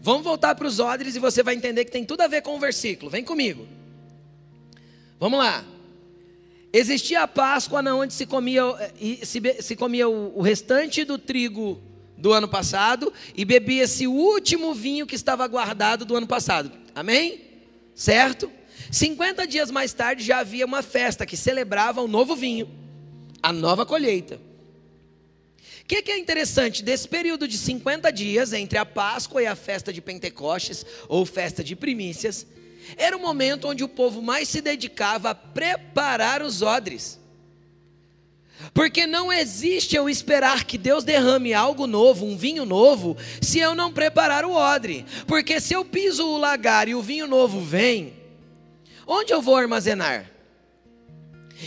Vamos 0.00 0.24
voltar 0.24 0.54
para 0.54 0.66
os 0.66 0.80
odres 0.80 1.14
e 1.14 1.18
você 1.18 1.42
vai 1.42 1.54
entender 1.54 1.84
que 1.84 1.90
tem 1.90 2.04
tudo 2.04 2.22
a 2.22 2.26
ver 2.26 2.42
com 2.42 2.56
o 2.56 2.58
versículo. 2.58 3.10
Vem 3.10 3.22
comigo. 3.22 3.68
Vamos 5.20 5.38
lá. 5.38 5.64
Existia 6.72 7.22
a 7.22 7.28
Páscoa 7.28 7.82
onde 7.94 8.14
se 8.14 8.24
comia, 8.24 8.62
se, 9.22 9.40
se 9.60 9.76
comia 9.76 10.08
o, 10.08 10.38
o 10.38 10.42
restante 10.42 11.04
do 11.04 11.18
trigo 11.18 11.80
do 12.16 12.32
ano 12.32 12.48
passado 12.48 13.12
e 13.36 13.44
bebia-se 13.44 14.06
o 14.06 14.12
último 14.12 14.72
vinho 14.72 15.06
que 15.06 15.14
estava 15.14 15.46
guardado 15.46 16.04
do 16.04 16.16
ano 16.16 16.26
passado. 16.26 16.72
Amém? 16.94 17.42
Certo? 17.94 18.50
50 18.90 19.46
dias 19.46 19.70
mais 19.70 19.92
tarde 19.92 20.24
já 20.24 20.38
havia 20.38 20.64
uma 20.64 20.82
festa 20.82 21.26
que 21.26 21.36
celebrava 21.36 22.00
o 22.00 22.08
novo 22.08 22.34
vinho, 22.34 22.68
a 23.42 23.52
nova 23.52 23.84
colheita. 23.84 24.40
O 25.82 25.84
que, 25.84 26.00
que, 26.00 26.12
é 26.12 26.18
interessante 26.18 26.82
desse 26.82 27.08
período 27.08 27.48
de 27.48 27.58
50 27.58 28.10
dias 28.12 28.52
entre 28.52 28.78
a 28.78 28.86
Páscoa 28.86 29.42
e 29.42 29.46
a 29.46 29.56
festa 29.56 29.92
de 29.92 30.00
Pentecostes, 30.00 30.86
ou 31.08 31.26
festa 31.26 31.62
de 31.62 31.74
primícias, 31.74 32.46
era 32.96 33.16
o 33.16 33.20
momento 33.20 33.68
onde 33.68 33.82
o 33.82 33.88
povo 33.88 34.22
mais 34.22 34.48
se 34.48 34.60
dedicava 34.60 35.30
a 35.30 35.34
preparar 35.34 36.42
os 36.42 36.62
odres. 36.62 37.20
Porque 38.72 39.06
não 39.06 39.32
existe 39.32 39.96
eu 39.96 40.08
esperar 40.08 40.64
que 40.64 40.78
Deus 40.78 41.02
derrame 41.02 41.52
algo 41.52 41.86
novo, 41.86 42.24
um 42.24 42.36
vinho 42.36 42.64
novo, 42.64 43.16
se 43.40 43.58
eu 43.58 43.74
não 43.74 43.92
preparar 43.92 44.44
o 44.44 44.52
odre. 44.52 45.04
Porque 45.26 45.60
se 45.60 45.74
eu 45.74 45.84
piso 45.84 46.24
o 46.24 46.38
lagar 46.38 46.88
e 46.88 46.94
o 46.94 47.02
vinho 47.02 47.26
novo 47.26 47.60
vem, 47.60 48.14
onde 49.06 49.32
eu 49.32 49.42
vou 49.42 49.56
armazenar? 49.56 50.31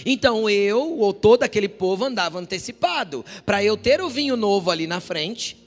Então 0.06 0.50
eu, 0.50 0.98
ou 0.98 1.14
todo 1.14 1.44
aquele 1.44 1.70
povo, 1.70 2.06
andava 2.06 2.40
antecipado, 2.40 3.24
para 3.46 3.64
eu 3.64 3.78
ter 3.78 4.02
o 4.02 4.10
vinho 4.10 4.36
novo 4.36 4.72
ali 4.72 4.88
na 4.88 5.00
frente, 5.00 5.58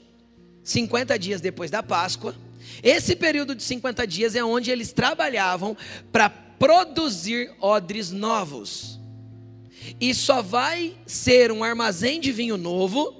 50 0.63 1.17
dias 1.17 1.39
depois 1.39 1.71
da 1.71 1.81
Páscoa 1.81 2.35
esse 2.83 3.15
período 3.15 3.55
de 3.55 3.63
50 3.63 4.05
dias 4.05 4.35
é 4.35 4.43
onde 4.43 4.71
eles 4.71 4.93
trabalhavam 4.93 5.75
para 6.11 6.29
produzir 6.29 7.51
odres 7.59 8.11
novos. 8.11 8.99
E 9.99 10.13
só 10.13 10.41
vai 10.41 10.95
ser 11.05 11.51
um 11.51 11.63
armazém 11.63 12.19
de 12.19 12.31
vinho 12.31 12.57
novo 12.57 13.17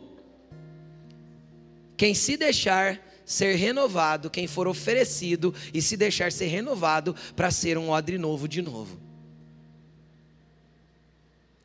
quem 1.98 2.14
se 2.14 2.38
deixar 2.38 3.00
ser 3.26 3.56
renovado, 3.56 4.30
quem 4.30 4.48
for 4.48 4.68
oferecido 4.68 5.54
e 5.74 5.82
se 5.82 5.98
deixar 5.98 6.32
ser 6.32 6.48
renovado 6.48 7.14
para 7.36 7.52
ser 7.52 7.78
um 7.78 7.90
odre 7.90 8.18
novo 8.18 8.48
de 8.48 8.62
novo. 8.62 9.09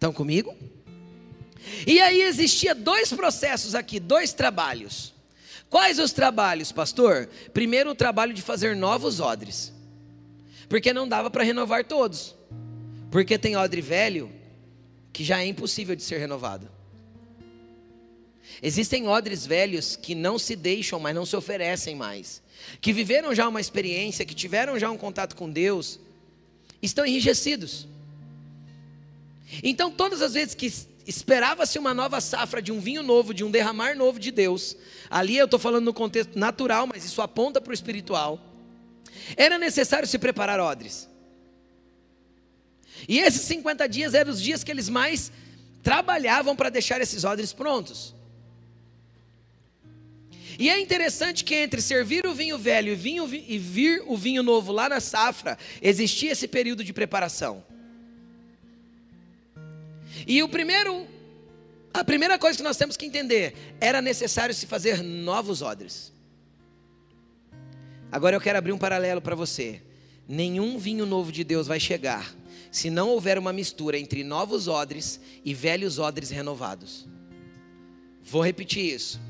Estão 0.05 0.13
comigo? 0.13 0.55
E 1.87 1.99
aí 1.99 2.21
existia 2.21 2.75
dois 2.75 3.11
processos 3.11 3.75
aqui, 3.75 3.99
dois 3.99 4.35
trabalhos. 4.35 5.15
Quais 5.71 5.99
os 5.99 6.13
trabalhos, 6.13 6.71
pastor? 6.71 7.27
Primeiro, 7.55 7.89
o 7.89 7.95
trabalho 7.95 8.35
de 8.35 8.43
fazer 8.43 8.77
novos 8.77 9.19
odres, 9.19 9.73
porque 10.69 10.93
não 10.93 11.09
dava 11.09 11.31
para 11.31 11.43
renovar 11.43 11.87
todos, 11.87 12.35
porque 13.11 13.39
tem 13.39 13.57
odre 13.57 13.81
velho 13.81 14.31
que 15.11 15.25
já 15.25 15.41
é 15.41 15.47
impossível 15.47 15.97
de 15.97 16.03
ser 16.03 16.19
renovado. 16.19 16.69
Existem 18.63 19.09
odres 19.09 19.47
velhos 19.47 19.97
que 19.97 20.15
não 20.15 20.39
se 20.39 20.55
deixam, 20.55 21.01
mas 21.01 21.15
não 21.15 21.25
se 21.25 21.35
oferecem 21.35 21.97
mais, 21.97 22.43
que 22.79 22.93
viveram 22.93 23.35
já 23.35 23.49
uma 23.49 23.59
experiência, 23.59 24.27
que 24.27 24.35
tiveram 24.35 24.79
já 24.79 24.91
um 24.91 24.99
contato 24.99 25.35
com 25.35 25.49
Deus, 25.49 25.99
estão 26.83 27.07
enrijecidos. 27.07 27.89
Então, 29.63 29.91
todas 29.91 30.23
as 30.23 30.35
vezes 30.35 30.55
que 30.55 30.67
esperava-se 31.07 31.79
uma 31.79 31.93
nova 31.93 32.21
safra 32.21 32.63
de 32.63 32.73
um 32.73 32.81
vinho 32.81 33.03
novo, 33.03 33.35
de 33.35 33.45
um 33.45 33.51
derramar 33.51 33.97
novo 33.97 34.19
de 34.19 34.31
Deus. 34.31 34.77
Ali 35.11 35.37
eu 35.37 35.45
estou 35.45 35.61
falando 35.61 35.85
no 35.85 35.95
contexto 35.95 36.39
natural, 36.39 36.87
mas 36.87 37.05
isso 37.05 37.21
aponta 37.21 37.61
para 37.61 37.71
o 37.71 37.75
espiritual. 37.75 38.41
Era 39.37 39.59
necessário 39.59 40.09
se 40.09 40.19
preparar 40.19 40.61
odres. 40.61 41.09
E 43.09 43.19
esses 43.19 43.43
50 43.43 43.89
dias 43.89 44.15
eram 44.15 44.31
os 44.31 44.41
dias 44.41 44.65
que 44.65 44.71
eles 44.71 44.89
mais 44.89 45.31
trabalhavam 45.83 46.57
para 46.57 46.71
deixar 46.71 47.01
esses 47.01 47.25
odres 47.25 47.53
prontos. 47.53 48.15
E 50.59 50.71
é 50.71 50.81
interessante 50.81 51.45
que 51.45 51.55
entre 51.55 51.83
servir 51.83 52.27
o 52.27 52.35
vinho 52.35 52.57
velho 52.57 52.93
e, 52.93 52.95
vinho, 52.95 53.29
e 53.35 53.59
vir 53.59 54.03
o 54.07 54.17
vinho 54.17 54.43
novo 54.43 54.71
lá 54.73 54.89
na 54.89 55.01
safra, 55.01 55.59
existia 55.83 56.33
esse 56.33 56.47
período 56.47 56.85
de 56.85 56.93
preparação. 56.93 57.65
E 60.27 60.43
o 60.43 60.49
primeiro 60.49 61.07
A 61.93 62.03
primeira 62.03 62.37
coisa 62.37 62.57
que 62.57 62.65
nós 62.65 62.77
temos 62.77 62.97
que 62.97 63.07
entender, 63.07 63.77
era 63.81 64.03
necessário 64.03 64.53
se 64.53 64.67
fazer 64.67 65.01
novos 65.01 65.63
odres. 65.63 66.13
Agora 68.11 68.35
eu 68.35 68.41
quero 68.41 68.59
abrir 68.59 68.73
um 68.73 68.79
paralelo 68.79 69.21
para 69.21 69.37
você. 69.37 69.81
Nenhum 70.27 70.77
vinho 70.77 71.07
novo 71.07 71.31
de 71.31 71.45
Deus 71.45 71.69
vai 71.69 71.79
chegar 71.79 72.35
se 72.73 72.91
não 72.91 73.11
houver 73.11 73.39
uma 73.39 73.53
mistura 73.53 73.97
entre 73.97 74.25
novos 74.25 74.67
odres 74.67 75.21
e 75.45 75.55
velhos 75.55 76.01
odres 76.01 76.31
renovados. 76.31 77.07
Vou 78.21 78.43
repetir 78.43 78.93
isso. 78.93 79.21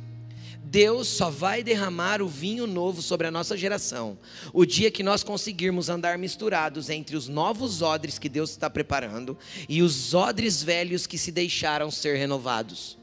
Deus 0.67 1.09
só 1.09 1.29
vai 1.29 1.63
derramar 1.63 2.23
o 2.23 2.29
vinho 2.29 2.67
novo 2.67 3.03
sobre 3.03 3.27
a 3.27 3.31
nossa 3.31 3.55
geração 3.55 4.19
o 4.53 4.65
dia 4.65 4.91
que 4.91 5.03
nós 5.03 5.23
conseguirmos 5.23 5.91
andar 5.91 6.17
misturados 6.17 6.89
entre 6.89 7.17
os 7.17 7.29
novos 7.29 7.83
odres 7.83 8.19
que 8.19 8.31
Deus 8.31 8.51
está 8.51 8.71
preparando 8.71 9.37
e 9.69 9.83
os 9.83 10.15
odres 10.15 10.63
velhos 10.63 11.07
que 11.07 11.19
se 11.19 11.31
deixaram 11.31 11.91
ser 11.91 12.17
renovados. 12.17 12.97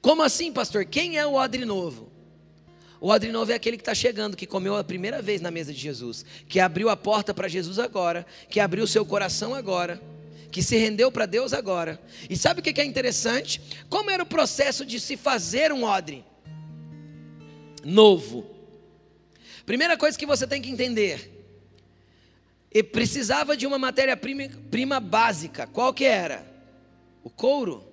Como 0.00 0.22
assim, 0.22 0.52
pastor? 0.52 0.84
Quem 0.84 1.18
é 1.18 1.26
o 1.26 1.34
odre 1.34 1.64
novo? 1.64 2.08
O 3.00 3.08
odre 3.08 3.32
novo 3.32 3.50
é 3.50 3.54
aquele 3.54 3.76
que 3.76 3.82
está 3.82 3.94
chegando, 3.94 4.36
que 4.36 4.46
comeu 4.46 4.76
a 4.76 4.84
primeira 4.84 5.20
vez 5.20 5.40
na 5.40 5.50
mesa 5.50 5.72
de 5.72 5.80
Jesus, 5.80 6.24
que 6.48 6.60
abriu 6.60 6.88
a 6.88 6.96
porta 6.96 7.34
para 7.34 7.48
Jesus 7.48 7.78
agora, 7.78 8.26
que 8.48 8.60
abriu 8.60 8.86
seu 8.86 9.04
coração 9.04 9.54
agora, 9.54 10.00
que 10.50 10.62
se 10.62 10.76
rendeu 10.76 11.10
para 11.10 11.26
Deus 11.26 11.52
agora. 11.52 12.00
E 12.28 12.36
sabe 12.36 12.60
o 12.60 12.62
que 12.62 12.80
é 12.80 12.84
interessante? 12.84 13.60
Como 13.88 14.10
era 14.10 14.22
o 14.22 14.26
processo 14.26 14.84
de 14.84 14.98
se 14.98 15.16
fazer 15.16 15.72
um 15.72 15.84
odre 15.84 16.24
novo? 17.84 18.46
Primeira 19.64 19.96
coisa 19.96 20.18
que 20.18 20.26
você 20.26 20.46
tem 20.46 20.60
que 20.60 20.70
entender, 20.70 21.30
e 22.72 22.82
precisava 22.82 23.56
de 23.56 23.66
uma 23.66 23.78
matéria-prima 23.78 24.48
prima 24.70 25.00
básica. 25.00 25.66
Qual 25.66 25.92
que 25.92 26.04
era? 26.04 26.46
O 27.24 27.30
couro. 27.30 27.84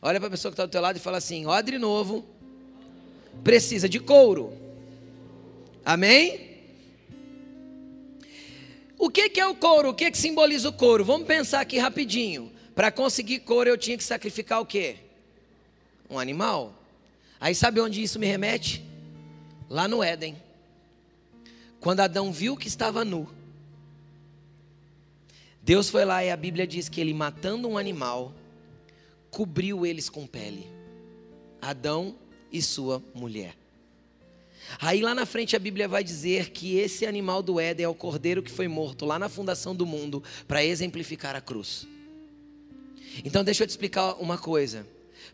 Olha 0.00 0.18
para 0.18 0.28
a 0.28 0.30
pessoa 0.30 0.50
que 0.50 0.54
está 0.54 0.66
do 0.66 0.70
teu 0.70 0.80
lado 0.80 0.96
e 0.96 1.00
fala 1.00 1.18
assim: 1.18 1.46
odre 1.46 1.78
novo 1.78 2.24
precisa 3.42 3.88
de 3.88 3.98
couro. 3.98 4.52
Amém? 5.84 6.53
O 9.04 9.10
que, 9.10 9.28
que 9.28 9.38
é 9.38 9.46
o 9.46 9.54
couro? 9.54 9.90
O 9.90 9.94
que, 9.94 10.10
que 10.10 10.16
simboliza 10.16 10.66
o 10.66 10.72
couro? 10.72 11.04
Vamos 11.04 11.26
pensar 11.26 11.60
aqui 11.60 11.76
rapidinho. 11.76 12.50
Para 12.74 12.90
conseguir 12.90 13.40
couro 13.40 13.68
eu 13.68 13.76
tinha 13.76 13.98
que 13.98 14.02
sacrificar 14.02 14.62
o 14.62 14.64
quê? 14.66 14.96
Um 16.08 16.18
animal. 16.18 16.72
Aí 17.38 17.54
sabe 17.54 17.82
onde 17.82 18.02
isso 18.02 18.18
me 18.18 18.26
remete? 18.26 18.82
Lá 19.68 19.86
no 19.86 20.02
Éden. 20.02 20.34
Quando 21.80 22.00
Adão 22.00 22.32
viu 22.32 22.56
que 22.56 22.66
estava 22.66 23.04
nu. 23.04 23.28
Deus 25.60 25.90
foi 25.90 26.06
lá 26.06 26.24
e 26.24 26.30
a 26.30 26.36
Bíblia 26.36 26.66
diz 26.66 26.88
que 26.88 26.98
ele 26.98 27.12
matando 27.12 27.68
um 27.68 27.76
animal, 27.76 28.32
cobriu 29.30 29.84
eles 29.84 30.08
com 30.08 30.26
pele. 30.26 30.66
Adão 31.60 32.16
e 32.50 32.62
sua 32.62 33.02
mulher. 33.14 33.54
Aí 34.80 35.00
lá 35.00 35.14
na 35.14 35.26
frente 35.26 35.54
a 35.54 35.58
Bíblia 35.58 35.86
vai 35.86 36.02
dizer 36.02 36.50
que 36.50 36.76
esse 36.76 37.06
animal 37.06 37.42
do 37.42 37.60
Éden 37.60 37.84
é 37.84 37.88
o 37.88 37.94
cordeiro 37.94 38.42
que 38.42 38.50
foi 38.50 38.68
morto 38.68 39.04
lá 39.04 39.18
na 39.18 39.28
fundação 39.28 39.74
do 39.74 39.86
mundo 39.86 40.22
para 40.48 40.64
exemplificar 40.64 41.36
a 41.36 41.40
cruz. 41.40 41.86
Então 43.24 43.44
deixa 43.44 43.62
eu 43.62 43.66
te 43.66 43.70
explicar 43.70 44.14
uma 44.14 44.38
coisa. 44.38 44.86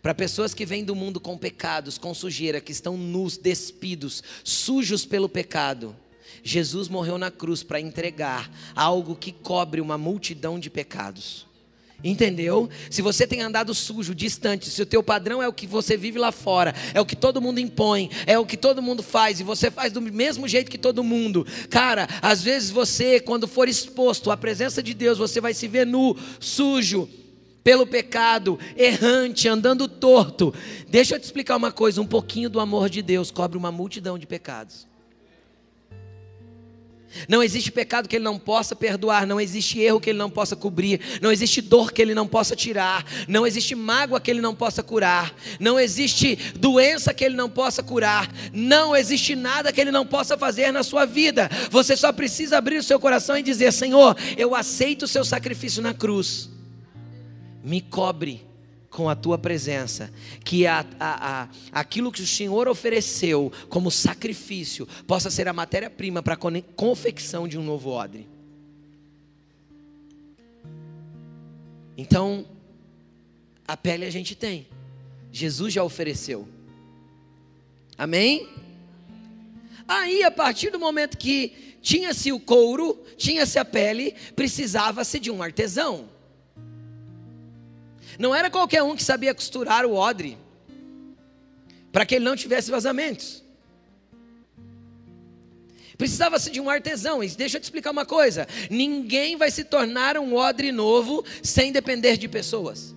Para 0.02 0.14
pessoas 0.14 0.54
que 0.54 0.66
vêm 0.66 0.84
do 0.84 0.94
mundo 0.94 1.20
com 1.20 1.36
pecados, 1.36 1.98
com 1.98 2.14
sujeira, 2.14 2.60
que 2.60 2.72
estão 2.72 2.96
nus, 2.96 3.36
despidos, 3.36 4.22
sujos 4.42 5.04
pelo 5.04 5.28
pecado, 5.28 5.96
Jesus 6.42 6.88
morreu 6.88 7.18
na 7.18 7.30
cruz 7.30 7.62
para 7.62 7.80
entregar 7.80 8.50
algo 8.74 9.14
que 9.14 9.32
cobre 9.32 9.80
uma 9.80 9.98
multidão 9.98 10.58
de 10.58 10.70
pecados. 10.70 11.49
Entendeu? 12.02 12.68
Se 12.90 13.02
você 13.02 13.26
tem 13.26 13.42
andado 13.42 13.74
sujo, 13.74 14.14
distante, 14.14 14.70
se 14.70 14.80
o 14.80 14.86
teu 14.86 15.02
padrão 15.02 15.42
é 15.42 15.48
o 15.48 15.52
que 15.52 15.66
você 15.66 15.96
vive 15.96 16.18
lá 16.18 16.32
fora, 16.32 16.74
é 16.94 17.00
o 17.00 17.04
que 17.04 17.16
todo 17.16 17.42
mundo 17.42 17.60
impõe, 17.60 18.10
é 18.26 18.38
o 18.38 18.46
que 18.46 18.56
todo 18.56 18.80
mundo 18.80 19.02
faz 19.02 19.38
e 19.38 19.44
você 19.44 19.70
faz 19.70 19.92
do 19.92 20.00
mesmo 20.00 20.48
jeito 20.48 20.70
que 20.70 20.78
todo 20.78 21.04
mundo. 21.04 21.46
Cara, 21.68 22.08
às 22.22 22.42
vezes 22.42 22.70
você, 22.70 23.20
quando 23.20 23.46
for 23.46 23.68
exposto 23.68 24.30
à 24.30 24.36
presença 24.36 24.82
de 24.82 24.94
Deus, 24.94 25.18
você 25.18 25.40
vai 25.40 25.52
se 25.52 25.68
ver 25.68 25.86
nu, 25.86 26.16
sujo, 26.38 27.08
pelo 27.62 27.86
pecado, 27.86 28.58
errante, 28.76 29.46
andando 29.46 29.86
torto. 29.86 30.54
Deixa 30.88 31.14
eu 31.14 31.20
te 31.20 31.24
explicar 31.24 31.56
uma 31.56 31.70
coisa: 31.70 32.00
um 32.00 32.06
pouquinho 32.06 32.48
do 32.48 32.60
amor 32.60 32.88
de 32.88 33.02
Deus 33.02 33.30
cobre 33.30 33.58
uma 33.58 33.70
multidão 33.70 34.18
de 34.18 34.26
pecados. 34.26 34.89
Não 37.28 37.42
existe 37.42 37.70
pecado 37.70 38.08
que 38.08 38.16
ele 38.16 38.24
não 38.24 38.38
possa 38.38 38.76
perdoar, 38.76 39.26
não 39.26 39.40
existe 39.40 39.80
erro 39.80 40.00
que 40.00 40.10
ele 40.10 40.18
não 40.18 40.30
possa 40.30 40.54
cobrir, 40.54 41.00
não 41.20 41.32
existe 41.32 41.60
dor 41.60 41.92
que 41.92 42.00
ele 42.00 42.14
não 42.14 42.26
possa 42.26 42.54
tirar, 42.54 43.04
não 43.26 43.46
existe 43.46 43.74
mágoa 43.74 44.20
que 44.20 44.30
ele 44.30 44.40
não 44.40 44.54
possa 44.54 44.82
curar, 44.82 45.34
não 45.58 45.78
existe 45.78 46.36
doença 46.56 47.12
que 47.12 47.24
ele 47.24 47.36
não 47.36 47.48
possa 47.48 47.82
curar, 47.82 48.32
não 48.52 48.94
existe 48.94 49.34
nada 49.34 49.72
que 49.72 49.80
ele 49.80 49.90
não 49.90 50.06
possa 50.06 50.36
fazer 50.36 50.72
na 50.72 50.82
sua 50.82 51.04
vida. 51.04 51.50
Você 51.70 51.96
só 51.96 52.12
precisa 52.12 52.58
abrir 52.58 52.78
o 52.78 52.82
seu 52.82 53.00
coração 53.00 53.36
e 53.36 53.42
dizer: 53.42 53.72
Senhor, 53.72 54.16
eu 54.36 54.54
aceito 54.54 55.02
o 55.02 55.08
seu 55.08 55.24
sacrifício 55.24 55.82
na 55.82 55.94
cruz, 55.94 56.50
me 57.62 57.80
cobre 57.80 58.49
com 58.90 59.08
a 59.08 59.14
tua 59.14 59.38
presença, 59.38 60.12
que 60.44 60.66
a, 60.66 60.84
a, 60.98 61.42
a, 61.42 61.48
aquilo 61.70 62.10
que 62.10 62.22
o 62.22 62.26
Senhor 62.26 62.66
ofereceu 62.68 63.52
como 63.68 63.90
sacrifício 63.90 64.86
possa 65.06 65.30
ser 65.30 65.46
a 65.46 65.52
matéria-prima 65.52 66.22
para 66.22 66.34
a 66.34 66.62
confecção 66.74 67.46
de 67.46 67.56
um 67.56 67.62
novo 67.62 67.90
odre. 67.90 68.28
Então, 71.96 72.44
a 73.66 73.76
pele 73.76 74.04
a 74.04 74.10
gente 74.10 74.34
tem, 74.34 74.66
Jesus 75.30 75.72
já 75.72 75.84
ofereceu, 75.84 76.48
amém? 77.96 78.48
Aí, 79.86 80.24
a 80.24 80.30
partir 80.30 80.70
do 80.70 80.78
momento 80.78 81.16
que 81.16 81.76
tinha-se 81.80 82.32
o 82.32 82.40
couro, 82.40 83.02
tinha-se 83.16 83.58
a 83.58 83.64
pele, 83.64 84.14
precisava-se 84.34 85.18
de 85.20 85.30
um 85.30 85.42
artesão. 85.42 86.08
Não 88.20 88.34
era 88.34 88.50
qualquer 88.50 88.82
um 88.82 88.94
que 88.94 89.02
sabia 89.02 89.34
costurar 89.34 89.86
o 89.86 89.94
odre, 89.94 90.36
para 91.90 92.04
que 92.04 92.16
ele 92.16 92.24
não 92.26 92.36
tivesse 92.36 92.70
vazamentos. 92.70 93.42
Precisava-se 95.96 96.50
de 96.50 96.60
um 96.60 96.68
artesão. 96.68 97.24
E 97.24 97.28
deixa 97.28 97.56
eu 97.56 97.60
te 97.62 97.64
explicar 97.64 97.90
uma 97.90 98.04
coisa: 98.04 98.46
ninguém 98.68 99.38
vai 99.38 99.50
se 99.50 99.64
tornar 99.64 100.18
um 100.18 100.34
odre 100.34 100.70
novo 100.70 101.24
sem 101.42 101.72
depender 101.72 102.18
de 102.18 102.28
pessoas. 102.28 102.94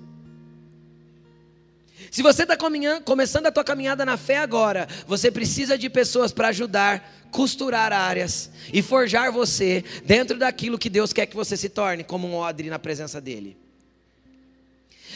Se 2.11 2.21
você 2.21 2.43
está 2.43 2.57
começando 3.05 3.45
a 3.45 3.51
tua 3.51 3.63
caminhada 3.63 4.05
na 4.05 4.17
fé 4.17 4.39
agora, 4.39 4.89
você 5.07 5.31
precisa 5.31 5.77
de 5.77 5.89
pessoas 5.89 6.33
para 6.33 6.49
ajudar, 6.49 7.29
costurar 7.31 7.93
áreas 7.93 8.51
e 8.73 8.81
forjar 8.81 9.31
você 9.31 9.85
dentro 10.03 10.37
daquilo 10.37 10.77
que 10.77 10.89
Deus 10.89 11.13
quer 11.13 11.27
que 11.27 11.35
você 11.35 11.55
se 11.55 11.69
torne, 11.69 12.03
como 12.03 12.27
um 12.27 12.35
odre 12.35 12.69
na 12.69 12.77
presença 12.77 13.21
dEle. 13.21 13.62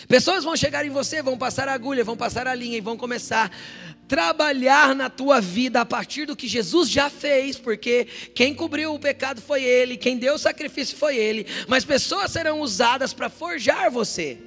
Pessoas 0.07 0.43
vão 0.43 0.55
chegar 0.55 0.85
em 0.85 0.89
você, 0.89 1.21
vão 1.21 1.37
passar 1.37 1.67
a 1.67 1.73
agulha, 1.73 2.03
vão 2.03 2.17
passar 2.17 2.47
a 2.47 2.55
linha 2.55 2.77
e 2.77 2.81
vão 2.81 2.97
começar 2.97 3.45
a 3.45 3.87
trabalhar 4.07 4.95
na 4.95 5.09
tua 5.09 5.41
vida 5.41 5.81
a 5.81 5.85
partir 5.85 6.25
do 6.25 6.35
que 6.35 6.47
Jesus 6.47 6.89
já 6.89 7.09
fez, 7.09 7.57
porque 7.57 8.05
quem 8.33 8.53
cobriu 8.53 8.93
o 8.93 8.99
pecado 8.99 9.41
foi 9.41 9.63
Ele, 9.63 9.97
quem 9.97 10.17
deu 10.17 10.35
o 10.35 10.39
sacrifício 10.39 10.97
foi 10.97 11.17
Ele, 11.17 11.45
mas 11.67 11.83
pessoas 11.83 12.31
serão 12.31 12.61
usadas 12.61 13.13
para 13.13 13.29
forjar 13.29 13.91
você. 13.91 14.37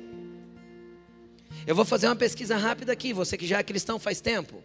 Eu 1.66 1.74
vou 1.74 1.84
fazer 1.84 2.06
uma 2.06 2.16
pesquisa 2.16 2.56
rápida 2.56 2.92
aqui, 2.92 3.12
você 3.12 3.36
que 3.36 3.46
já 3.46 3.58
é 3.58 3.62
cristão 3.62 3.98
faz 3.98 4.20
tempo. 4.20 4.62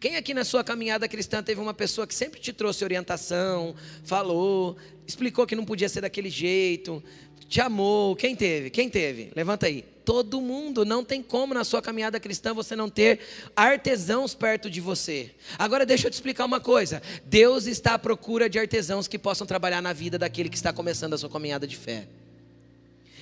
Quem 0.00 0.16
aqui 0.16 0.34
na 0.34 0.44
sua 0.44 0.64
caminhada 0.64 1.08
cristã 1.08 1.42
teve 1.42 1.60
uma 1.60 1.72
pessoa 1.72 2.06
que 2.06 2.14
sempre 2.14 2.40
te 2.40 2.52
trouxe 2.52 2.84
orientação, 2.84 3.74
falou, 4.02 4.76
explicou 5.06 5.46
que 5.46 5.54
não 5.54 5.64
podia 5.64 5.88
ser 5.88 6.00
daquele 6.00 6.28
jeito, 6.28 7.02
te 7.48 7.60
amou? 7.60 8.16
Quem 8.16 8.34
teve? 8.34 8.68
Quem 8.70 8.90
teve? 8.90 9.30
Levanta 9.34 9.66
aí. 9.66 9.93
Todo 10.04 10.40
mundo, 10.40 10.84
não 10.84 11.02
tem 11.02 11.22
como 11.22 11.54
na 11.54 11.64
sua 11.64 11.80
caminhada 11.80 12.20
cristã 12.20 12.52
você 12.52 12.76
não 12.76 12.90
ter 12.90 13.20
artesãos 13.56 14.34
perto 14.34 14.68
de 14.68 14.80
você. 14.80 15.30
Agora 15.58 15.86
deixa 15.86 16.06
eu 16.06 16.10
te 16.10 16.14
explicar 16.14 16.44
uma 16.44 16.60
coisa. 16.60 17.00
Deus 17.24 17.66
está 17.66 17.94
à 17.94 17.98
procura 17.98 18.48
de 18.48 18.58
artesãos 18.58 19.08
que 19.08 19.18
possam 19.18 19.46
trabalhar 19.46 19.80
na 19.80 19.92
vida 19.92 20.18
daquele 20.18 20.50
que 20.50 20.56
está 20.56 20.72
começando 20.72 21.14
a 21.14 21.18
sua 21.18 21.30
caminhada 21.30 21.66
de 21.66 21.76
fé. 21.76 22.06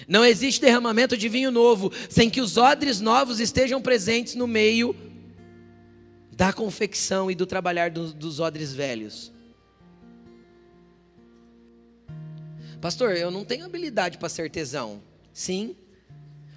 Não 0.08 0.24
existe 0.24 0.60
derramamento 0.60 1.16
de 1.16 1.28
vinho 1.28 1.50
novo 1.50 1.92
sem 2.08 2.28
que 2.28 2.40
os 2.40 2.56
odres 2.56 3.00
novos 3.00 3.38
estejam 3.38 3.80
presentes 3.80 4.34
no 4.34 4.46
meio 4.46 4.96
da 6.32 6.52
confecção 6.52 7.30
e 7.30 7.34
do 7.34 7.46
trabalhar 7.46 7.90
dos, 7.90 8.40
odres 8.40 8.72
velhos. 8.72 9.30
Pastor, 12.80 13.16
eu 13.16 13.30
não 13.30 13.44
tenho 13.44 13.64
habilidade 13.64 14.18
para 14.18 14.28
ser 14.28 14.50
tesão. 14.50 15.00
Sim. 15.32 15.76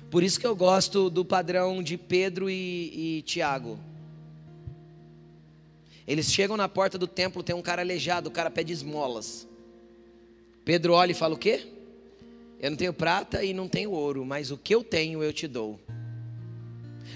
Por 0.09 0.23
isso 0.23 0.39
que 0.39 0.47
eu 0.47 0.55
gosto 0.55 1.09
do 1.09 1.25
padrão 1.25 1.81
de 1.81 1.97
Pedro 1.97 2.49
e, 2.49 3.17
e 3.17 3.21
Tiago. 3.23 3.79
Eles 6.07 6.31
chegam 6.31 6.55
na 6.55 6.69
porta 6.69 6.97
do 6.97 7.07
templo, 7.07 7.41
tem 7.41 7.55
um 7.55 7.61
cara 7.61 7.81
aleijado, 7.81 8.29
o 8.29 8.31
cara 8.31 8.51
pede 8.51 8.71
esmolas. 8.71 9.47
Pedro 10.63 10.93
olha 10.93 11.11
e 11.11 11.15
fala 11.15 11.33
o 11.33 11.37
quê? 11.37 11.67
Eu 12.59 12.71
não 12.71 12.77
tenho 12.77 12.93
prata 12.93 13.43
e 13.43 13.53
não 13.53 13.67
tenho 13.67 13.91
ouro, 13.91 14.23
mas 14.25 14.51
o 14.51 14.57
que 14.57 14.73
eu 14.73 14.83
tenho 14.83 15.23
eu 15.23 15.33
te 15.33 15.47
dou. 15.47 15.79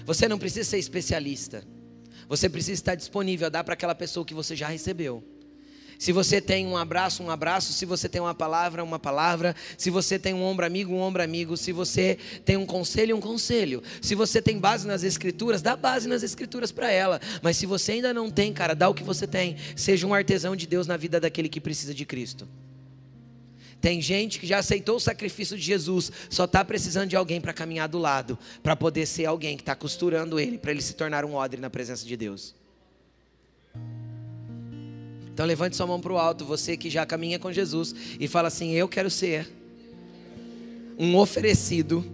Você 0.04 0.28
não 0.28 0.38
precisa 0.38 0.68
ser 0.68 0.78
especialista. 0.78 1.64
Você 2.28 2.48
precisa 2.48 2.74
estar 2.74 2.94
disponível 2.94 3.46
a 3.46 3.50
dar 3.50 3.64
para 3.64 3.74
aquela 3.74 3.94
pessoa 3.94 4.24
que 4.24 4.34
você 4.34 4.54
já 4.54 4.68
recebeu. 4.68 5.22
Se 6.00 6.12
você 6.12 6.40
tem 6.40 6.66
um 6.66 6.78
abraço, 6.78 7.22
um 7.22 7.30
abraço. 7.30 7.74
Se 7.74 7.84
você 7.84 8.08
tem 8.08 8.22
uma 8.22 8.34
palavra, 8.34 8.82
uma 8.82 8.98
palavra. 8.98 9.54
Se 9.76 9.90
você 9.90 10.18
tem 10.18 10.32
um 10.32 10.42
ombro 10.42 10.64
amigo, 10.64 10.94
um 10.94 10.98
ombro 10.98 11.22
amigo. 11.22 11.58
Se 11.58 11.72
você 11.72 12.16
tem 12.42 12.56
um 12.56 12.64
conselho, 12.64 13.14
um 13.14 13.20
conselho. 13.20 13.82
Se 14.00 14.14
você 14.14 14.40
tem 14.40 14.58
base 14.58 14.86
nas 14.86 15.02
escrituras, 15.02 15.60
dá 15.60 15.76
base 15.76 16.08
nas 16.08 16.22
escrituras 16.22 16.72
para 16.72 16.90
ela. 16.90 17.20
Mas 17.42 17.58
se 17.58 17.66
você 17.66 17.92
ainda 17.92 18.14
não 18.14 18.30
tem, 18.30 18.50
cara, 18.50 18.74
dá 18.74 18.88
o 18.88 18.94
que 18.94 19.04
você 19.04 19.26
tem. 19.26 19.56
Seja 19.76 20.06
um 20.06 20.14
artesão 20.14 20.56
de 20.56 20.66
Deus 20.66 20.86
na 20.86 20.96
vida 20.96 21.20
daquele 21.20 21.50
que 21.50 21.60
precisa 21.60 21.92
de 21.92 22.06
Cristo. 22.06 22.48
Tem 23.78 24.00
gente 24.00 24.40
que 24.40 24.46
já 24.46 24.56
aceitou 24.56 24.96
o 24.96 25.00
sacrifício 25.00 25.54
de 25.54 25.62
Jesus, 25.62 26.10
só 26.30 26.46
está 26.46 26.64
precisando 26.64 27.10
de 27.10 27.16
alguém 27.16 27.42
para 27.42 27.52
caminhar 27.52 27.88
do 27.88 27.98
lado, 27.98 28.38
para 28.62 28.74
poder 28.74 29.04
ser 29.04 29.26
alguém 29.26 29.54
que 29.54 29.62
está 29.62 29.74
costurando 29.74 30.40
ele, 30.40 30.56
para 30.56 30.70
ele 30.70 30.80
se 30.80 30.94
tornar 30.94 31.26
um 31.26 31.34
odre 31.34 31.60
na 31.60 31.68
presença 31.68 32.06
de 32.06 32.16
Deus. 32.16 32.58
Então 35.40 35.48
levante 35.48 35.74
sua 35.74 35.86
mão 35.86 35.98
para 35.98 36.12
o 36.12 36.18
alto, 36.18 36.44
você 36.44 36.76
que 36.76 36.90
já 36.90 37.06
caminha 37.06 37.38
com 37.38 37.50
Jesus, 37.50 37.94
e 38.20 38.28
fala 38.28 38.48
assim: 38.48 38.72
Eu 38.72 38.86
quero 38.86 39.08
ser 39.08 39.50
um 40.98 41.16
oferecido 41.16 42.04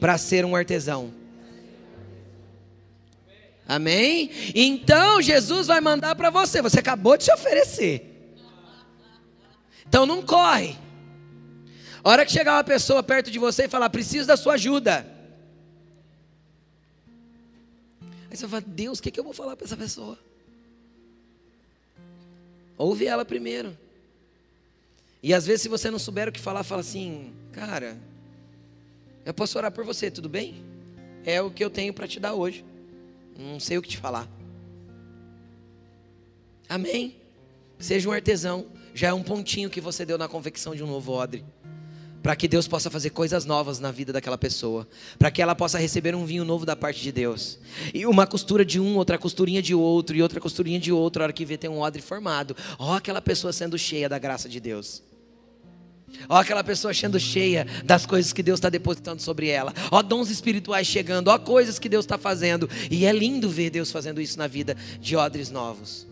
para 0.00 0.16
ser 0.16 0.42
um 0.42 0.56
artesão. 0.56 1.12
Amém? 3.68 4.30
Então 4.54 5.20
Jesus 5.20 5.66
vai 5.66 5.82
mandar 5.82 6.14
para 6.14 6.30
você. 6.30 6.62
Você 6.62 6.78
acabou 6.78 7.18
de 7.18 7.24
se 7.24 7.34
oferecer. 7.34 8.34
Então 9.86 10.06
não 10.06 10.22
corre. 10.22 10.78
A 12.02 12.08
hora 12.08 12.24
que 12.24 12.32
chegar 12.32 12.54
uma 12.54 12.64
pessoa 12.64 13.02
perto 13.02 13.30
de 13.30 13.38
você 13.38 13.64
e 13.64 13.68
falar, 13.68 13.90
preciso 13.90 14.26
da 14.26 14.38
sua 14.38 14.54
ajuda. 14.54 15.06
Aí 18.30 18.34
você 18.34 18.48
fala, 18.48 18.64
Deus, 18.66 18.98
o 18.98 19.02
que, 19.02 19.10
que 19.10 19.20
eu 19.20 19.24
vou 19.24 19.34
falar 19.34 19.56
para 19.56 19.66
essa 19.66 19.76
pessoa? 19.76 20.18
Ouve 22.76 23.06
ela 23.06 23.24
primeiro. 23.24 23.76
E 25.22 25.32
às 25.32 25.46
vezes, 25.46 25.62
se 25.62 25.68
você 25.68 25.90
não 25.90 25.98
souber 25.98 26.28
o 26.28 26.32
que 26.32 26.40
falar, 26.40 26.62
fala 26.64 26.80
assim, 26.80 27.32
cara, 27.52 27.96
eu 29.24 29.32
posso 29.32 29.56
orar 29.56 29.72
por 29.72 29.84
você, 29.84 30.10
tudo 30.10 30.28
bem? 30.28 30.62
É 31.24 31.40
o 31.40 31.50
que 31.50 31.64
eu 31.64 31.70
tenho 31.70 31.94
para 31.94 32.06
te 32.06 32.20
dar 32.20 32.34
hoje. 32.34 32.64
Não 33.38 33.58
sei 33.58 33.78
o 33.78 33.82
que 33.82 33.88
te 33.88 33.96
falar. 33.96 34.28
Amém? 36.68 37.16
Seja 37.78 38.08
um 38.08 38.12
artesão 38.12 38.66
já 38.94 39.08
é 39.08 39.12
um 39.12 39.22
pontinho 39.22 39.68
que 39.68 39.80
você 39.80 40.06
deu 40.06 40.16
na 40.16 40.28
convicção 40.28 40.74
de 40.74 40.82
um 40.82 40.86
novo 40.86 41.12
odre. 41.12 41.44
Para 42.24 42.34
que 42.34 42.48
Deus 42.48 42.66
possa 42.66 42.88
fazer 42.88 43.10
coisas 43.10 43.44
novas 43.44 43.78
na 43.78 43.92
vida 43.92 44.10
daquela 44.10 44.38
pessoa. 44.38 44.88
Para 45.18 45.30
que 45.30 45.42
ela 45.42 45.54
possa 45.54 45.78
receber 45.78 46.14
um 46.14 46.24
vinho 46.24 46.42
novo 46.42 46.64
da 46.64 46.74
parte 46.74 47.02
de 47.02 47.12
Deus. 47.12 47.58
E 47.92 48.06
uma 48.06 48.26
costura 48.26 48.64
de 48.64 48.80
um, 48.80 48.96
outra 48.96 49.18
costurinha 49.18 49.60
de 49.60 49.74
outro, 49.74 50.16
e 50.16 50.22
outra 50.22 50.40
costurinha 50.40 50.80
de 50.80 50.90
outro. 50.90 51.22
A 51.22 51.24
hora 51.24 51.32
que 51.34 51.44
vê, 51.44 51.58
tem 51.58 51.68
um 51.68 51.80
odre 51.80 52.00
formado. 52.00 52.56
Ó, 52.78 52.94
aquela 52.94 53.20
pessoa 53.20 53.52
sendo 53.52 53.76
cheia 53.76 54.08
da 54.08 54.18
graça 54.18 54.48
de 54.48 54.58
Deus. 54.58 55.02
Ó, 56.26 56.38
aquela 56.38 56.64
pessoa 56.64 56.94
sendo 56.94 57.20
cheia 57.20 57.66
das 57.84 58.06
coisas 58.06 58.32
que 58.32 58.42
Deus 58.42 58.56
está 58.56 58.70
depositando 58.70 59.20
sobre 59.20 59.48
ela. 59.48 59.74
Ó, 59.90 60.00
dons 60.00 60.30
espirituais 60.30 60.86
chegando. 60.86 61.28
Ó, 61.28 61.38
coisas 61.38 61.78
que 61.78 61.90
Deus 61.90 62.06
está 62.06 62.16
fazendo. 62.16 62.70
E 62.90 63.04
é 63.04 63.12
lindo 63.12 63.50
ver 63.50 63.68
Deus 63.68 63.92
fazendo 63.92 64.18
isso 64.18 64.38
na 64.38 64.46
vida 64.46 64.74
de 64.98 65.14
odres 65.14 65.50
novos. 65.50 66.06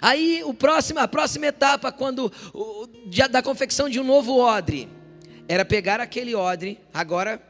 Aí 0.00 0.42
o 0.44 0.52
próximo, 0.52 1.00
a 1.00 1.08
próxima 1.08 1.46
etapa, 1.46 1.92
quando 1.92 2.32
o, 2.52 2.86
da 3.30 3.42
confecção 3.42 3.88
de 3.88 4.00
um 4.00 4.04
novo 4.04 4.38
odre, 4.38 4.88
era 5.48 5.64
pegar 5.64 6.00
aquele 6.00 6.34
odre, 6.34 6.78
agora 6.92 7.40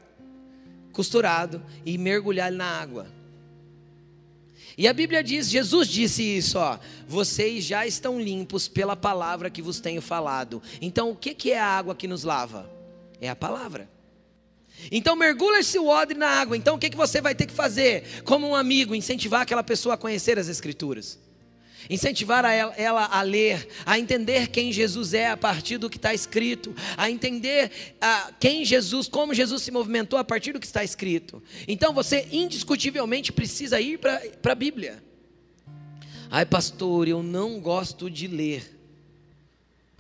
costurado, 0.93 1.63
e 1.85 1.99
mergulhar 1.99 2.51
na 2.51 2.65
água. 2.65 3.07
E 4.79 4.87
a 4.87 4.93
Bíblia 4.93 5.25
diz, 5.25 5.49
Jesus 5.49 5.89
disse 5.89 6.23
isso, 6.23 6.59
ó, 6.59 6.79
vocês 7.09 7.65
já 7.65 7.87
estão 7.87 8.21
limpos 8.21 8.69
pela 8.69 8.95
palavra 8.95 9.49
que 9.49 9.63
vos 9.63 9.81
tenho 9.81 10.03
falado. 10.03 10.63
Então 10.81 11.11
o 11.11 11.17
que, 11.17 11.35
que 11.35 11.53
é 11.53 11.59
a 11.59 11.67
água 11.67 11.95
que 11.95 12.07
nos 12.07 12.25
lava? 12.25 12.71
É 13.21 13.29
a 13.29 13.37
palavra. 13.37 13.89
Então 14.93 15.17
mergulha 15.17 15.61
esse 15.61 15.79
odre 15.79 16.19
na 16.19 16.29
água. 16.29 16.57
Então 16.57 16.77
o 16.77 16.79
que, 16.79 16.91
que 16.91 16.97
você 16.97 17.23
vai 17.23 17.35
ter 17.35 17.47
que 17.47 17.55
fazer? 17.55 18.23
Como 18.25 18.47
um 18.47 18.55
amigo, 18.55 18.95
incentivar 18.95 19.41
aquela 19.41 19.63
pessoa 19.63 19.95
a 19.95 19.99
conhecer 19.99 20.39
as 20.39 20.49
Escrituras 20.49 21.19
incentivar 21.89 22.45
ela, 22.45 22.75
ela, 22.77 23.07
a 23.07 23.23
ler, 23.23 23.69
a 23.85 23.99
entender 23.99 24.49
quem 24.49 24.73
Jesus 24.73 25.15
é 25.15 25.31
a 25.31 25.37
partir 25.37 25.79
do 25.79 25.89
que 25.89 25.97
está 25.97 26.13
escrito, 26.13 26.75
a 26.97 27.11
entender 27.11 27.71
a, 28.01 28.33
quem 28.39 28.65
Jesus, 28.65 29.09
como 29.09 29.35
Jesus 29.35 29.63
se 29.63 29.71
movimentou 29.71 30.19
a 30.19 30.25
partir 30.25 30.53
do 30.53 30.61
que 30.61 30.67
está 30.67 30.83
escrito. 30.83 31.43
Então 31.67 31.93
você 31.93 32.29
indiscutivelmente 32.33 33.33
precisa 33.33 33.81
ir 33.81 33.99
para 33.99 34.53
a 34.53 34.55
Bíblia. 34.55 35.03
Ai, 36.31 36.45
pastor, 36.45 37.07
eu 37.07 37.23
não 37.23 37.61
gosto 37.61 38.11
de 38.11 38.27
ler. 38.27 38.77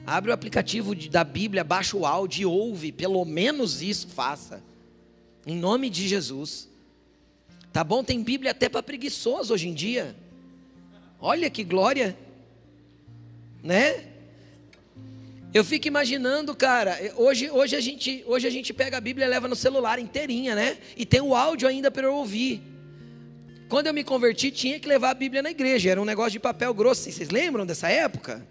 Abre 0.04 0.30
o 0.30 0.34
aplicativo 0.34 0.94
de, 0.94 1.08
da 1.08 1.24
Bíblia, 1.24 1.64
baixa 1.64 1.96
o 1.96 2.04
áudio 2.04 2.42
e 2.42 2.46
ouve, 2.46 2.92
pelo 2.92 3.24
menos 3.24 3.82
isso 3.82 4.08
faça. 4.08 4.62
Em 5.46 5.56
nome 5.56 5.88
de 5.88 6.06
Jesus. 6.06 6.68
Tá 7.72 7.84
bom? 7.84 8.02
Tem 8.02 8.22
Bíblia 8.22 8.50
até 8.50 8.68
para 8.68 8.82
preguiçoso 8.82 9.54
hoje 9.54 9.68
em 9.68 9.74
dia. 9.74 10.16
Olha 11.20 11.48
que 11.48 11.64
glória, 11.64 12.16
né? 13.62 14.04
Eu 15.52 15.64
fico 15.64 15.88
imaginando, 15.88 16.54
cara, 16.54 16.98
hoje, 17.16 17.50
hoje, 17.50 17.74
a 17.74 17.80
gente, 17.80 18.22
hoje 18.26 18.46
a 18.46 18.50
gente 18.50 18.74
pega 18.74 18.98
a 18.98 19.00
Bíblia 19.00 19.26
e 19.26 19.28
leva 19.28 19.48
no 19.48 19.56
celular 19.56 19.98
inteirinha, 19.98 20.54
né? 20.54 20.76
E 20.96 21.06
tem 21.06 21.20
o 21.20 21.34
áudio 21.34 21.66
ainda 21.66 21.90
para 21.90 22.06
eu 22.06 22.14
ouvir. 22.14 22.62
Quando 23.68 23.86
eu 23.86 23.94
me 23.94 24.04
converti, 24.04 24.50
tinha 24.50 24.78
que 24.78 24.86
levar 24.86 25.10
a 25.10 25.14
Bíblia 25.14 25.42
na 25.42 25.50
igreja, 25.50 25.90
era 25.90 26.00
um 26.00 26.04
negócio 26.04 26.32
de 26.32 26.40
papel 26.40 26.72
grosso. 26.74 27.10
Vocês 27.10 27.30
lembram 27.30 27.64
dessa 27.64 27.88
época? 27.88 28.46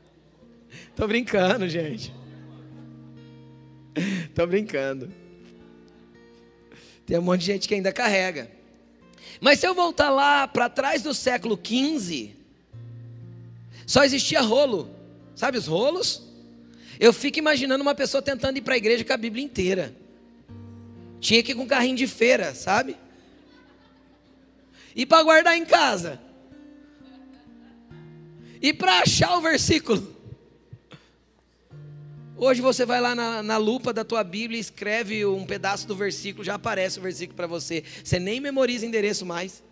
Tô 0.96 1.06
brincando, 1.06 1.68
gente. 1.68 2.12
Tô 4.34 4.46
brincando. 4.46 5.10
Tem 7.06 7.18
um 7.18 7.22
monte 7.22 7.40
de 7.40 7.46
gente 7.46 7.68
que 7.68 7.74
ainda 7.74 7.92
carrega. 7.92 8.50
Mas 9.40 9.58
se 9.58 9.66
eu 9.66 9.74
voltar 9.74 10.10
lá 10.10 10.46
para 10.46 10.68
trás 10.68 11.02
do 11.02 11.14
século 11.14 11.58
XV, 11.58 12.36
só 13.86 14.04
existia 14.04 14.40
rolo. 14.40 14.90
Sabe 15.34 15.56
os 15.56 15.66
rolos? 15.66 16.22
Eu 16.98 17.12
fico 17.12 17.38
imaginando 17.38 17.80
uma 17.82 17.94
pessoa 17.94 18.20
tentando 18.20 18.58
ir 18.58 18.60
para 18.60 18.74
a 18.74 18.76
igreja 18.76 19.02
com 19.04 19.12
a 19.12 19.16
Bíblia 19.16 19.42
inteira. 19.42 19.96
Tinha 21.18 21.42
que 21.42 21.52
ir 21.52 21.54
com 21.54 21.66
carrinho 21.66 21.96
de 21.96 22.06
feira, 22.06 22.54
sabe? 22.54 22.96
E 24.94 25.06
para 25.06 25.22
guardar 25.22 25.56
em 25.56 25.64
casa. 25.64 26.20
E 28.60 28.72
para 28.72 29.00
achar 29.00 29.36
o 29.38 29.40
versículo. 29.40 30.19
Hoje 32.42 32.62
você 32.62 32.86
vai 32.86 33.02
lá 33.02 33.14
na, 33.14 33.42
na, 33.42 33.58
lupa 33.58 33.92
da 33.92 34.02
tua 34.02 34.24
Bíblia 34.24 34.56
e 34.56 34.62
escreve 34.62 35.26
um 35.26 35.44
pedaço 35.44 35.86
do 35.86 35.94
versículo, 35.94 36.42
já 36.42 36.54
aparece 36.54 36.98
o 36.98 37.02
versículo 37.02 37.36
para 37.36 37.46
você. 37.46 37.84
Você 38.02 38.18
nem 38.18 38.40
memoriza 38.40 38.86
endereço 38.86 39.26
mais. 39.26 39.62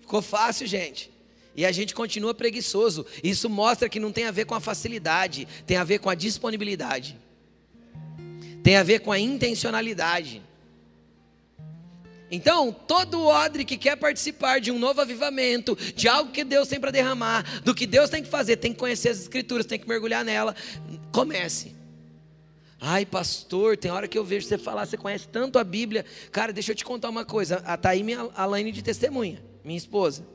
Ficou 0.00 0.20
fácil, 0.20 0.66
gente. 0.66 1.12
E 1.54 1.64
a 1.64 1.70
gente 1.70 1.94
continua 1.94 2.34
preguiçoso. 2.34 3.06
Isso 3.22 3.48
mostra 3.48 3.88
que 3.88 4.00
não 4.00 4.10
tem 4.10 4.24
a 4.24 4.32
ver 4.32 4.46
com 4.46 4.56
a 4.56 4.60
facilidade, 4.60 5.46
tem 5.64 5.76
a 5.76 5.84
ver 5.84 6.00
com 6.00 6.10
a 6.10 6.16
disponibilidade. 6.16 7.16
Tem 8.64 8.74
a 8.74 8.82
ver 8.82 8.98
com 8.98 9.12
a 9.12 9.18
intencionalidade. 9.18 10.42
Então, 12.32 12.72
todo 12.72 13.26
odre 13.26 13.62
que 13.62 13.76
quer 13.76 13.94
participar 13.94 14.58
de 14.58 14.72
um 14.72 14.78
novo 14.78 15.02
avivamento, 15.02 15.76
de 15.94 16.08
algo 16.08 16.32
que 16.32 16.42
Deus 16.42 16.66
tem 16.66 16.80
para 16.80 16.90
derramar, 16.90 17.60
do 17.60 17.74
que 17.74 17.86
Deus 17.86 18.08
tem 18.08 18.22
que 18.22 18.28
fazer, 18.30 18.56
tem 18.56 18.72
que 18.72 18.78
conhecer 18.78 19.10
as 19.10 19.20
Escrituras, 19.20 19.66
tem 19.66 19.78
que 19.78 19.86
mergulhar 19.86 20.24
nela. 20.24 20.56
Comece. 21.12 21.82
Ai, 22.80 23.06
pastor, 23.06 23.76
tem 23.76 23.92
hora 23.92 24.08
que 24.08 24.18
eu 24.18 24.24
vejo 24.24 24.48
você 24.48 24.58
falar, 24.58 24.86
você 24.86 24.96
conhece 24.96 25.28
tanto 25.28 25.56
a 25.56 25.62
Bíblia. 25.62 26.04
Cara, 26.32 26.52
deixa 26.52 26.72
eu 26.72 26.74
te 26.74 26.84
contar 26.84 27.10
uma 27.10 27.24
coisa. 27.24 27.62
Está 27.72 27.90
aí 27.90 28.02
minha 28.02 28.28
Alaine 28.34 28.72
de 28.72 28.82
testemunha, 28.82 29.40
minha 29.62 29.78
esposa. 29.78 30.26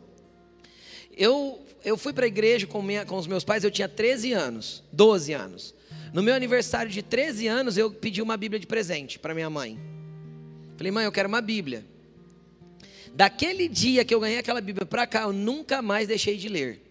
Eu, 1.12 1.60
eu 1.84 1.98
fui 1.98 2.14
para 2.14 2.24
a 2.24 2.28
igreja 2.28 2.66
com, 2.66 2.82
minha, 2.82 3.06
com 3.06 3.18
os 3.18 3.28
meus 3.28 3.44
pais, 3.44 3.64
eu 3.66 3.72
tinha 3.72 3.90
13 3.90 4.32
anos, 4.32 4.82
12 4.94 5.34
anos. 5.34 5.76
No 6.14 6.24
meu 6.24 6.34
aniversário 6.34 6.90
de 6.90 7.02
13 7.02 7.48
anos, 7.48 7.78
eu 7.78 7.92
pedi 7.92 8.22
uma 8.22 8.38
Bíblia 8.38 8.60
de 8.60 8.68
presente 8.68 9.20
para 9.20 9.34
minha 9.34 9.50
mãe. 9.50 9.78
Falei, 10.78 10.92
mãe, 10.92 11.04
eu 11.04 11.12
quero 11.12 11.28
uma 11.28 11.42
Bíblia. 11.42 11.84
Daquele 13.14 13.68
dia 13.68 14.06
que 14.06 14.14
eu 14.14 14.20
ganhei 14.20 14.38
aquela 14.38 14.62
Bíblia 14.62 14.86
para 14.86 15.06
cá, 15.06 15.24
eu 15.24 15.34
nunca 15.34 15.82
mais 15.82 16.08
deixei 16.08 16.38
de 16.38 16.48
ler. 16.48 16.82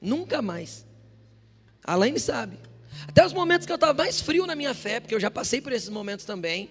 Nunca 0.00 0.42
mais. 0.42 0.86
A 1.84 1.94
Laine 1.94 2.18
sabe. 2.18 2.56
Até 3.08 3.24
os 3.24 3.32
momentos 3.32 3.66
que 3.66 3.72
eu 3.72 3.76
estava 3.76 3.94
mais 3.94 4.20
frio 4.20 4.46
na 4.46 4.54
minha 4.54 4.74
fé, 4.74 5.00
porque 5.00 5.14
eu 5.14 5.20
já 5.20 5.30
passei 5.30 5.60
por 5.60 5.72
esses 5.72 5.88
momentos 5.88 6.24
também, 6.24 6.70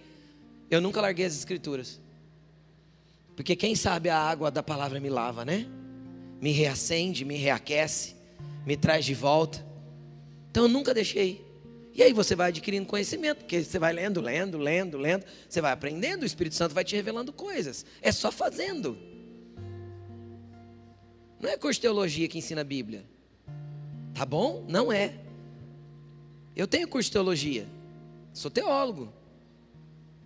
eu 0.70 0.80
nunca 0.80 1.02
larguei 1.02 1.26
as 1.26 1.36
Escrituras. 1.36 2.00
Porque 3.36 3.56
quem 3.56 3.76
sabe 3.76 4.10
a 4.10 4.18
água 4.18 4.52
da 4.52 4.62
palavra 4.62 5.00
me 5.00 5.10
lava, 5.10 5.46
né? 5.46 5.66
Me 6.42 6.52
reacende, 6.52 7.24
me 7.24 7.36
reaquece, 7.36 8.16
me 8.66 8.76
traz 8.76 9.06
de 9.06 9.14
volta. 9.14 9.66
Então 10.52 10.64
eu 10.64 10.70
nunca 10.70 10.94
deixei. 10.94 11.46
E 11.94 12.04
aí 12.04 12.14
você 12.14 12.36
vai 12.36 12.50
adquirindo 12.50 12.86
conhecimento, 12.86 13.40
porque 13.40 13.64
você 13.64 13.80
vai 13.80 13.92
lendo, 13.92 14.22
lendo, 14.22 14.58
lendo, 14.58 14.98
lendo, 14.98 15.26
você 15.48 15.60
vai 15.60 15.72
aprendendo, 15.72 16.24
o 16.24 16.26
Espírito 16.26 16.56
Santo 16.56 16.76
vai 16.76 16.84
te 16.84 16.96
revelando 16.96 17.34
coisas. 17.34 17.86
É 18.02 18.12
só 18.12 18.32
fazendo. 18.32 18.98
Não 21.40 21.50
é 21.50 21.58
curso 21.58 21.78
de 21.78 21.82
teologia 21.82 22.28
que 22.28 22.38
ensina 22.38 22.62
a 22.62 22.66
Bíblia. 22.66 23.06
Tá 24.14 24.26
bom? 24.26 24.66
Não 24.68 24.92
é. 24.92 25.14
Eu 26.60 26.68
tenho 26.68 26.90
curso 26.90 27.08
de 27.08 27.14
teologia. 27.14 27.66
Sou 28.34 28.52
teólogo. 28.52 29.14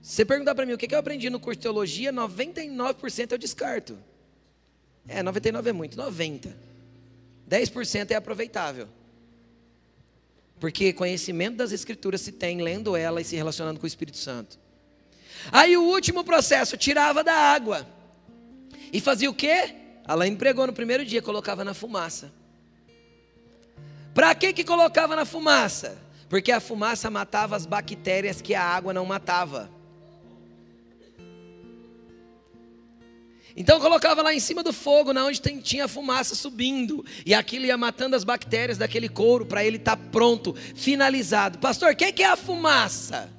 Se 0.02 0.16
você 0.16 0.26
perguntar 0.26 0.56
para 0.56 0.66
mim 0.66 0.74
o 0.74 0.78
que 0.80 0.94
eu 0.94 0.98
aprendi 0.98 1.30
no 1.30 1.40
curso 1.40 1.60
de 1.60 1.62
teologia, 1.62 2.12
99% 2.12 3.32
eu 3.34 3.38
descarto. 3.38 3.96
É, 5.08 5.22
99 5.22 5.70
é 5.70 5.74
muito, 5.74 5.96
90. 5.96 6.58
10% 7.48 8.10
é 8.10 8.16
aproveitável. 8.16 8.88
Porque 10.60 10.92
conhecimento 10.92 11.58
das 11.58 11.72
escrituras 11.72 12.22
se 12.22 12.32
tem 12.32 12.62
lendo 12.62 12.96
ela 12.96 13.22
e 13.22 13.24
se 13.24 13.36
relacionando 13.36 13.80
com 13.80 13.86
o 13.86 13.88
Espírito 13.88 14.18
Santo. 14.18 14.58
Aí 15.52 15.78
o 15.78 15.84
último 15.84 16.24
processo, 16.24 16.76
tirava 16.76 17.24
da 17.24 17.36
água. 17.36 17.88
E 18.92 19.00
fazia 19.00 19.30
o 19.30 19.36
quê? 19.36 19.76
Alain 20.04 20.36
pregou 20.36 20.66
no 20.66 20.74
primeiro 20.74 21.06
dia, 21.06 21.22
colocava 21.22 21.64
na 21.64 21.76
fumaça. 21.76 22.34
Para 24.16 24.34
que 24.34 24.52
que 24.52 24.64
colocava 24.64 25.16
na 25.16 25.26
fumaça? 25.26 26.02
Porque 26.30 26.52
a 26.52 26.60
fumaça 26.60 27.10
matava 27.10 27.56
as 27.56 27.66
bactérias 27.66 28.42
que 28.42 28.56
a 28.56 28.64
água 28.64 28.94
não 28.94 29.06
matava. 29.06 29.70
Então 33.56 33.80
colocava 33.80 34.22
lá 34.24 34.34
em 34.34 34.40
cima 34.40 34.64
do 34.64 34.74
fogo, 34.74 35.14
na 35.14 35.26
onde 35.26 35.40
tem, 35.40 35.60
tinha 35.60 35.88
fumaça 35.88 36.34
subindo, 36.34 37.06
e 37.24 37.34
aquilo 37.34 37.66
ia 37.66 37.78
matando 37.78 38.16
as 38.16 38.24
bactérias 38.24 38.80
daquele 38.80 39.08
couro 39.08 39.46
para 39.46 39.64
ele 39.64 39.78
estar 39.78 39.96
tá 39.96 40.04
pronto, 40.12 40.56
finalizado. 40.76 41.60
Pastor, 41.60 41.94
o 41.94 41.96
que, 41.96 42.12
que 42.12 42.24
é 42.24 42.28
a 42.28 42.36
fumaça? 42.36 43.30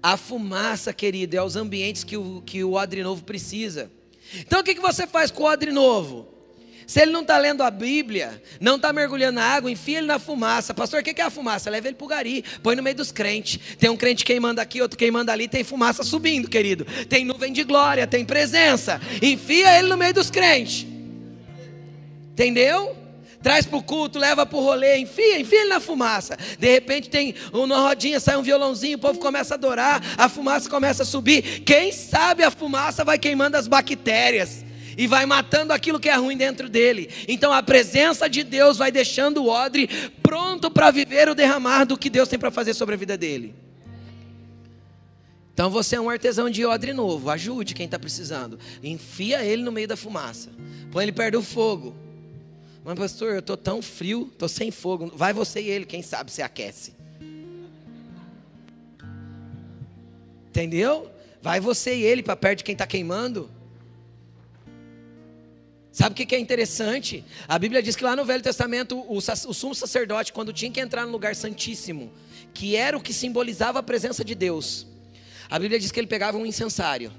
A 0.00 0.16
fumaça, 0.16 0.92
querido, 0.92 1.36
é 1.36 1.42
os 1.42 1.56
ambientes 1.56 2.04
que 2.04 2.16
o, 2.16 2.40
que 2.46 2.62
o 2.62 2.74
odre 2.74 3.02
novo 3.02 3.24
precisa. 3.24 3.90
Então 4.34 4.60
o 4.60 4.64
que, 4.64 4.74
que 4.74 4.80
você 4.80 5.04
faz 5.04 5.32
com 5.32 5.42
o 5.42 5.46
odre 5.46 5.72
novo? 5.72 6.35
Se 6.86 7.02
ele 7.02 7.10
não 7.10 7.22
está 7.22 7.36
lendo 7.36 7.64
a 7.64 7.70
Bíblia, 7.70 8.40
não 8.60 8.76
está 8.76 8.92
mergulhando 8.92 9.32
na 9.32 9.44
água, 9.44 9.68
enfia 9.68 9.98
ele 9.98 10.06
na 10.06 10.20
fumaça. 10.20 10.72
Pastor, 10.72 11.00
o 11.00 11.02
que 11.02 11.20
é 11.20 11.24
a 11.24 11.30
fumaça? 11.30 11.68
Leva 11.68 11.88
ele 11.88 11.96
para 11.96 12.04
o 12.04 12.08
gari, 12.08 12.44
põe 12.62 12.76
no 12.76 12.82
meio 12.82 12.94
dos 12.94 13.10
crentes. 13.10 13.58
Tem 13.76 13.90
um 13.90 13.96
crente 13.96 14.24
queimando 14.24 14.60
aqui, 14.60 14.80
outro 14.80 14.96
queimando 14.96 15.32
ali, 15.32 15.48
tem 15.48 15.64
fumaça 15.64 16.04
subindo, 16.04 16.48
querido. 16.48 16.86
Tem 17.08 17.24
nuvem 17.24 17.52
de 17.52 17.64
glória, 17.64 18.06
tem 18.06 18.24
presença. 18.24 19.00
Enfia 19.20 19.76
ele 19.76 19.88
no 19.88 19.96
meio 19.96 20.14
dos 20.14 20.30
crentes. 20.30 20.86
Entendeu? 22.32 22.96
Traz 23.42 23.66
para 23.66 23.78
o 23.78 23.82
culto, 23.82 24.18
leva 24.18 24.46
para 24.46 24.56
o 24.56 24.62
rolê, 24.62 24.98
enfia, 24.98 25.40
enfia 25.40 25.62
ele 25.62 25.70
na 25.70 25.80
fumaça. 25.80 26.38
De 26.56 26.70
repente 26.70 27.10
tem 27.10 27.34
uma 27.52 27.78
rodinha, 27.78 28.20
sai 28.20 28.36
um 28.36 28.42
violãozinho, 28.42 28.96
o 28.96 29.00
povo 29.00 29.18
começa 29.18 29.54
a 29.54 29.56
adorar, 29.56 30.00
a 30.16 30.28
fumaça 30.28 30.70
começa 30.70 31.02
a 31.02 31.06
subir. 31.06 31.62
Quem 31.64 31.90
sabe 31.90 32.44
a 32.44 32.50
fumaça 32.50 33.04
vai 33.04 33.18
queimando 33.18 33.56
as 33.56 33.66
bactérias 33.66 34.65
e 34.96 35.06
vai 35.06 35.26
matando 35.26 35.72
aquilo 35.72 36.00
que 36.00 36.08
é 36.08 36.14
ruim 36.14 36.36
dentro 36.36 36.68
dele. 36.68 37.10
Então 37.28 37.52
a 37.52 37.62
presença 37.62 38.28
de 38.28 38.42
Deus 38.42 38.78
vai 38.78 38.90
deixando 38.90 39.42
o 39.42 39.48
odre 39.48 39.88
pronto 40.22 40.70
para 40.70 40.90
viver 40.90 41.28
o 41.28 41.34
derramar 41.34 41.84
do 41.84 41.98
que 41.98 42.08
Deus 42.08 42.28
tem 42.28 42.38
para 42.38 42.50
fazer 42.50 42.74
sobre 42.74 42.94
a 42.94 42.98
vida 42.98 43.16
dele. 43.16 43.54
Então 45.52 45.70
você 45.70 45.96
é 45.96 46.00
um 46.00 46.10
artesão 46.10 46.50
de 46.50 46.64
odre 46.66 46.92
novo, 46.92 47.30
ajude 47.30 47.74
quem 47.74 47.86
está 47.86 47.98
precisando. 47.98 48.58
Enfia 48.82 49.44
ele 49.44 49.62
no 49.62 49.72
meio 49.72 49.88
da 49.88 49.96
fumaça, 49.96 50.50
põe 50.90 51.04
ele 51.04 51.12
perto 51.12 51.34
do 51.34 51.42
fogo. 51.42 51.94
Mas 52.84 52.98
pastor, 52.98 53.32
eu 53.32 53.40
estou 53.40 53.56
tão 53.56 53.82
frio, 53.82 54.28
estou 54.32 54.48
sem 54.48 54.70
fogo. 54.70 55.10
Vai 55.12 55.32
você 55.32 55.60
e 55.60 55.68
ele, 55.68 55.84
quem 55.84 56.02
sabe 56.02 56.30
se 56.30 56.40
aquece. 56.40 56.94
Entendeu? 60.48 61.10
Vai 61.42 61.58
você 61.58 61.96
e 61.96 62.02
ele 62.02 62.22
para 62.22 62.36
perto 62.36 62.58
de 62.58 62.64
quem 62.64 62.74
está 62.74 62.86
queimando. 62.86 63.50
Sabe 65.96 66.12
o 66.12 66.26
que 66.26 66.34
é 66.34 66.38
interessante? 66.38 67.24
A 67.48 67.58
Bíblia 67.58 67.82
diz 67.82 67.96
que 67.96 68.04
lá 68.04 68.14
no 68.14 68.22
Velho 68.22 68.42
Testamento, 68.42 68.98
o, 68.98 69.16
o 69.16 69.54
sumo 69.54 69.74
sacerdote, 69.74 70.30
quando 70.30 70.52
tinha 70.52 70.70
que 70.70 70.78
entrar 70.78 71.06
no 71.06 71.10
lugar 71.10 71.34
santíssimo, 71.34 72.12
que 72.52 72.76
era 72.76 72.94
o 72.98 73.00
que 73.00 73.14
simbolizava 73.14 73.78
a 73.78 73.82
presença 73.82 74.22
de 74.22 74.34
Deus, 74.34 74.86
a 75.48 75.58
Bíblia 75.58 75.80
diz 75.80 75.90
que 75.90 75.98
ele 75.98 76.06
pegava 76.06 76.36
um 76.36 76.44
incensário. 76.44 77.10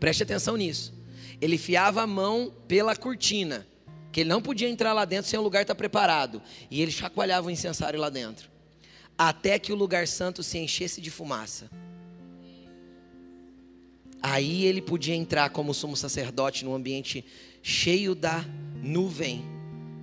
Preste 0.00 0.24
atenção 0.24 0.56
nisso. 0.56 0.92
Ele 1.40 1.56
fiava 1.56 2.02
a 2.02 2.06
mão 2.08 2.52
pela 2.66 2.96
cortina, 2.96 3.64
que 4.10 4.22
ele 4.22 4.30
não 4.30 4.42
podia 4.42 4.68
entrar 4.68 4.92
lá 4.92 5.04
dentro 5.04 5.30
sem 5.30 5.38
o 5.38 5.42
lugar 5.42 5.62
estar 5.62 5.76
preparado. 5.76 6.42
E 6.72 6.82
ele 6.82 6.90
chacoalhava 6.90 7.46
o 7.46 7.50
incensário 7.52 8.00
lá 8.00 8.10
dentro, 8.10 8.50
até 9.16 9.60
que 9.60 9.72
o 9.72 9.76
lugar 9.76 10.08
santo 10.08 10.42
se 10.42 10.58
enchesse 10.58 11.00
de 11.00 11.08
fumaça. 11.08 11.70
Aí 14.20 14.64
ele 14.66 14.82
podia 14.82 15.14
entrar 15.14 15.50
como 15.50 15.72
sumo 15.72 15.96
sacerdote 15.96 16.64
no 16.64 16.74
ambiente 16.74 17.24
cheio 17.62 18.14
da 18.14 18.44
nuvem 18.82 19.52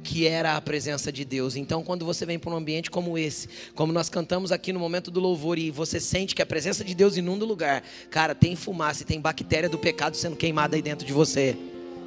que 0.02 0.26
era 0.26 0.56
a 0.56 0.62
presença 0.62 1.12
de 1.12 1.24
Deus. 1.24 1.56
Então, 1.56 1.84
quando 1.84 2.04
você 2.04 2.26
vem 2.26 2.40
para 2.40 2.50
um 2.52 2.56
ambiente 2.56 2.90
como 2.90 3.18
esse, 3.18 3.48
como 3.76 3.94
nós 3.94 4.10
cantamos 4.10 4.52
aqui 4.52 4.74
no 4.74 4.80
momento 4.80 5.12
do 5.12 5.20
louvor, 5.20 5.60
e 5.60 5.70
você 5.70 6.00
sente 6.00 6.34
que 6.34 6.42
a 6.42 6.46
presença 6.46 6.84
de 6.84 6.96
Deus 6.96 7.16
inunda 7.16 7.46
o 7.46 7.48
lugar, 7.48 7.84
cara, 8.10 8.34
tem 8.34 8.56
fumaça 8.56 9.04
e 9.04 9.06
tem 9.06 9.22
bactéria 9.22 9.70
do 9.70 9.78
pecado 9.78 10.18
sendo 10.18 10.36
queimada 10.36 10.76
aí 10.76 10.82
dentro 10.82 11.06
de 11.06 11.14
você. 11.14 11.56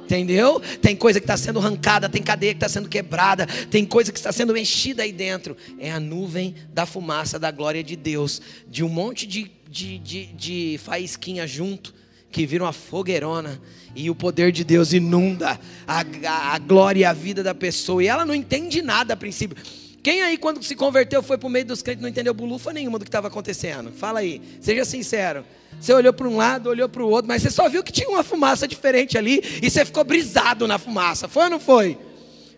Entendeu? 0.03 0.61
Tem 0.81 0.97
coisa 0.97 1.19
que 1.21 1.23
está 1.23 1.37
sendo 1.37 1.59
arrancada, 1.59 2.09
tem 2.09 2.21
cadeia 2.21 2.53
que 2.53 2.57
está 2.57 2.67
sendo 2.67 2.89
quebrada, 2.89 3.47
tem 3.71 3.85
coisa 3.85 4.11
que 4.11 4.19
está 4.19 4.33
sendo 4.33 4.51
mexida 4.51 5.03
aí 5.03 5.13
dentro. 5.13 5.55
É 5.79 5.89
a 5.89 5.99
nuvem 5.99 6.55
da 6.73 6.85
fumaça 6.85 7.39
da 7.39 7.51
glória 7.51 7.81
de 7.81 7.95
Deus, 7.95 8.41
de 8.67 8.83
um 8.83 8.89
monte 8.89 9.25
de, 9.25 9.49
de, 9.69 9.97
de, 9.99 10.25
de 10.25 10.79
faísquinha 10.83 11.47
junto 11.47 11.93
que 12.33 12.47
vira 12.47 12.63
uma 12.63 12.73
fogueirona 12.73 13.61
e 13.95 14.09
o 14.09 14.15
poder 14.15 14.51
de 14.51 14.63
Deus 14.63 14.91
inunda 14.91 15.59
a, 15.87 15.99
a, 16.01 16.55
a, 16.55 16.57
glória 16.57 17.01
e 17.01 17.05
a 17.05 17.13
vida 17.13 17.43
da 17.43 17.53
pessoa. 17.53 18.03
E 18.03 18.07
ela 18.07 18.25
não 18.25 18.33
entende 18.33 18.81
nada 18.81 19.13
a 19.13 19.17
princípio. 19.17 19.55
Quem 20.01 20.21
aí, 20.23 20.35
quando 20.35 20.61
se 20.63 20.75
converteu, 20.75 21.21
foi 21.21 21.37
para 21.37 21.47
o 21.47 21.49
meio 21.49 21.63
dos 21.63 21.83
crentes, 21.83 22.01
não 22.01 22.09
entendeu 22.09 22.33
bulufa 22.33 22.73
nenhuma 22.73 22.97
do 22.97 23.05
que 23.05 23.09
estava 23.09 23.27
acontecendo? 23.27 23.91
Fala 23.91 24.19
aí, 24.19 24.41
seja 24.59 24.83
sincero. 24.83 25.45
Você 25.79 25.93
olhou 25.93 26.11
para 26.11 26.27
um 26.27 26.35
lado, 26.35 26.69
olhou 26.69 26.89
para 26.89 27.03
o 27.03 27.09
outro, 27.09 27.27
mas 27.27 27.43
você 27.43 27.51
só 27.51 27.69
viu 27.69 27.83
que 27.83 27.91
tinha 27.91 28.09
uma 28.09 28.23
fumaça 28.23 28.67
diferente 28.67 29.15
ali 29.15 29.41
e 29.61 29.69
você 29.69 29.85
ficou 29.85 30.03
brisado 30.03 30.67
na 30.67 30.79
fumaça. 30.79 31.27
Foi 31.27 31.43
ou 31.43 31.49
não 31.51 31.59
foi? 31.59 31.97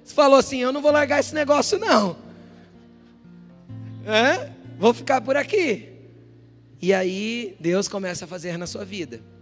Você 0.03 0.13
falou 0.15 0.39
assim: 0.39 0.59
Eu 0.59 0.71
não 0.71 0.81
vou 0.81 0.91
largar 0.91 1.19
esse 1.19 1.35
negócio, 1.35 1.77
não. 1.77 2.17
É? 4.05 4.49
Vou 4.79 4.93
ficar 4.93 5.19
por 5.19 5.35
aqui. 5.35 5.89
E 6.81 6.93
aí, 6.93 7.55
Deus 7.59 7.87
começa 7.87 8.23
a 8.25 8.27
fazer 8.27 8.57
na 8.57 8.65
sua 8.65 8.85
vida. 8.85 9.34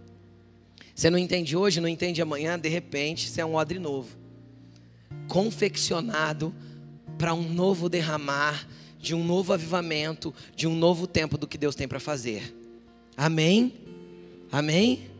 Você 0.94 1.10
não 1.10 1.18
entende 1.18 1.56
hoje, 1.56 1.80
não 1.80 1.88
entende 1.88 2.22
amanhã, 2.22 2.58
de 2.58 2.68
repente 2.68 3.28
você 3.28 3.40
é 3.40 3.44
um 3.44 3.54
odre 3.54 3.78
novo, 3.78 4.16
confeccionado 5.26 6.54
para 7.18 7.34
um 7.34 7.48
novo 7.48 7.88
derramar, 7.88 8.66
de 8.98 9.14
um 9.14 9.24
novo 9.24 9.52
avivamento, 9.52 10.32
de 10.56 10.66
um 10.66 10.74
novo 10.74 11.06
tempo 11.06 11.36
do 11.36 11.46
que 11.46 11.58
Deus 11.58 11.74
tem 11.74 11.86
para 11.86 12.00
fazer. 12.00 12.54
Amém? 13.16 13.74
Amém? 14.50 15.10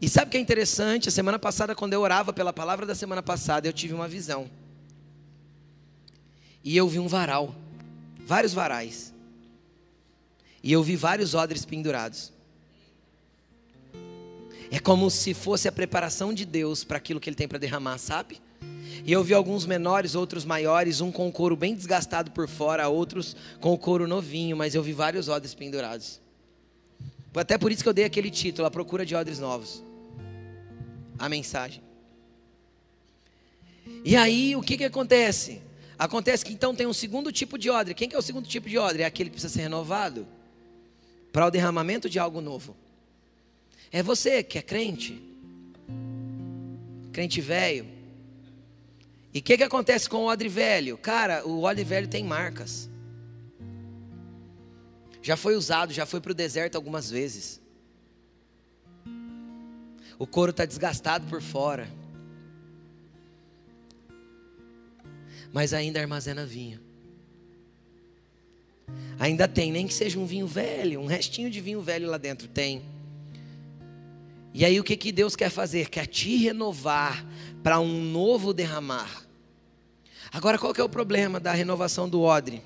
E 0.00 0.08
sabe 0.08 0.28
o 0.28 0.30
que 0.30 0.38
é 0.38 0.40
interessante? 0.40 1.08
A 1.08 1.12
semana 1.12 1.38
passada, 1.38 1.74
quando 1.74 1.92
eu 1.92 2.00
orava 2.00 2.32
pela 2.32 2.52
palavra 2.52 2.86
da 2.86 2.94
semana 2.94 3.22
passada, 3.22 3.68
eu 3.68 3.72
tive 3.72 3.92
uma 3.92 4.08
visão. 4.08 4.50
E 6.64 6.76
eu 6.76 6.88
vi 6.88 6.98
um 6.98 7.06
varal, 7.06 7.54
vários 8.26 8.52
varais. 8.52 9.12
E 10.62 10.72
eu 10.72 10.82
vi 10.82 10.96
vários 10.96 11.34
odres 11.34 11.64
pendurados. 11.64 12.32
É 14.70 14.78
como 14.78 15.10
se 15.10 15.34
fosse 15.34 15.66
a 15.66 15.72
preparação 15.72 16.32
de 16.32 16.44
Deus 16.44 16.84
para 16.84 16.96
aquilo 16.96 17.18
que 17.18 17.28
Ele 17.28 17.36
tem 17.36 17.48
para 17.48 17.58
derramar, 17.58 17.98
sabe? 17.98 18.40
E 19.04 19.10
eu 19.12 19.24
vi 19.24 19.34
alguns 19.34 19.66
menores, 19.66 20.14
outros 20.14 20.44
maiores, 20.44 21.00
um 21.00 21.10
com 21.10 21.26
o 21.28 21.32
couro 21.32 21.56
bem 21.56 21.74
desgastado 21.74 22.30
por 22.30 22.48
fora, 22.48 22.88
outros 22.88 23.36
com 23.60 23.72
o 23.72 23.78
couro 23.78 24.06
novinho, 24.06 24.56
mas 24.56 24.74
eu 24.74 24.82
vi 24.82 24.92
vários 24.92 25.28
odres 25.28 25.54
pendurados. 25.54 26.20
Até 27.34 27.56
por 27.56 27.72
isso 27.72 27.82
que 27.82 27.88
eu 27.88 27.92
dei 27.92 28.04
aquele 28.04 28.30
título, 28.30 28.66
A 28.66 28.70
Procura 28.70 29.04
de 29.04 29.14
Odres 29.14 29.38
Novos. 29.38 29.82
A 31.18 31.28
mensagem. 31.28 31.82
E 34.04 34.16
aí, 34.16 34.54
o 34.54 34.62
que, 34.62 34.76
que 34.76 34.84
acontece? 34.84 35.60
Acontece 35.98 36.44
que 36.44 36.52
então 36.52 36.74
tem 36.74 36.86
um 36.86 36.92
segundo 36.92 37.30
tipo 37.30 37.58
de 37.58 37.68
odre. 37.70 37.94
Quem 37.94 38.08
que 38.08 38.16
é 38.16 38.18
o 38.18 38.22
segundo 38.22 38.48
tipo 38.48 38.68
de 38.68 38.78
odre? 38.78 39.02
É 39.02 39.06
aquele 39.06 39.28
que 39.28 39.34
precisa 39.34 39.52
ser 39.52 39.62
renovado 39.62 40.26
para 41.32 41.46
o 41.46 41.50
derramamento 41.50 42.08
de 42.08 42.18
algo 42.18 42.40
novo. 42.40 42.74
É 43.92 44.02
você 44.02 44.42
que 44.42 44.58
é 44.58 44.62
crente, 44.62 45.20
crente 47.12 47.40
velho. 47.40 47.86
E 49.32 49.38
o 49.38 49.42
que, 49.42 49.56
que 49.56 49.62
acontece 49.62 50.08
com 50.08 50.18
o 50.18 50.26
odre 50.26 50.48
velho? 50.48 50.96
Cara, 50.98 51.46
o 51.46 51.62
odre 51.62 51.84
velho 51.84 52.08
tem 52.08 52.24
marcas. 52.24 52.88
Já 55.22 55.36
foi 55.36 55.54
usado, 55.54 55.92
já 55.92 56.06
foi 56.06 56.20
para 56.20 56.32
o 56.32 56.34
deserto 56.34 56.76
algumas 56.76 57.10
vezes. 57.10 57.60
O 60.18 60.26
couro 60.26 60.50
está 60.50 60.64
desgastado 60.64 61.26
por 61.26 61.42
fora. 61.42 61.88
Mas 65.52 65.72
ainda 65.72 66.00
armazena 66.00 66.46
vinho. 66.46 66.80
Ainda 69.18 69.46
tem, 69.46 69.70
nem 69.70 69.86
que 69.86 69.94
seja 69.94 70.18
um 70.18 70.26
vinho 70.26 70.46
velho, 70.46 71.00
um 71.00 71.06
restinho 71.06 71.50
de 71.50 71.60
vinho 71.60 71.80
velho 71.80 72.08
lá 72.08 72.16
dentro, 72.16 72.48
tem. 72.48 72.82
E 74.52 74.64
aí 74.64 74.80
o 74.80 74.84
que, 74.84 74.96
que 74.96 75.12
Deus 75.12 75.36
quer 75.36 75.50
fazer? 75.50 75.88
Quer 75.88 76.06
te 76.06 76.36
renovar 76.36 77.24
para 77.62 77.78
um 77.78 78.02
novo 78.02 78.52
derramar. 78.52 79.26
Agora 80.32 80.58
qual 80.58 80.72
que 80.72 80.80
é 80.80 80.84
o 80.84 80.88
problema 80.88 81.38
da 81.38 81.52
renovação 81.52 82.08
do 82.08 82.22
odre? 82.22 82.62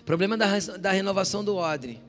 O 0.00 0.04
problema 0.04 0.36
da, 0.36 0.58
da 0.58 0.90
renovação 0.90 1.44
do 1.44 1.56
odre 1.56 2.00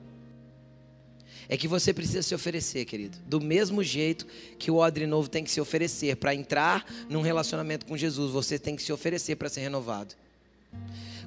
é 1.48 1.56
que 1.56 1.66
você 1.66 1.94
precisa 1.94 2.22
se 2.22 2.34
oferecer, 2.34 2.84
querido. 2.84 3.16
Do 3.26 3.40
mesmo 3.40 3.82
jeito 3.82 4.26
que 4.58 4.70
o 4.70 4.76
odre 4.76 5.06
novo 5.06 5.28
tem 5.30 5.42
que 5.42 5.50
se 5.50 5.60
oferecer 5.60 6.16
para 6.16 6.34
entrar 6.34 6.84
num 7.08 7.22
relacionamento 7.22 7.86
com 7.86 7.96
Jesus, 7.96 8.30
você 8.30 8.58
tem 8.58 8.76
que 8.76 8.82
se 8.82 8.92
oferecer 8.92 9.36
para 9.36 9.48
ser 9.48 9.60
renovado. 9.60 10.14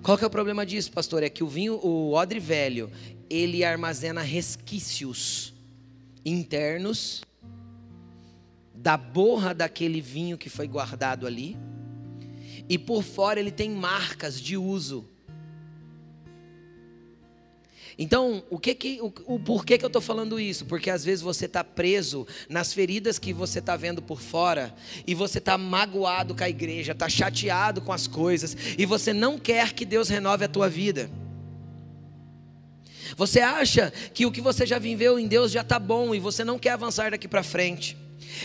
Qual 0.04 0.18
que 0.18 0.24
é 0.24 0.28
o 0.28 0.32
problema 0.32 0.64
disso, 0.66 0.92
pastor? 0.92 1.24
É 1.24 1.30
que 1.30 1.44
o 1.44 1.48
vinho, 1.48 1.76
o 1.76 2.14
odre 2.14 2.40
velho, 2.40 2.92
ele 3.30 3.64
armazena 3.64 4.22
resquícios 4.22 5.54
internos 6.24 7.24
da 8.82 8.98
borra 8.98 9.54
daquele 9.54 10.02
vinho 10.02 10.38
que 10.38 10.50
foi 10.50 10.68
guardado 10.68 11.28
ali. 11.28 11.56
E 12.68 12.78
por 12.78 13.04
fora 13.04 13.40
ele 13.40 13.52
tem 13.52 13.70
marcas 13.70 14.42
de 14.42 14.58
uso. 14.58 15.08
Então, 17.98 18.44
o 18.50 18.58
que 18.58 18.74
que, 18.74 19.00
o, 19.02 19.14
o 19.28 19.40
porquê 19.40 19.78
que 19.78 19.86
eu 19.86 19.88
estou 19.88 20.02
falando 20.02 20.40
isso? 20.40 20.66
Porque 20.66 20.90
às 20.90 21.06
vezes 21.06 21.22
você 21.22 21.46
está 21.46 21.64
preso 21.64 22.26
nas 22.50 22.74
feridas 22.74 23.20
que 23.20 23.32
você 23.32 23.60
está 23.60 23.76
vendo 23.76 24.02
por 24.02 24.20
fora 24.20 24.74
e 25.06 25.14
você 25.14 25.38
está 25.38 25.58
magoado 25.58 26.34
com 26.34 26.44
a 26.44 26.50
igreja, 26.50 26.94
está 26.94 27.08
chateado 27.08 27.82
com 27.82 27.94
as 27.94 28.08
coisas 28.08 28.58
e 28.78 28.86
você 28.86 29.14
não 29.14 29.38
quer 29.38 29.74
que 29.74 29.86
Deus 29.86 30.10
renove 30.10 30.46
a 30.46 30.48
tua 30.48 30.68
vida. 30.68 31.12
Você 33.16 33.42
acha 33.42 33.92
que 34.14 34.26
o 34.26 34.32
que 34.32 34.42
você 34.42 34.66
já 34.66 34.80
viveu 34.80 35.20
em 35.20 35.28
Deus 35.28 35.52
já 35.52 35.62
está 35.62 35.78
bom 35.78 36.16
e 36.16 36.20
você 36.20 36.44
não 36.44 36.58
quer 36.58 36.72
avançar 36.72 37.12
daqui 37.12 37.28
para 37.28 37.44
frente. 37.44 37.98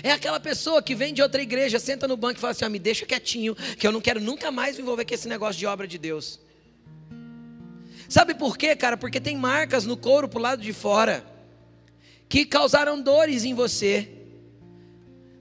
É 0.03 0.11
aquela 0.13 0.41
pessoa 0.41 0.83
que 0.83 0.95
vem 0.95 1.13
de 1.15 1.23
outra 1.23 1.43
igreja, 1.43 1.79
senta 1.79 2.09
no 2.09 2.17
banco 2.17 2.39
e 2.39 2.41
fala 2.41 2.53
assim: 2.53 2.69
me 2.69 2.79
deixa 2.79 3.07
quietinho, 3.07 3.55
que 3.55 3.87
eu 3.87 3.93
não 3.93 4.01
quero 4.01 4.21
nunca 4.21 4.51
mais 4.51 4.77
me 4.77 4.83
envolver 4.83 5.05
com 5.05 5.15
esse 5.15 5.29
negócio 5.29 5.59
de 5.59 5.67
obra 5.67 5.87
de 5.87 5.99
Deus. 5.99 6.41
Sabe 8.09 8.35
por 8.35 8.57
quê, 8.57 8.77
cara? 8.77 8.97
Porque 8.97 9.21
tem 9.21 9.37
marcas 9.37 9.85
no 9.85 9.97
couro 9.97 10.29
pro 10.29 10.41
lado 10.41 10.63
de 10.63 10.73
fora 10.73 11.25
que 12.29 12.45
causaram 12.45 13.01
dores 13.01 13.45
em 13.45 13.55
você. 13.55 14.09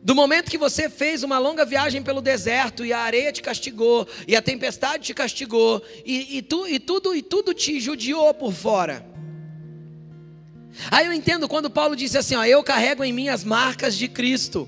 Do 0.01 0.13
momento 0.13 0.51
que 0.51 0.57
você 0.57 0.87
fez 0.87 1.23
uma 1.23 1.39
longa 1.39 1.65
viagem 1.65 2.03
pelo 2.03 2.21
deserto 2.21 2.85
e 2.85 2.93
a 2.93 2.99
areia 2.99 3.31
te 3.31 3.41
castigou, 3.41 4.07
e 4.27 4.35
a 4.35 4.41
tempestade 4.41 5.03
te 5.03 5.13
castigou, 5.15 5.83
e, 6.05 6.37
e, 6.37 6.41
tu, 6.43 6.67
e, 6.67 6.79
tudo, 6.79 7.15
e 7.15 7.23
tudo 7.23 7.55
te 7.55 7.79
judiou 7.79 8.31
por 8.31 8.53
fora. 8.53 9.14
Aí 10.91 11.05
eu 11.05 11.13
entendo 11.13 11.47
quando 11.47 11.69
Paulo 11.69 11.95
disse 11.95 12.17
assim: 12.17 12.35
ó, 12.35 12.43
Eu 12.43 12.63
carrego 12.63 13.03
em 13.03 13.13
mim 13.13 13.29
as 13.29 13.43
marcas 13.43 13.95
de 13.97 14.07
Cristo, 14.07 14.67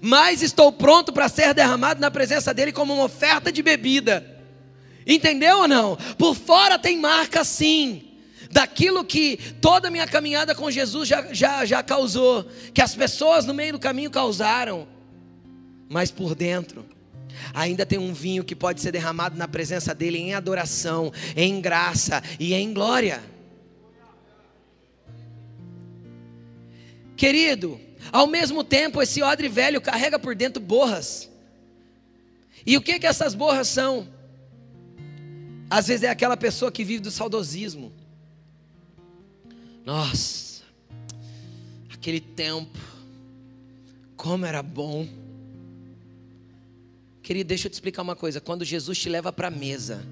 mas 0.00 0.42
estou 0.42 0.72
pronto 0.72 1.12
para 1.12 1.28
ser 1.28 1.54
derramado 1.54 2.00
na 2.00 2.10
presença 2.10 2.52
dele 2.52 2.72
como 2.72 2.94
uma 2.94 3.04
oferta 3.04 3.52
de 3.52 3.62
bebida. 3.62 4.26
Entendeu 5.06 5.60
ou 5.60 5.68
não? 5.68 5.96
Por 6.16 6.34
fora 6.34 6.78
tem 6.78 6.98
marca 6.98 7.44
sim, 7.44 8.02
daquilo 8.50 9.04
que 9.04 9.36
toda 9.60 9.88
a 9.88 9.90
minha 9.90 10.06
caminhada 10.06 10.54
com 10.54 10.70
Jesus 10.70 11.08
já, 11.08 11.32
já, 11.32 11.64
já 11.64 11.82
causou, 11.82 12.46
que 12.72 12.80
as 12.80 12.94
pessoas 12.94 13.44
no 13.44 13.54
meio 13.54 13.72
do 13.72 13.78
caminho 13.78 14.10
causaram, 14.10 14.86
mas 15.88 16.10
por 16.10 16.34
dentro, 16.34 16.84
ainda 17.52 17.84
tem 17.84 17.98
um 17.98 18.12
vinho 18.12 18.44
que 18.44 18.54
pode 18.54 18.80
ser 18.80 18.92
derramado 18.92 19.36
na 19.36 19.48
presença 19.48 19.94
dEle 19.94 20.18
em 20.18 20.34
adoração, 20.34 21.12
em 21.36 21.60
graça 21.60 22.22
e 22.38 22.54
em 22.54 22.72
glória. 22.72 23.31
Querido, 27.16 27.80
ao 28.10 28.26
mesmo 28.26 28.64
tempo, 28.64 29.00
esse 29.02 29.22
odre 29.22 29.48
velho 29.48 29.80
carrega 29.80 30.18
por 30.18 30.34
dentro 30.34 30.62
borras. 30.62 31.30
E 32.64 32.76
o 32.76 32.80
que 32.80 32.98
que 32.98 33.06
essas 33.06 33.34
borras 33.34 33.68
são? 33.68 34.08
Às 35.68 35.88
vezes 35.88 36.02
é 36.04 36.10
aquela 36.10 36.36
pessoa 36.36 36.70
que 36.70 36.84
vive 36.84 37.02
do 37.02 37.10
saudosismo. 37.10 37.92
Nossa, 39.84 40.62
aquele 41.92 42.20
tempo, 42.20 42.78
como 44.16 44.46
era 44.46 44.62
bom. 44.62 45.08
Querido, 47.22 47.48
deixa 47.48 47.66
eu 47.66 47.70
te 47.70 47.74
explicar 47.74 48.02
uma 48.02 48.14
coisa. 48.16 48.40
Quando 48.40 48.64
Jesus 48.64 48.98
te 48.98 49.08
leva 49.08 49.32
para 49.32 49.48
a 49.48 49.50
mesa, 49.50 50.04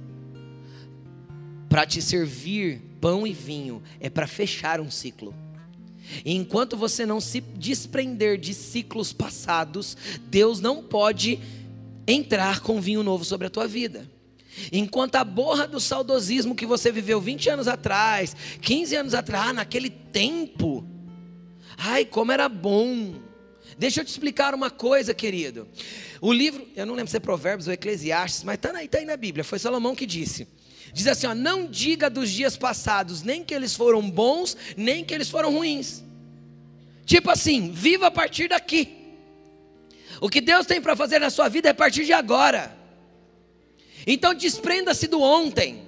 para 1.69 1.87
te 1.87 2.01
servir 2.01 2.81
pão 3.01 3.27
e 3.27 3.33
vinho, 3.33 3.83
é 4.01 4.11
para 4.11 4.27
fechar 4.27 4.81
um 4.81 4.91
ciclo. 4.91 5.35
E 6.25 6.35
enquanto 6.35 6.77
você 6.77 7.07
não 7.07 7.21
se 7.21 7.41
desprender 7.41 8.39
de 8.39 8.55
ciclos 8.55 9.13
passados, 9.13 9.97
Deus 10.29 10.61
não 10.61 10.83
pode 10.83 11.41
entrar 12.07 12.61
com 12.61 12.81
vinho 12.81 13.03
novo 13.03 13.25
sobre 13.25 13.47
a 13.47 13.51
tua 13.51 13.67
vida. 13.67 14.09
Enquanto 14.73 15.17
a 15.17 15.25
borra 15.25 15.67
do 15.67 15.81
saudosismo 15.81 16.55
que 16.55 16.67
você 16.67 16.91
viveu 16.91 17.21
20 17.21 17.51
anos 17.51 17.69
atrás, 17.69 18.37
15 18.61 18.97
anos 18.97 19.15
atrás, 19.15 19.51
ah, 19.51 19.53
naquele 19.53 19.89
tempo, 19.89 20.85
ai, 21.77 22.05
como 22.05 22.33
era 22.33 22.49
bom. 22.49 23.15
Deixa 23.79 24.01
eu 24.01 24.05
te 24.05 24.09
explicar 24.09 24.55
uma 24.55 24.71
coisa, 24.71 25.15
querido. 25.15 25.67
O 26.21 26.33
livro, 26.33 26.67
eu 26.77 26.85
não 26.85 26.95
lembro 26.95 27.11
se 27.11 27.17
é 27.17 27.21
Provérbios 27.21 27.69
ou 27.69 27.73
Eclesiastes, 27.73 28.45
mas 28.45 28.57
está 28.57 28.77
aí, 28.77 28.89
tá 28.89 28.99
aí 28.99 29.07
na 29.07 29.17
Bíblia, 29.17 29.45
foi 29.45 29.59
Salomão 29.59 29.95
que 29.95 30.05
disse. 30.05 30.47
Diz 30.93 31.07
assim: 31.07 31.27
ó, 31.27 31.35
não 31.35 31.67
diga 31.67 32.11
dos 32.11 32.31
dias 32.31 32.57
passados, 32.57 33.23
nem 33.23 33.45
que 33.45 33.55
eles 33.55 33.75
foram 33.75 34.09
bons, 34.09 34.57
nem 34.77 35.05
que 35.05 35.15
eles 35.15 35.31
foram 35.31 35.53
ruins. 35.53 36.03
Tipo 37.05 37.31
assim, 37.31 37.71
viva 37.71 38.07
a 38.07 38.11
partir 38.11 38.49
daqui. 38.49 38.97
O 40.21 40.29
que 40.29 40.41
Deus 40.41 40.67
tem 40.67 40.81
para 40.81 40.95
fazer 40.95 41.19
na 41.19 41.31
sua 41.31 41.49
vida 41.49 41.69
é 41.69 41.73
a 41.73 41.75
partir 41.75 42.05
de 42.05 42.13
agora. 42.13 42.77
Então 44.07 44.35
desprenda-se 44.35 45.07
do 45.07 45.21
ontem. 45.21 45.83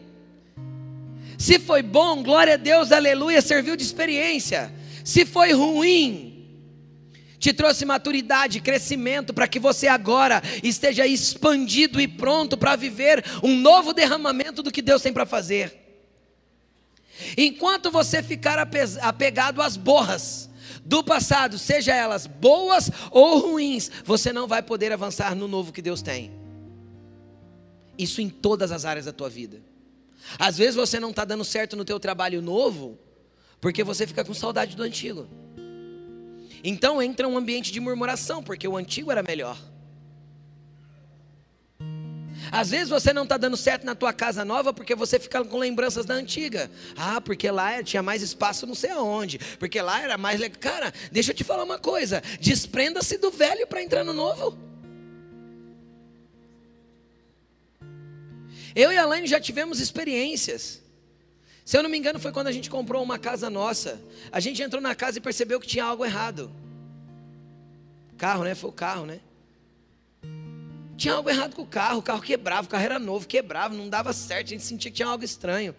Se 1.39 1.59
foi 1.59 1.83
bom, 1.83 2.23
glória 2.23 2.55
a 2.55 2.57
Deus, 2.57 2.93
aleluia, 2.93 3.43
serviu 3.43 3.77
de 3.77 3.83
experiência. 3.83 4.73
Se 5.05 5.27
foi 5.27 5.53
ruim, 5.53 6.32
te 7.43 7.53
trouxe 7.53 7.85
maturidade, 7.85 8.61
crescimento, 8.61 9.35
para 9.35 9.49
que 9.49 9.59
você 9.59 9.89
agora 9.89 10.41
esteja 10.63 11.05
expandido 11.05 12.01
e 12.01 12.07
pronto 12.07 12.57
para 12.57 12.77
viver 12.77 13.25
um 13.43 13.57
novo 13.57 13.93
derramamento 13.93 14.63
do 14.63 14.71
que 14.71 14.81
Deus 14.81 15.03
tem 15.03 15.13
para 15.13 15.27
fazer. 15.27 15.77
Enquanto 17.37 17.91
você 17.91 18.23
ficar 18.23 18.61
apegado 19.01 19.61
às 19.61 19.77
borras 19.77 20.49
do 20.85 21.03
passado, 21.03 21.59
seja 21.59 21.93
elas 21.93 22.29
boas 22.29 22.89
ou 23.11 23.41
ruins, 23.41 23.91
você 24.05 24.33
não 24.33 24.47
vai 24.47 24.63
poder 24.63 24.93
avançar 24.93 25.35
no 25.35 25.49
novo 25.49 25.73
que 25.73 25.83
Deus 25.83 26.01
tem. 26.01 26.31
Isso 27.99 28.21
em 28.21 28.29
todas 28.29 28.71
as 28.71 28.85
áreas 28.85 29.07
da 29.07 29.13
tua 29.13 29.29
vida. 29.29 29.61
Às 30.39 30.59
vezes 30.59 30.77
você 30.77 31.01
não 31.01 31.11
está 31.11 31.25
dando 31.25 31.45
certo 31.45 31.75
no 31.75 31.85
teu 31.85 31.99
trabalho 31.99 32.41
novo, 32.41 32.97
porque 33.61 33.83
você 33.83 34.07
fica 34.07 34.25
com 34.25 34.33
saudade 34.33 34.77
do 34.77 34.85
antigo. 34.85 35.27
Então 36.63 37.03
entra 37.03 37.27
um 37.27 37.37
ambiente 37.37 37.73
de 37.73 37.81
murmuração, 37.81 38.43
porque 38.43 38.69
o 38.69 38.77
antigo 38.77 39.11
era 39.11 39.23
melhor. 39.23 39.59
Às 42.51 42.71
vezes 42.71 42.91
você 42.91 43.15
não 43.15 43.23
está 43.23 43.39
dando 43.39 43.57
certo 43.57 43.85
na 43.85 43.95
tua 43.95 44.13
casa 44.13 44.45
nova 44.45 44.75
porque 44.75 44.95
você 44.95 45.19
fica 45.19 45.43
com 45.43 45.59
lembranças 45.59 46.05
da 46.05 46.13
antiga. 46.13 46.71
Ah, 46.95 47.19
porque 47.19 47.51
lá 47.51 47.83
tinha 47.83 48.03
mais 48.03 48.21
espaço 48.21 48.67
não 48.67 48.75
sei 48.75 48.91
aonde. 48.91 49.39
Porque 49.59 49.81
lá 49.81 50.03
era 50.03 50.19
mais 50.19 50.39
legal. 50.39 50.59
Cara, 50.61 50.93
deixa 51.11 51.31
eu 51.31 51.35
te 51.35 51.45
falar 51.45 51.65
uma 51.65 51.79
coisa. 51.79 52.23
Desprenda-se 52.39 53.17
do 53.17 53.31
velho 53.31 53.67
para 53.67 53.83
entrar 53.83 54.05
no 54.05 54.13
novo. 54.13 54.59
Eu 58.75 58.93
e 58.93 58.99
a 58.99 59.07
Laine 59.07 59.27
já 59.27 59.41
tivemos 59.41 59.81
experiências. 59.81 60.82
Se 61.65 61.77
eu 61.77 61.83
não 61.83 61.91
me 61.91 61.97
engano, 61.97 62.19
foi 62.19 62.33
quando 62.33 62.49
a 62.49 62.53
gente 62.53 62.69
comprou 62.69 63.03
uma 63.03 63.19
casa 63.19 63.49
nossa. 63.49 64.01
A 64.31 64.41
gente 64.41 64.63
entrou 64.63 64.83
na 64.83 64.95
casa 64.95 65.19
e 65.19 65.21
percebeu 65.21 65.61
que 65.61 65.67
tinha 65.67 65.85
algo 65.85 66.05
errado. 66.05 66.51
Carro, 68.19 68.45
né? 68.45 68.55
Foi 68.55 68.71
o 68.71 68.73
carro, 68.73 69.07
né? 69.07 69.21
Tinha 70.97 71.15
algo 71.15 71.29
errado 71.29 71.55
com 71.55 71.63
o 71.63 71.67
carro. 71.67 71.99
O 71.99 72.03
carro 72.03 72.21
quebrava, 72.21 72.67
o 72.67 72.71
carro 72.71 72.85
era 72.85 72.99
novo, 72.99 73.27
quebrava, 73.27 73.75
não 73.75 73.89
dava 73.89 74.13
certo. 74.13 74.49
A 74.49 74.51
gente 74.51 74.65
sentia 74.65 74.91
que 74.91 74.97
tinha 74.97 75.09
algo 75.09 75.25
estranho. 75.25 75.75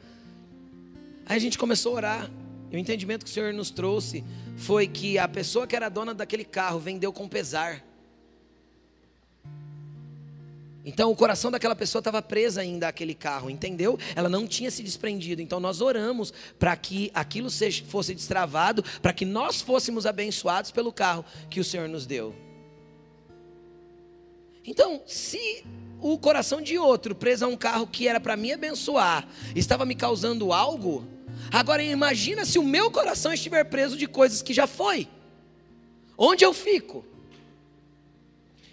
Aí 1.25 1.37
a 1.37 1.39
gente 1.39 1.57
começou 1.57 1.93
a 1.93 1.95
orar. 1.95 2.31
E 2.71 2.75
o 2.75 2.79
entendimento 2.79 3.23
que 3.25 3.31
o 3.31 3.33
Senhor 3.33 3.53
nos 3.53 3.69
trouxe 3.69 4.23
foi 4.57 4.87
que 4.87 5.17
a 5.17 5.27
pessoa 5.27 5.67
que 5.67 5.75
era 5.75 5.89
dona 5.89 6.13
daquele 6.13 6.43
carro 6.43 6.79
vendeu 6.79 7.11
com 7.11 7.27
pesar. 7.27 7.83
Então 10.85 11.09
o 11.09 11.15
coração 11.15 11.49
daquela 11.49 11.75
pessoa 11.75 11.99
estava 11.99 12.21
preso 12.21 12.59
ainda 12.59 12.87
àquele 12.87 13.13
carro, 13.13 13.49
entendeu? 13.49 13.97
Ela 14.15 14.27
não 14.27 14.45
tinha 14.45 14.69
se 14.69 14.83
desprendido. 14.83 15.41
Então 15.41 15.59
nós 15.59 15.79
oramos 15.79 16.33
para 16.59 16.75
que 16.75 17.09
aquilo 17.13 17.49
seja, 17.49 17.83
fosse 17.85 18.13
destravado, 18.13 18.83
para 19.01 19.13
que 19.13 19.25
nós 19.25 19.61
fôssemos 19.61 20.05
abençoados 20.05 20.71
pelo 20.71 20.91
carro 20.91 21.23
que 21.49 21.59
o 21.59 21.63
Senhor 21.63 21.87
nos 21.87 22.05
deu. 22.05 22.35
Então, 24.65 25.01
se 25.05 25.65
o 26.01 26.17
coração 26.17 26.61
de 26.61 26.77
outro 26.77 27.13
preso 27.13 27.45
a 27.45 27.47
um 27.47 27.57
carro 27.57 27.87
que 27.87 28.07
era 28.07 28.19
para 28.19 28.37
me 28.37 28.51
abençoar, 28.53 29.27
estava 29.55 29.85
me 29.85 29.95
causando 29.95 30.53
algo, 30.53 31.05
Agora 31.51 31.83
imagina 31.83 32.45
se 32.45 32.57
o 32.57 32.63
meu 32.63 32.89
coração 32.91 33.33
estiver 33.33 33.63
preso 33.65 33.97
de 33.97 34.07
coisas 34.07 34.41
que 34.41 34.53
já 34.53 34.67
foi. 34.67 35.07
Onde 36.17 36.43
eu 36.43 36.53
fico? 36.53 37.05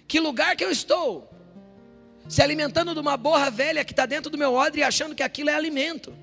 Que 0.07 0.21
lugar 0.21 0.57
que 0.57 0.65
eu 0.65 0.71
estou? 0.71 1.30
Se 2.31 2.41
alimentando 2.41 2.95
de 2.95 3.01
uma 3.01 3.16
borra 3.16 3.51
velha 3.51 3.85
que 3.85 3.93
está 3.93 4.07
dentro 4.07 4.31
do 4.31 4.39
meu 4.39 4.55
odre 4.55 4.83
e 4.83 4.85
achando 4.85 5.16
que 5.16 5.22
aquilo 5.22 5.51
é 5.51 5.55
alimento. 5.55 6.16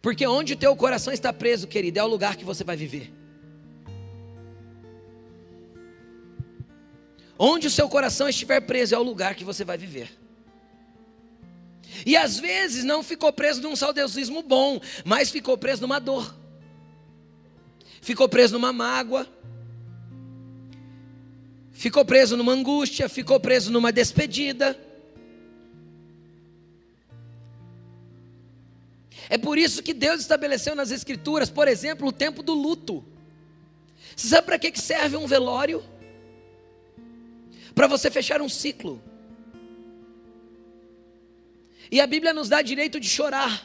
Porque 0.00 0.24
onde 0.24 0.52
o 0.52 0.56
teu 0.56 0.76
coração 0.76 1.12
está 1.12 1.32
preso, 1.32 1.66
querido, 1.66 1.98
é 1.98 2.04
o 2.04 2.06
lugar 2.06 2.36
que 2.36 2.44
você 2.44 2.62
vai 2.62 2.76
viver. 2.76 3.12
Onde 7.36 7.66
o 7.66 7.70
seu 7.70 7.88
coração 7.88 8.28
estiver 8.28 8.60
preso, 8.60 8.94
é 8.94 8.98
o 8.98 9.02
lugar 9.02 9.34
que 9.34 9.42
você 9.42 9.64
vai 9.64 9.76
viver. 9.76 10.08
E 12.06 12.16
às 12.16 12.38
vezes 12.38 12.84
não 12.84 13.02
ficou 13.02 13.32
preso 13.32 13.60
num 13.60 13.74
saudosismo 13.74 14.44
bom, 14.44 14.80
mas 15.04 15.28
ficou 15.28 15.58
preso 15.58 15.82
numa 15.82 15.98
dor, 15.98 16.32
ficou 18.00 18.28
preso 18.28 18.52
numa 18.52 18.72
mágoa, 18.72 19.26
ficou 21.78 22.04
preso 22.04 22.36
numa 22.36 22.52
angústia, 22.52 23.08
ficou 23.08 23.38
preso 23.38 23.70
numa 23.70 23.92
despedida. 23.92 24.76
É 29.30 29.38
por 29.38 29.56
isso 29.56 29.80
que 29.80 29.94
Deus 29.94 30.20
estabeleceu 30.20 30.74
nas 30.74 30.90
Escrituras, 30.90 31.48
por 31.48 31.68
exemplo, 31.68 32.08
o 32.08 32.12
tempo 32.12 32.42
do 32.42 32.52
luto. 32.52 33.04
Você 34.16 34.26
sabe 34.26 34.46
para 34.46 34.58
que 34.58 34.76
serve 34.76 35.16
um 35.16 35.26
velório? 35.28 35.84
Para 37.76 37.86
você 37.86 38.10
fechar 38.10 38.42
um 38.42 38.48
ciclo. 38.48 39.00
E 41.92 42.00
a 42.00 42.08
Bíblia 42.08 42.34
nos 42.34 42.48
dá 42.48 42.60
direito 42.60 42.98
de 42.98 43.08
chorar. 43.08 43.64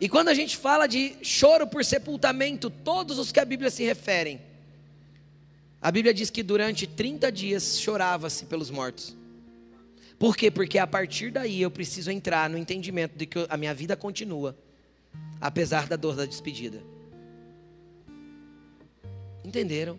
E 0.00 0.08
quando 0.08 0.28
a 0.28 0.34
gente 0.34 0.56
fala 0.56 0.86
de 0.86 1.14
choro 1.22 1.66
por 1.66 1.84
sepultamento, 1.84 2.70
todos 2.70 3.18
os 3.18 3.30
que 3.30 3.38
a 3.38 3.44
Bíblia 3.44 3.70
se 3.70 3.84
referem, 3.84 4.40
a 5.82 5.90
Bíblia 5.90 6.14
diz 6.14 6.30
que 6.30 6.42
durante 6.42 6.86
30 6.86 7.30
dias 7.30 7.78
chorava-se 7.78 8.46
pelos 8.46 8.70
mortos. 8.70 9.14
Por 10.18 10.36
quê? 10.36 10.50
Porque 10.50 10.78
a 10.78 10.86
partir 10.86 11.30
daí 11.30 11.62
eu 11.62 11.70
preciso 11.70 12.10
entrar 12.10 12.48
no 12.48 12.58
entendimento 12.58 13.16
de 13.16 13.26
que 13.26 13.46
a 13.48 13.56
minha 13.56 13.74
vida 13.74 13.96
continua, 13.96 14.56
apesar 15.40 15.86
da 15.86 15.96
dor 15.96 16.16
da 16.16 16.24
despedida. 16.24 16.82
Entenderam? 19.44 19.98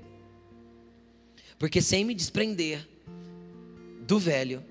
Porque 1.58 1.82
sem 1.82 2.06
me 2.06 2.14
desprender 2.14 2.88
do 4.08 4.18
velho, 4.20 4.64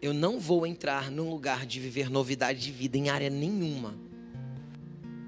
eu 0.00 0.12
não 0.12 0.38
vou 0.38 0.66
entrar 0.66 1.10
num 1.10 1.30
lugar 1.30 1.66
de 1.66 1.80
viver 1.80 2.10
novidade 2.10 2.60
de 2.60 2.70
vida 2.70 2.96
em 2.96 3.08
área 3.08 3.30
nenhuma. 3.30 4.05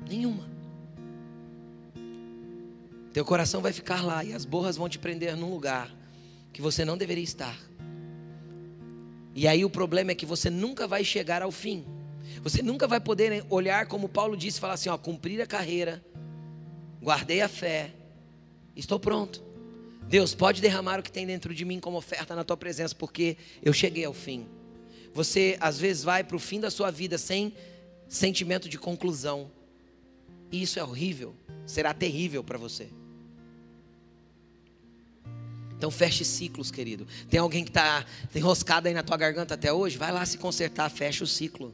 Nenhuma. 0.09 0.49
Teu 3.13 3.25
coração 3.25 3.61
vai 3.61 3.73
ficar 3.73 4.05
lá 4.05 4.25
e 4.25 4.33
as 4.33 4.45
borras 4.45 4.77
vão 4.77 4.89
te 4.89 4.99
prender 4.99 5.37
num 5.37 5.51
lugar 5.51 5.95
que 6.53 6.63
você 6.63 6.85
não 6.85 6.97
deveria 6.97 7.25
estar. 7.25 7.59
E 9.35 9.47
aí 9.47 9.65
o 9.65 9.71
problema 9.71 10.11
é 10.11 10.15
que 10.15 10.27
você 10.27 10.51
nunca 10.51 10.87
vai 10.87 11.05
chegar 11.05 11.43
ao 11.43 11.51
fim. 11.51 11.85
Você 12.43 12.63
nunca 12.63 12.87
vai 12.87 13.01
poder 13.01 13.45
olhar 13.49 13.87
como 13.87 14.09
Paulo 14.09 14.37
disse, 14.37 14.61
falar 14.61 14.75
assim, 14.75 14.89
ó, 14.89 14.99
cumprir 14.99 15.41
a 15.41 15.47
carreira, 15.47 16.03
guardei 17.03 17.41
a 17.41 17.49
fé, 17.49 17.93
estou 18.77 18.99
pronto. 18.99 19.43
Deus 20.09 20.35
pode 20.35 20.61
derramar 20.63 20.99
o 20.99 21.03
que 21.03 21.13
tem 21.13 21.27
dentro 21.27 21.55
de 21.55 21.65
mim 21.65 21.79
como 21.81 21.99
oferta 21.99 22.35
na 22.35 22.45
tua 22.45 22.57
presença, 22.57 22.95
porque 22.95 23.37
eu 23.63 23.73
cheguei 23.73 24.05
ao 24.05 24.15
fim. 24.15 24.47
Você 25.13 25.57
às 25.61 25.79
vezes 25.79 26.03
vai 26.03 26.25
para 26.25 26.37
o 26.37 26.41
fim 26.41 26.61
da 26.61 26.71
sua 26.71 26.91
vida 26.91 27.19
sem 27.19 27.53
sentimento 28.09 28.69
de 28.69 28.79
conclusão. 28.79 29.51
E 30.51 30.63
isso 30.63 30.79
é 30.79 30.83
horrível, 30.83 31.35
será 31.67 31.93
terrível 31.93 32.43
para 32.43 32.59
você. 32.59 32.89
Então 35.79 35.93
feche 35.93 36.25
ciclos, 36.25 36.73
querido. 36.73 37.07
Tem 37.31 37.39
alguém 37.39 37.63
que 37.63 37.71
está 37.71 38.05
enroscado 38.35 38.89
aí 38.89 38.95
na 38.95 39.03
tua 39.05 39.17
garganta 39.17 39.55
até 39.55 39.73
hoje? 39.73 39.97
Vai 39.97 40.11
lá 40.11 40.27
se 40.27 40.37
consertar, 40.37 40.91
fecha 40.91 41.23
o 41.23 41.27
ciclo. 41.27 41.73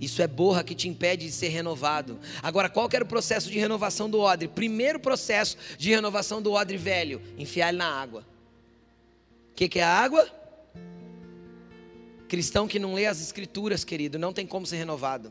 Isso 0.00 0.20
é 0.20 0.26
borra 0.26 0.64
que 0.64 0.74
te 0.74 0.88
impede 0.88 1.26
de 1.26 1.32
ser 1.32 1.48
renovado. 1.48 2.18
Agora, 2.42 2.68
qual 2.68 2.88
que 2.88 2.96
era 2.96 3.04
o 3.04 3.08
processo 3.08 3.50
de 3.50 3.58
renovação 3.58 4.08
do 4.08 4.18
odre? 4.18 4.48
Primeiro 4.48 4.98
processo 4.98 5.56
de 5.78 5.90
renovação 5.90 6.40
do 6.40 6.52
odre 6.52 6.78
velho: 6.78 7.20
enfiar 7.36 7.68
ele 7.68 7.78
na 7.78 7.88
água. 7.88 8.26
O 9.52 9.54
que, 9.54 9.68
que 9.68 9.78
é 9.78 9.84
a 9.84 9.94
água? 9.94 10.26
Cristão 12.26 12.66
que 12.66 12.78
não 12.78 12.94
lê 12.94 13.06
as 13.06 13.20
escrituras, 13.20 13.84
querido, 13.84 14.18
não 14.18 14.32
tem 14.32 14.46
como 14.46 14.66
ser 14.66 14.76
renovado. 14.76 15.30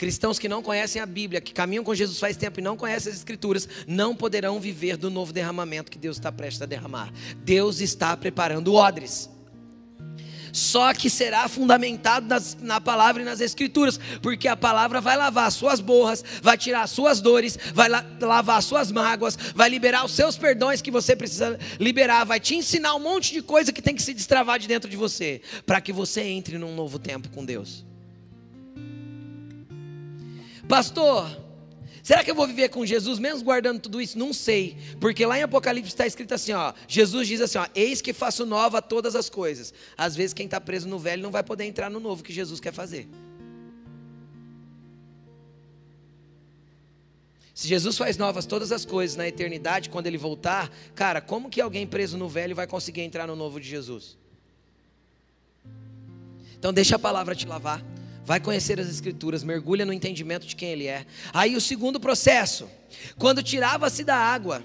Cristãos 0.00 0.38
que 0.38 0.48
não 0.48 0.62
conhecem 0.62 1.02
a 1.02 1.04
Bíblia, 1.04 1.42
que 1.42 1.52
caminham 1.52 1.84
com 1.84 1.94
Jesus 1.94 2.18
faz 2.18 2.34
tempo 2.34 2.58
e 2.58 2.62
não 2.62 2.74
conhecem 2.74 3.12
as 3.12 3.18
Escrituras, 3.18 3.68
não 3.86 4.16
poderão 4.16 4.58
viver 4.58 4.96
do 4.96 5.10
novo 5.10 5.30
derramamento 5.30 5.90
que 5.90 5.98
Deus 5.98 6.16
está 6.16 6.32
prestes 6.32 6.62
a 6.62 6.64
derramar. 6.64 7.12
Deus 7.44 7.82
está 7.82 8.16
preparando 8.16 8.72
odres. 8.72 9.28
Só 10.54 10.94
que 10.94 11.10
será 11.10 11.46
fundamentado 11.50 12.26
nas, 12.26 12.56
na 12.62 12.80
palavra 12.80 13.20
e 13.20 13.26
nas 13.26 13.42
escrituras, 13.42 14.00
porque 14.22 14.48
a 14.48 14.56
palavra 14.56 15.02
vai 15.02 15.18
lavar 15.18 15.46
as 15.46 15.52
suas 15.52 15.80
borras, 15.80 16.24
vai 16.40 16.56
tirar 16.56 16.80
as 16.80 16.90
suas 16.92 17.20
dores, 17.20 17.58
vai 17.74 17.90
la, 17.90 18.02
lavar 18.22 18.56
as 18.56 18.64
suas 18.64 18.90
mágoas, 18.90 19.36
vai 19.54 19.68
liberar 19.68 20.06
os 20.06 20.12
seus 20.12 20.34
perdões 20.34 20.80
que 20.80 20.90
você 20.90 21.14
precisa 21.14 21.58
liberar, 21.78 22.24
vai 22.24 22.40
te 22.40 22.54
ensinar 22.54 22.94
um 22.94 23.00
monte 23.00 23.34
de 23.34 23.42
coisa 23.42 23.70
que 23.70 23.82
tem 23.82 23.94
que 23.94 24.02
se 24.02 24.14
destravar 24.14 24.58
de 24.58 24.66
dentro 24.66 24.88
de 24.88 24.96
você, 24.96 25.42
para 25.66 25.78
que 25.78 25.92
você 25.92 26.22
entre 26.22 26.56
num 26.56 26.74
novo 26.74 26.98
tempo 26.98 27.28
com 27.28 27.44
Deus. 27.44 27.89
Pastor, 30.70 31.28
será 32.00 32.22
que 32.22 32.30
eu 32.30 32.34
vou 32.34 32.46
viver 32.46 32.68
com 32.68 32.86
Jesus 32.86 33.18
mesmo 33.18 33.42
guardando 33.42 33.80
tudo 33.80 34.00
isso? 34.00 34.16
Não 34.16 34.32
sei, 34.32 34.76
porque 35.00 35.26
lá 35.26 35.36
em 35.36 35.42
Apocalipse 35.42 35.90
está 35.90 36.06
escrito 36.06 36.32
assim: 36.32 36.52
ó, 36.52 36.72
Jesus 36.86 37.26
diz 37.26 37.40
assim: 37.40 37.58
ó, 37.58 37.66
eis 37.74 38.00
que 38.00 38.12
faço 38.12 38.46
nova 38.46 38.80
todas 38.80 39.16
as 39.16 39.28
coisas. 39.28 39.74
Às 39.98 40.14
vezes, 40.14 40.32
quem 40.32 40.44
está 40.44 40.60
preso 40.60 40.86
no 40.86 40.96
velho 40.96 41.24
não 41.24 41.32
vai 41.32 41.42
poder 41.42 41.64
entrar 41.64 41.90
no 41.90 41.98
novo 41.98 42.22
que 42.22 42.32
Jesus 42.32 42.60
quer 42.60 42.72
fazer. 42.72 43.08
Se 47.52 47.66
Jesus 47.66 47.98
faz 47.98 48.16
novas 48.16 48.46
todas 48.46 48.70
as 48.70 48.84
coisas 48.84 49.16
na 49.16 49.26
eternidade, 49.26 49.90
quando 49.90 50.06
ele 50.06 50.16
voltar, 50.16 50.70
cara, 50.94 51.20
como 51.20 51.50
que 51.50 51.60
alguém 51.60 51.84
preso 51.84 52.16
no 52.16 52.28
velho 52.28 52.54
vai 52.54 52.68
conseguir 52.68 53.00
entrar 53.00 53.26
no 53.26 53.34
novo 53.34 53.58
de 53.58 53.68
Jesus? 53.68 54.16
Então, 56.56 56.72
deixa 56.72 56.94
a 56.94 56.98
palavra 56.98 57.34
te 57.34 57.44
lavar 57.44 57.84
vai 58.24 58.40
conhecer 58.40 58.78
as 58.78 58.88
Escrituras, 58.88 59.42
mergulha 59.42 59.84
no 59.84 59.92
entendimento 59.92 60.46
de 60.46 60.54
quem 60.56 60.70
Ele 60.70 60.86
é. 60.86 61.06
Aí 61.32 61.56
o 61.56 61.60
segundo 61.60 61.98
processo, 61.98 62.68
quando 63.18 63.42
tirava-se 63.42 64.04
da 64.04 64.16
água, 64.16 64.62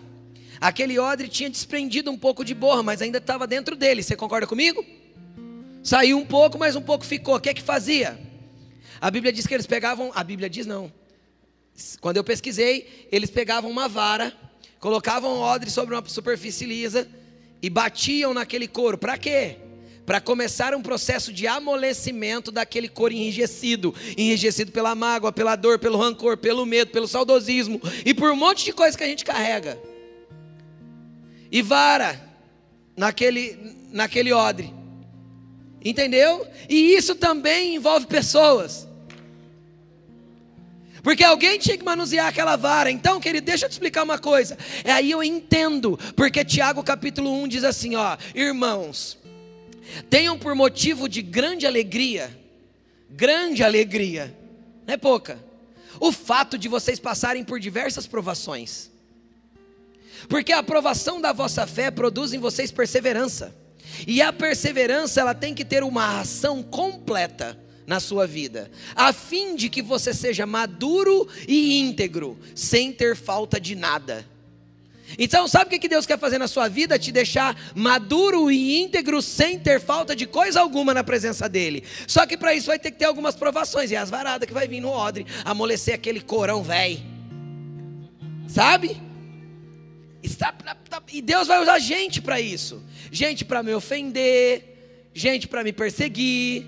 aquele 0.59 0.99
odre 0.99 1.27
tinha 1.27 1.49
desprendido 1.49 2.11
um 2.11 2.17
pouco 2.17 2.43
de 2.43 2.53
borra, 2.53 2.83
mas 2.83 3.01
ainda 3.01 3.17
estava 3.17 3.47
dentro 3.47 3.75
dele. 3.75 4.03
Você 4.03 4.15
concorda 4.15 4.47
comigo? 4.47 4.85
Saiu 5.83 6.17
um 6.17 6.25
pouco, 6.25 6.57
mas 6.57 6.75
um 6.75 6.81
pouco 6.81 7.05
ficou. 7.05 7.35
O 7.35 7.39
que 7.39 7.49
é 7.49 7.53
que 7.53 7.61
fazia? 7.61 8.19
A 8.99 9.11
Bíblia 9.11 9.31
diz 9.31 9.45
que 9.45 9.53
eles 9.53 9.67
pegavam, 9.67 10.11
a 10.15 10.23
Bíblia 10.23 10.49
diz 10.49 10.65
não. 10.65 10.91
Quando 11.99 12.17
eu 12.17 12.23
pesquisei, 12.23 13.07
eles 13.11 13.29
pegavam 13.29 13.69
uma 13.69 13.87
vara, 13.87 14.33
colocavam 14.79 15.33
o 15.33 15.39
odre 15.41 15.69
sobre 15.69 15.93
uma 15.93 16.03
superfície 16.07 16.65
lisa 16.65 17.07
e 17.61 17.69
batiam 17.69 18.33
naquele 18.33 18.67
couro. 18.67 18.97
Para 18.97 19.17
quê? 19.17 19.57
Para 20.05 20.21
começar 20.21 20.75
um 20.75 20.81
processo 20.81 21.33
de 21.33 21.47
amolecimento 21.47 22.51
daquele 22.51 22.87
couro 22.87 23.13
enrijecido, 23.13 23.93
enrijecido 24.17 24.71
pela 24.71 24.93
mágoa, 24.93 25.31
pela 25.31 25.55
dor, 25.55 25.79
pelo 25.79 25.97
rancor, 25.97 26.37
pelo 26.37 26.65
medo, 26.65 26.91
pelo 26.91 27.07
saudosismo 27.07 27.81
e 28.05 28.13
por 28.13 28.31
um 28.31 28.35
monte 28.35 28.63
de 28.63 28.71
coisa 28.71 28.97
que 28.97 29.03
a 29.03 29.07
gente 29.07 29.25
carrega. 29.25 29.79
E 31.51 31.61
vara 31.61 32.21
naquele 32.95 33.57
naquele 33.91 34.33
odre. 34.33 34.73
Entendeu? 35.83 36.45
E 36.67 36.95
isso 36.95 37.15
também 37.15 37.75
envolve 37.75 38.07
pessoas. 38.07 38.87
Porque 41.01 41.23
alguém 41.23 41.59
tinha 41.59 41.77
que 41.77 41.85
manusear 41.85 42.27
aquela 42.27 42.55
vara. 42.55 42.89
Então, 42.89 43.19
querido, 43.19 43.45
deixa 43.45 43.65
eu 43.65 43.69
te 43.69 43.73
explicar 43.73 44.03
uma 44.03 44.17
coisa. 44.17 44.57
É 44.83 44.91
aí 44.91 45.11
eu 45.11 45.23
entendo, 45.23 45.99
porque 46.15 46.43
Tiago 46.43 46.83
capítulo 46.83 47.31
1 47.43 47.47
diz 47.47 47.63
assim, 47.63 47.95
ó: 47.95 48.17
"Irmãos, 48.33 49.15
Tenham 50.09 50.37
por 50.37 50.55
motivo 50.55 51.07
de 51.07 51.21
grande 51.21 51.65
alegria, 51.65 52.35
grande 53.09 53.63
alegria, 53.63 54.35
não 54.85 54.93
é 54.93 54.97
pouca, 54.97 55.39
o 55.99 56.11
fato 56.11 56.57
de 56.57 56.67
vocês 56.67 56.99
passarem 56.99 57.43
por 57.43 57.59
diversas 57.59 58.05
provações, 58.07 58.91
porque 60.27 60.51
a 60.51 60.59
aprovação 60.59 61.21
da 61.21 61.31
vossa 61.31 61.65
fé 61.65 61.91
produz 61.91 62.33
em 62.33 62.39
vocês 62.39 62.71
perseverança, 62.71 63.55
e 64.07 64.21
a 64.21 64.33
perseverança 64.33 65.21
ela 65.21 65.33
tem 65.33 65.53
que 65.53 65.63
ter 65.63 65.83
uma 65.83 66.19
ação 66.19 66.61
completa 66.61 67.57
na 67.87 67.99
sua 67.99 68.25
vida, 68.25 68.71
a 68.95 69.13
fim 69.13 69.55
de 69.55 69.69
que 69.69 69.81
você 69.81 70.13
seja 70.13 70.45
maduro 70.45 71.27
e 71.47 71.79
íntegro, 71.79 72.37
sem 72.55 72.91
ter 72.91 73.15
falta 73.15 73.59
de 73.59 73.75
nada. 73.75 74.25
Então, 75.17 75.47
sabe 75.47 75.75
o 75.75 75.79
que 75.79 75.87
Deus 75.87 76.05
quer 76.05 76.17
fazer 76.19 76.37
na 76.37 76.47
sua 76.47 76.67
vida? 76.67 76.99
Te 76.99 77.11
deixar 77.11 77.55
maduro 77.75 78.51
e 78.51 78.81
íntegro, 78.81 79.21
sem 79.21 79.59
ter 79.59 79.79
falta 79.79 80.15
de 80.15 80.25
coisa 80.25 80.59
alguma 80.59 80.93
na 80.93 81.03
presença 81.03 81.47
dEle. 81.47 81.83
Só 82.07 82.25
que 82.25 82.35
para 82.35 82.53
isso 82.53 82.67
vai 82.67 82.79
ter 82.79 82.91
que 82.91 82.97
ter 82.97 83.05
algumas 83.05 83.35
provações. 83.35 83.91
E 83.91 83.95
as 83.95 84.09
varadas 84.09 84.47
que 84.47 84.53
vai 84.53 84.67
vir 84.67 84.81
no 84.81 84.89
odre, 84.89 85.25
amolecer 85.43 85.93
aquele 85.93 86.21
corão 86.21 86.63
velho. 86.63 86.99
Sabe? 88.47 89.01
E 91.11 91.21
Deus 91.21 91.47
vai 91.47 91.61
usar 91.61 91.79
gente 91.79 92.21
para 92.21 92.41
isso. 92.41 92.81
Gente 93.11 93.45
para 93.45 93.61
me 93.61 93.73
ofender, 93.73 95.09
gente 95.13 95.47
para 95.47 95.63
me 95.63 95.71
perseguir, 95.71 96.65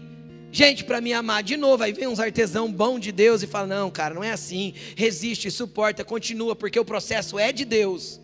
gente 0.52 0.84
para 0.84 1.02
me 1.02 1.12
amar 1.12 1.44
de 1.44 1.58
novo. 1.58 1.84
Aí 1.84 1.92
vem 1.92 2.08
uns 2.08 2.20
artesão 2.20 2.72
bom 2.72 3.00
de 3.00 3.12
Deus 3.12 3.42
e 3.42 3.48
fala: 3.48 3.68
"Não, 3.68 3.90
cara, 3.90 4.14
não 4.14 4.24
é 4.24 4.32
assim. 4.32 4.74
Resiste, 4.96 5.50
suporta, 5.50 6.04
continua, 6.04 6.56
porque 6.56 6.80
o 6.80 6.86
processo 6.86 7.40
é 7.40 7.52
de 7.52 7.66
Deus." 7.66 8.22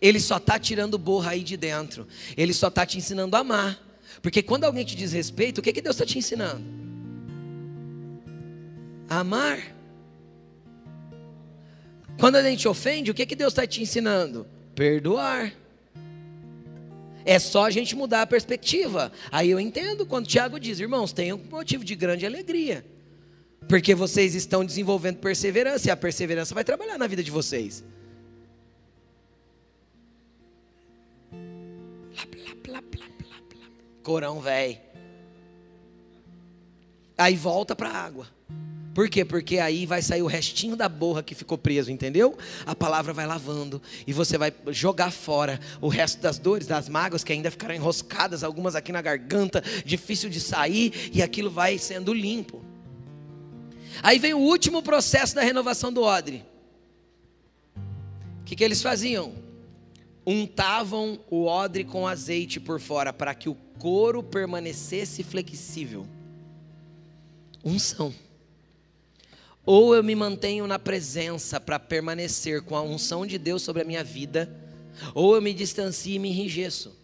Ele 0.00 0.18
só 0.18 0.38
está 0.38 0.58
tirando 0.58 0.96
borra 0.96 1.32
aí 1.32 1.42
de 1.42 1.56
dentro. 1.56 2.06
Ele 2.36 2.54
só 2.54 2.68
está 2.68 2.86
te 2.86 2.98
ensinando 2.98 3.36
a 3.36 3.40
amar. 3.40 3.78
Porque 4.22 4.42
quando 4.42 4.64
alguém 4.64 4.84
te 4.84 4.96
diz 4.96 5.12
respeito, 5.12 5.58
o 5.58 5.62
que, 5.62 5.72
que 5.72 5.82
Deus 5.82 5.96
está 5.96 6.06
te 6.06 6.18
ensinando? 6.18 6.62
A 9.08 9.20
amar. 9.20 9.58
Quando 12.18 12.36
a 12.36 12.42
gente 12.42 12.66
ofende, 12.66 13.10
o 13.10 13.14
que, 13.14 13.26
que 13.26 13.36
Deus 13.36 13.52
está 13.52 13.66
te 13.66 13.82
ensinando? 13.82 14.46
Perdoar. 14.74 15.52
É 17.24 17.38
só 17.38 17.66
a 17.66 17.70
gente 17.70 17.94
mudar 17.94 18.22
a 18.22 18.26
perspectiva. 18.26 19.12
Aí 19.30 19.50
eu 19.50 19.60
entendo 19.60 20.06
quando 20.06 20.26
Tiago 20.26 20.58
diz, 20.58 20.80
irmãos, 20.80 21.12
tenham 21.12 21.38
um 21.38 21.50
motivo 21.50 21.84
de 21.84 21.94
grande 21.94 22.24
alegria. 22.24 22.84
Porque 23.68 23.94
vocês 23.94 24.34
estão 24.34 24.64
desenvolvendo 24.64 25.18
perseverança, 25.18 25.88
e 25.88 25.90
a 25.90 25.96
perseverança 25.96 26.54
vai 26.54 26.64
trabalhar 26.64 26.98
na 26.98 27.06
vida 27.06 27.22
de 27.22 27.30
vocês. 27.30 27.84
Corão 34.02 34.40
velho. 34.40 34.78
Aí 37.16 37.36
volta 37.36 37.76
para 37.76 37.90
a 37.90 37.96
água. 37.96 38.26
Por 38.94 39.08
quê? 39.08 39.24
Porque 39.24 39.58
aí 39.58 39.86
vai 39.86 40.02
sair 40.02 40.22
o 40.22 40.26
restinho 40.26 40.74
da 40.74 40.88
borra 40.88 41.22
que 41.22 41.34
ficou 41.34 41.56
preso, 41.56 41.90
entendeu? 41.90 42.36
A 42.66 42.74
palavra 42.74 43.12
vai 43.12 43.26
lavando 43.26 43.80
e 44.06 44.12
você 44.12 44.36
vai 44.36 44.52
jogar 44.68 45.12
fora 45.12 45.60
o 45.80 45.88
resto 45.88 46.20
das 46.20 46.38
dores, 46.38 46.66
das 46.66 46.88
mágoas 46.88 47.22
que 47.22 47.32
ainda 47.32 47.50
ficaram 47.50 47.74
enroscadas, 47.74 48.42
algumas 48.42 48.74
aqui 48.74 48.90
na 48.90 49.00
garganta, 49.00 49.62
difícil 49.84 50.28
de 50.28 50.40
sair, 50.40 51.10
e 51.12 51.22
aquilo 51.22 51.50
vai 51.50 51.78
sendo 51.78 52.12
limpo. 52.12 52.64
Aí 54.02 54.18
vem 54.18 54.34
o 54.34 54.38
último 54.38 54.82
processo 54.82 55.34
da 55.34 55.42
renovação 55.42 55.92
do 55.92 56.02
odre. 56.02 56.44
O 58.40 58.44
que, 58.44 58.56
que 58.56 58.64
eles 58.64 58.82
faziam? 58.82 59.32
Untavam 60.26 61.18
o 61.30 61.46
odre 61.46 61.84
com 61.84 62.06
azeite 62.06 62.60
por 62.60 62.80
fora 62.80 63.12
para 63.12 63.34
que 63.34 63.48
o 63.48 63.54
couro 63.78 64.22
permanecesse 64.22 65.22
flexível. 65.22 66.06
Unção. 67.64 68.14
Ou 69.64 69.94
eu 69.94 70.02
me 70.02 70.14
mantenho 70.14 70.66
na 70.66 70.78
presença 70.78 71.60
para 71.60 71.78
permanecer 71.78 72.62
com 72.62 72.76
a 72.76 72.82
unção 72.82 73.26
de 73.26 73.38
Deus 73.38 73.62
sobre 73.62 73.82
a 73.82 73.84
minha 73.84 74.02
vida, 74.02 74.50
ou 75.14 75.34
eu 75.34 75.42
me 75.42 75.54
distancio 75.54 76.14
e 76.14 76.18
me 76.18 76.28
enrijeço. 76.30 76.99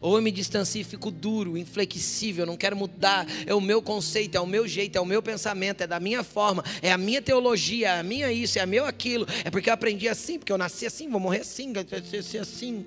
Ou 0.00 0.16
eu 0.16 0.22
me 0.22 0.30
distancio 0.30 0.80
e 0.80 0.84
fico 0.84 1.10
duro, 1.10 1.56
inflexível, 1.56 2.44
não 2.44 2.56
quero 2.56 2.76
mudar. 2.76 3.26
É 3.46 3.54
o 3.54 3.60
meu 3.60 3.80
conceito, 3.80 4.36
é 4.36 4.40
o 4.40 4.46
meu 4.46 4.66
jeito, 4.66 4.96
é 4.96 5.00
o 5.00 5.06
meu 5.06 5.22
pensamento, 5.22 5.82
é 5.82 5.86
da 5.86 6.00
minha 6.00 6.22
forma, 6.22 6.64
é 6.82 6.92
a 6.92 6.98
minha 6.98 7.22
teologia, 7.22 7.88
é 7.88 8.00
a 8.00 8.02
minha 8.02 8.32
isso, 8.32 8.58
é 8.58 8.62
a 8.62 8.66
meu 8.66 8.84
aquilo. 8.84 9.26
É 9.44 9.50
porque 9.50 9.70
eu 9.70 9.74
aprendi 9.74 10.08
assim, 10.08 10.38
porque 10.38 10.52
eu 10.52 10.58
nasci 10.58 10.86
assim, 10.86 11.08
vou 11.08 11.20
morrer 11.20 11.40
assim, 11.40 11.72
vai 11.72 11.84
ser 12.22 12.38
assim. 12.38 12.84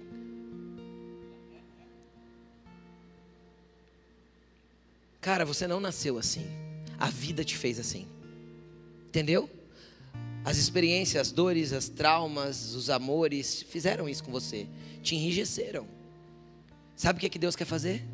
Cara, 5.21 5.45
você 5.45 5.67
não 5.67 5.79
nasceu 5.79 6.17
assim. 6.17 6.45
A 6.97 7.09
vida 7.09 7.43
te 7.43 7.57
fez 7.57 7.79
assim. 7.79 8.07
Entendeu? 9.07 9.49
As 10.45 10.57
experiências, 10.57 11.27
as 11.27 11.31
dores, 11.31 11.73
as 11.73 11.89
traumas, 11.89 12.73
os 12.73 12.89
amores 12.89 13.61
fizeram 13.69 14.07
isso 14.07 14.23
com 14.23 14.31
você. 14.31 14.67
Te 15.01 15.15
enrijeceram 15.15 15.98
Sabe 16.99 17.15
o 17.15 17.19
que, 17.21 17.27
é 17.27 17.29
que 17.29 17.39
Deus 17.39 17.55
quer 17.55 17.63
fazer? 17.63 18.05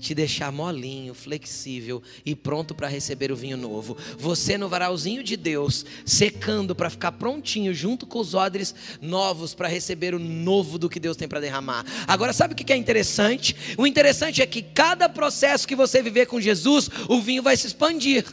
Te 0.00 0.12
deixar 0.12 0.50
molinho, 0.50 1.14
flexível 1.14 2.02
e 2.26 2.34
pronto 2.34 2.74
para 2.74 2.88
receber 2.88 3.30
o 3.30 3.36
vinho 3.36 3.56
novo. 3.56 3.96
Você 4.18 4.58
no 4.58 4.68
varalzinho 4.68 5.22
de 5.22 5.36
Deus, 5.36 5.86
secando 6.04 6.74
para 6.74 6.90
ficar 6.90 7.12
prontinho, 7.12 7.72
junto 7.72 8.04
com 8.04 8.18
os 8.18 8.34
odres 8.34 8.74
novos 9.00 9.54
para 9.54 9.68
receber 9.68 10.12
o 10.12 10.18
novo 10.18 10.76
do 10.76 10.90
que 10.90 10.98
Deus 10.98 11.16
tem 11.16 11.28
para 11.28 11.38
derramar. 11.38 11.86
Agora, 12.08 12.32
sabe 12.32 12.52
o 12.52 12.56
que 12.56 12.72
é 12.72 12.76
interessante? 12.76 13.54
O 13.78 13.86
interessante 13.86 14.42
é 14.42 14.46
que 14.46 14.60
cada 14.60 15.08
processo 15.08 15.68
que 15.68 15.76
você 15.76 16.02
viver 16.02 16.26
com 16.26 16.40
Jesus, 16.40 16.90
o 17.08 17.20
vinho 17.20 17.44
vai 17.44 17.56
se 17.56 17.68
expandir. 17.68 18.24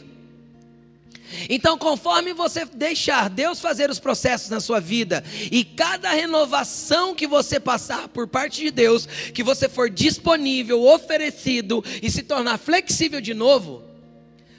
Então, 1.48 1.78
conforme 1.78 2.32
você 2.32 2.64
deixar 2.64 3.30
Deus 3.30 3.60
fazer 3.60 3.90
os 3.90 3.98
processos 3.98 4.50
na 4.50 4.60
sua 4.60 4.80
vida, 4.80 5.24
e 5.50 5.64
cada 5.64 6.10
renovação 6.10 7.14
que 7.14 7.26
você 7.26 7.60
passar 7.60 8.08
por 8.08 8.26
parte 8.26 8.62
de 8.62 8.70
Deus, 8.70 9.06
que 9.06 9.42
você 9.42 9.68
for 9.68 9.88
disponível, 9.88 10.82
oferecido 10.82 11.84
e 12.02 12.10
se 12.10 12.22
tornar 12.22 12.58
flexível 12.58 13.20
de 13.20 13.34
novo, 13.34 13.82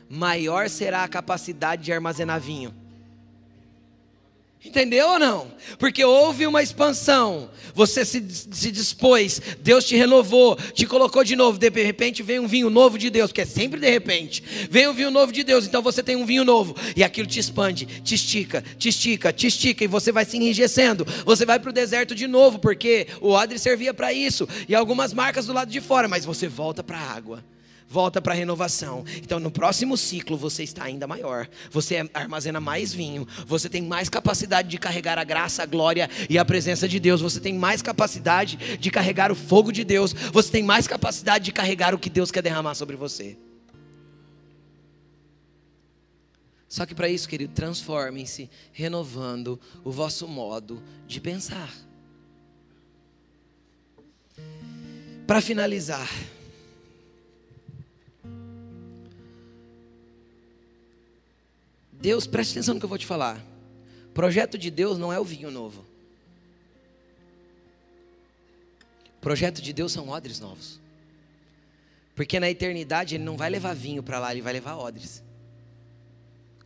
maior 0.10 0.70
será 0.70 1.04
a 1.04 1.08
capacidade 1.08 1.84
de 1.84 1.92
armazenar 1.92 2.40
vinho. 2.40 2.87
Entendeu 4.66 5.08
ou 5.10 5.20
não? 5.20 5.48
Porque 5.78 6.04
houve 6.04 6.48
uma 6.48 6.64
expansão, 6.64 7.50
você 7.76 8.04
se, 8.04 8.26
se 8.30 8.72
dispôs, 8.72 9.40
Deus 9.62 9.86
te 9.86 9.96
renovou, 9.96 10.58
te 10.74 10.86
colocou 10.86 11.24
de 11.24 11.36
novo, 11.36 11.60
de 11.60 11.70
repente 11.70 12.24
vem 12.24 12.40
um 12.40 12.48
vinho 12.48 12.70
novo 12.70 12.98
de 12.98 13.10
Deus, 13.12 13.32
que 13.32 13.42
é 13.42 13.46
sempre 13.46 13.80
de 13.80 13.90
repente, 13.90 14.44
vem 14.70 14.88
um 14.88 14.94
vinho 14.94 15.12
novo 15.12 15.32
de 15.32 15.44
Deus, 15.44 15.66
então 15.66 15.82
você 15.82 16.02
tem 16.02 16.16
um 16.16 16.26
vinho 16.26 16.44
novo, 16.44 16.76
e 16.96 17.04
aquilo 17.04 17.28
te 17.28 17.40
expande, 17.40 17.86
te 17.86 18.16
estica, 18.16 18.64
te 18.78 18.90
estica, 18.90 19.32
te 19.32 19.46
estica, 19.46 19.84
e 19.84 19.88
você 19.88 20.12
vai 20.12 20.26
se 20.26 20.38
enrijecendo, 20.38 21.06
você 21.24 21.46
vai 21.46 21.60
para 21.60 21.70
o 21.70 21.74
deserto 21.74 22.16
de 22.16 22.26
novo, 22.26 22.58
porque 22.58 23.08
o 23.22 23.30
odre 23.30 23.60
servia 23.60 23.94
para 23.94 24.12
isso, 24.12 24.50
e 24.68 24.74
algumas 24.74 25.14
marcas 25.14 25.46
do 25.46 25.54
lado 25.54 25.70
de 25.70 25.80
fora, 25.80 26.08
mas 26.08 26.26
você 26.26 26.48
volta 26.48 26.84
para 26.84 26.98
a 26.98 27.12
água 27.12 27.44
volta 27.88 28.22
para 28.22 28.34
a 28.34 28.36
renovação. 28.36 29.04
Então, 29.18 29.40
no 29.40 29.50
próximo 29.50 29.98
ciclo, 29.98 30.38
você 30.38 30.64
está 30.64 30.84
ainda 30.84 31.08
maior. 31.08 31.48
Você 31.72 32.10
armazena 32.14 32.60
mais 32.60 32.94
vinho. 32.94 33.28
Você 33.46 33.70
tem 33.70 33.82
mais 33.82 34.10
capacidade 34.10 34.68
de 34.68 34.78
carregar 34.78 35.18
a 35.18 35.24
graça, 35.24 35.64
a 35.64 35.66
glória 35.66 36.10
e 36.30 36.38
a 36.38 36.46
presença 36.46 36.88
de 36.88 37.00
Deus. 37.00 37.22
Você 37.22 37.40
tem 37.40 37.54
mais 37.54 37.82
capacidade 37.82 38.78
de 38.78 38.92
carregar 38.92 39.32
o 39.32 39.36
fogo 39.36 39.72
de 39.72 39.84
Deus. 39.84 40.14
Você 40.14 40.52
tem 40.52 40.64
mais 40.64 40.88
capacidade 40.88 41.46
de 41.46 41.52
carregar 41.52 41.96
o 41.96 42.00
que 42.00 42.10
Deus 42.10 42.32
quer 42.32 42.42
derramar 42.42 42.76
sobre 42.76 42.96
você. 42.96 43.38
Só 46.68 46.86
que 46.86 46.94
para 46.94 47.08
isso, 47.08 47.30
querido, 47.30 47.54
transformem-se 47.54 48.50
renovando 48.74 49.60
o 49.86 49.92
vosso 49.92 50.28
modo 50.28 50.84
de 51.08 51.22
pensar. 51.22 51.74
Para 55.26 55.42
finalizar, 55.42 56.10
Deus, 62.00 62.28
preste 62.28 62.52
atenção 62.52 62.76
no 62.76 62.80
que 62.80 62.86
eu 62.86 62.90
vou 62.90 62.98
te 62.98 63.06
falar. 63.06 63.44
Projeto 64.14 64.58
de 64.58 64.72
Deus 64.72 64.98
não 64.98 65.12
é 65.12 65.20
o 65.20 65.24
vinho 65.24 65.52
novo. 65.52 65.86
Projeto 69.22 69.62
de 69.62 69.74
Deus 69.74 69.92
são 69.92 70.10
odres 70.10 70.40
novos. 70.40 70.80
Porque 72.16 72.40
na 72.40 72.50
eternidade 72.50 73.16
ele 73.16 73.24
não 73.24 73.38
vai 73.38 73.50
levar 73.50 73.74
vinho 73.76 74.02
para 74.02 74.20
lá, 74.20 74.32
ele 74.32 74.42
vai 74.42 74.54
levar 74.54 74.76
odres. 74.76 75.24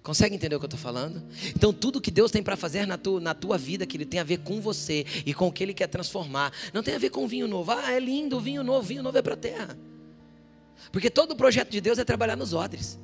Consegue 0.03 0.33
entender 0.33 0.55
o 0.55 0.59
que 0.59 0.65
eu 0.65 0.67
estou 0.67 0.79
falando? 0.79 1.21
Então, 1.55 1.71
tudo 1.71 2.01
que 2.01 2.09
Deus 2.09 2.31
tem 2.31 2.41
para 2.41 2.57
fazer 2.57 2.87
na 2.87 2.97
tua, 2.97 3.19
na 3.19 3.35
tua 3.35 3.57
vida, 3.57 3.85
que 3.85 3.95
Ele 3.95 4.05
tem 4.05 4.19
a 4.19 4.23
ver 4.23 4.39
com 4.39 4.59
você 4.59 5.05
e 5.25 5.33
com 5.33 5.47
o 5.47 5.51
que 5.51 5.63
Ele 5.63 5.75
quer 5.75 5.87
transformar, 5.87 6.51
não 6.73 6.81
tem 6.81 6.95
a 6.95 6.97
ver 6.97 7.11
com 7.11 7.23
o 7.23 7.27
vinho 7.27 7.47
novo. 7.47 7.71
Ah, 7.71 7.91
é 7.91 7.99
lindo 7.99 8.37
o 8.37 8.39
vinho 8.39 8.63
novo, 8.63 8.79
o 8.79 8.87
vinho 8.87 9.03
novo 9.03 9.17
é 9.17 9.21
para 9.21 9.35
a 9.35 9.37
terra. 9.37 9.77
Porque 10.91 11.09
todo 11.09 11.31
o 11.31 11.35
projeto 11.35 11.69
de 11.69 11.79
Deus 11.79 11.99
é 11.99 12.03
trabalhar 12.03 12.35
nos 12.35 12.51
odres. 12.51 12.97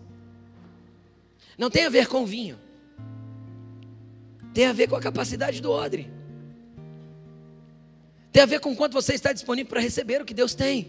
Não 1.58 1.70
tem 1.70 1.86
a 1.86 1.89
ver 1.89 2.08
com 2.08 2.26
vinho. 2.26 2.60
Tem 4.53 4.66
a 4.66 4.74
ver 4.74 4.88
com 4.88 4.95
a 4.95 5.01
capacidade 5.01 5.62
do 5.62 5.72
odre. 5.72 6.12
Tem 8.32 8.43
a 8.43 8.45
ver 8.45 8.60
com 8.60 8.76
quanto 8.76 8.93
você 8.93 9.14
está 9.14 9.34
disponível 9.34 9.70
para 9.70 9.82
receber 9.82 10.22
o 10.22 10.26
que 10.26 10.34
Deus 10.34 10.53
tem. 10.53 10.88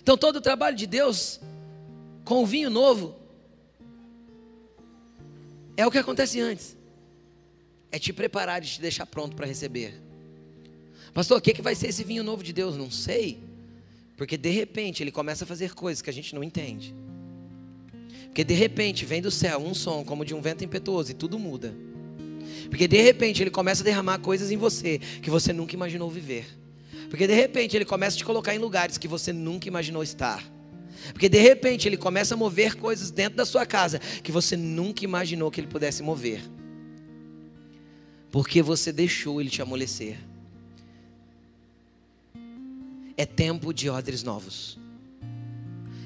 Então 0.00 0.16
todo 0.16 0.36
o 0.36 0.40
trabalho 0.40 0.76
de 0.76 0.86
Deus 0.86 1.40
com 2.24 2.42
o 2.42 2.46
vinho 2.46 2.70
novo 2.70 3.16
é 5.76 5.86
o 5.86 5.90
que 5.90 5.98
acontece 5.98 6.40
antes. 6.40 6.76
É 7.92 7.98
te 7.98 8.12
preparar 8.12 8.62
e 8.62 8.66
te 8.66 8.80
deixar 8.80 9.06
pronto 9.06 9.36
para 9.36 9.46
receber. 9.46 9.94
Pastor, 11.12 11.38
o 11.38 11.40
que, 11.40 11.52
que 11.52 11.62
vai 11.62 11.74
ser 11.74 11.88
esse 11.88 12.04
vinho 12.04 12.22
novo 12.22 12.42
de 12.42 12.52
Deus? 12.52 12.76
Não 12.76 12.90
sei. 12.90 13.42
Porque 14.16 14.36
de 14.36 14.50
repente 14.50 15.02
ele 15.02 15.12
começa 15.12 15.44
a 15.44 15.46
fazer 15.46 15.74
coisas 15.74 16.02
que 16.02 16.10
a 16.10 16.12
gente 16.12 16.34
não 16.34 16.42
entende. 16.42 16.94
Porque 18.28 18.44
de 18.44 18.54
repente 18.54 19.04
vem 19.04 19.20
do 19.20 19.30
céu 19.30 19.58
um 19.58 19.74
som 19.74 20.04
como 20.04 20.24
de 20.24 20.34
um 20.34 20.40
vento 20.40 20.64
impetuoso 20.64 21.10
e 21.10 21.14
tudo 21.14 21.38
muda. 21.38 21.74
Porque 22.70 22.86
de 22.86 23.00
repente 23.00 23.42
ele 23.42 23.50
começa 23.50 23.82
a 23.82 23.84
derramar 23.84 24.18
coisas 24.18 24.50
em 24.50 24.56
você 24.56 24.98
que 24.98 25.30
você 25.30 25.52
nunca 25.52 25.74
imaginou 25.74 26.10
viver. 26.10 26.46
Porque 27.08 27.26
de 27.26 27.34
repente 27.34 27.76
ele 27.76 27.84
começa 27.84 28.16
a 28.16 28.18
te 28.18 28.24
colocar 28.24 28.54
em 28.54 28.58
lugares 28.58 28.98
que 28.98 29.08
você 29.08 29.32
nunca 29.32 29.66
imaginou 29.68 30.02
estar. 30.02 30.44
Porque 31.12 31.28
de 31.28 31.38
repente 31.38 31.88
ele 31.88 31.96
começa 31.96 32.34
a 32.34 32.36
mover 32.36 32.76
coisas 32.76 33.10
dentro 33.10 33.36
da 33.36 33.46
sua 33.46 33.64
casa 33.64 33.98
que 33.98 34.30
você 34.30 34.56
nunca 34.56 35.04
imaginou 35.04 35.50
que 35.50 35.60
ele 35.60 35.68
pudesse 35.68 36.02
mover. 36.02 36.42
Porque 38.30 38.62
você 38.62 38.92
deixou 38.92 39.40
ele 39.40 39.48
te 39.48 39.62
amolecer. 39.62 40.18
É 43.16 43.24
tempo 43.24 43.72
de 43.72 43.88
odres 43.88 44.22
novos. 44.22 44.78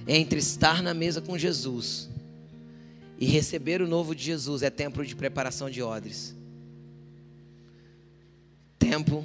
Entre 0.06 0.38
estar 0.38 0.82
na 0.82 0.94
mesa 0.94 1.20
com 1.20 1.36
Jesus 1.36 2.11
e 3.22 3.26
receber 3.26 3.80
o 3.80 3.86
novo 3.86 4.16
de 4.16 4.24
Jesus 4.24 4.62
é 4.64 4.68
tempo 4.68 5.06
de 5.06 5.14
preparação 5.14 5.70
de 5.70 5.80
odres. 5.80 6.34
Tempo 8.80 9.24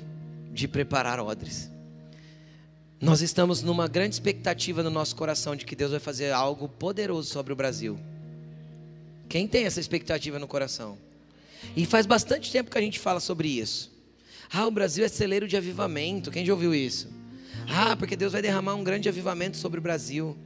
de 0.54 0.68
preparar 0.68 1.20
odres. 1.20 1.68
Nós 3.02 3.22
estamos 3.22 3.64
numa 3.64 3.88
grande 3.88 4.14
expectativa 4.14 4.84
no 4.84 4.92
nosso 4.92 5.16
coração 5.16 5.56
de 5.56 5.66
que 5.66 5.76
Deus 5.76 5.90
vai 5.90 6.00
fazer 6.00 6.32
algo 6.32 6.70
poderoso 6.70 7.28
sobre 7.32 7.52
o 7.52 7.56
Brasil. 7.56 8.00
Quem 9.28 9.48
tem 9.48 9.66
essa 9.66 9.80
expectativa 9.80 10.38
no 10.38 10.48
coração? 10.48 10.96
E 11.76 11.84
faz 11.84 12.06
bastante 12.06 12.52
tempo 12.52 12.70
que 12.70 12.78
a 12.78 12.82
gente 12.82 13.00
fala 13.00 13.20
sobre 13.20 13.48
isso. 13.48 13.92
Ah, 14.54 14.68
o 14.68 14.72
Brasil 14.72 15.06
é 15.06 15.08
celeiro 15.08 15.48
de 15.48 15.58
avivamento. 15.58 16.30
Quem 16.30 16.46
já 16.46 16.54
ouviu 16.54 16.76
isso? 16.76 17.10
Ah, 17.68 17.96
porque 17.96 18.16
Deus 18.16 18.34
vai 18.34 18.44
derramar 18.44 18.76
um 18.76 18.84
grande 18.84 19.10
avivamento 19.10 19.58
sobre 19.58 19.80
o 19.80 19.82
Brasil. 19.82 20.38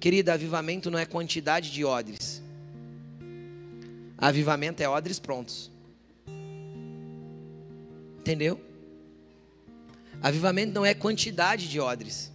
Querida, 0.00 0.32
avivamento 0.32 0.90
não 0.90 0.98
é 0.98 1.06
quantidade 1.06 1.70
de 1.70 1.84
odres. 1.84 2.41
Avivamento 4.22 4.80
é 4.80 4.88
odres 4.88 5.18
prontos. 5.18 5.68
Entendeu? 8.20 8.60
Avivamento 10.22 10.72
não 10.72 10.86
é 10.86 10.94
quantidade 10.94 11.68
de 11.68 11.80
odres, 11.80 12.30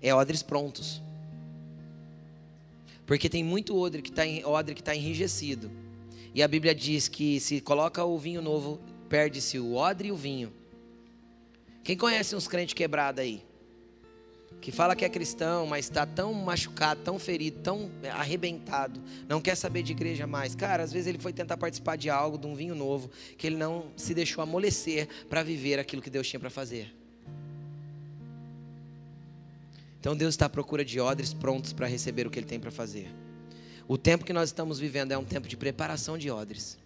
é 0.00 0.14
odres 0.14 0.42
prontos. 0.42 1.02
Porque 3.04 3.28
tem 3.28 3.44
muito 3.44 3.76
odre 3.76 4.00
que 4.00 4.08
está 4.08 4.22
que 4.74 4.82
tá 4.82 4.96
enrijecido. 4.96 5.70
E 6.34 6.42
a 6.42 6.48
Bíblia 6.48 6.74
diz 6.74 7.08
que 7.08 7.38
se 7.40 7.60
coloca 7.60 8.02
o 8.02 8.18
vinho 8.18 8.40
novo, 8.40 8.80
perde-se 9.06 9.58
o 9.58 9.74
odre 9.74 10.08
e 10.08 10.12
o 10.12 10.16
vinho. 10.16 10.50
Quem 11.84 11.94
conhece 11.94 12.34
uns 12.34 12.48
crentes 12.48 12.72
quebrados 12.72 13.20
aí? 13.20 13.44
Que 14.66 14.72
fala 14.72 14.96
que 14.96 15.04
é 15.04 15.08
cristão, 15.08 15.64
mas 15.64 15.84
está 15.84 16.04
tão 16.04 16.34
machucado, 16.34 17.00
tão 17.04 17.20
ferido, 17.20 17.60
tão 17.60 17.88
arrebentado, 18.12 19.00
não 19.28 19.40
quer 19.40 19.54
saber 19.54 19.84
de 19.84 19.92
igreja 19.92 20.26
mais. 20.26 20.56
Cara, 20.56 20.82
às 20.82 20.92
vezes 20.92 21.06
ele 21.06 21.20
foi 21.20 21.32
tentar 21.32 21.56
participar 21.56 21.94
de 21.94 22.10
algo, 22.10 22.36
de 22.36 22.48
um 22.48 22.54
vinho 22.56 22.74
novo, 22.74 23.08
que 23.38 23.46
ele 23.46 23.56
não 23.56 23.92
se 23.96 24.12
deixou 24.12 24.42
amolecer 24.42 25.06
para 25.30 25.44
viver 25.44 25.78
aquilo 25.78 26.02
que 26.02 26.10
Deus 26.10 26.26
tinha 26.26 26.40
para 26.40 26.50
fazer. 26.50 26.92
Então 30.00 30.16
Deus 30.16 30.34
está 30.34 30.46
à 30.46 30.48
procura 30.48 30.84
de 30.84 30.98
odres 30.98 31.32
prontos 31.32 31.72
para 31.72 31.86
receber 31.86 32.26
o 32.26 32.30
que 32.30 32.40
Ele 32.40 32.46
tem 32.48 32.58
para 32.58 32.72
fazer. 32.72 33.08
O 33.86 33.96
tempo 33.96 34.24
que 34.24 34.32
nós 34.32 34.48
estamos 34.48 34.80
vivendo 34.80 35.12
é 35.12 35.16
um 35.16 35.24
tempo 35.24 35.46
de 35.46 35.56
preparação 35.56 36.18
de 36.18 36.28
odres. 36.28 36.76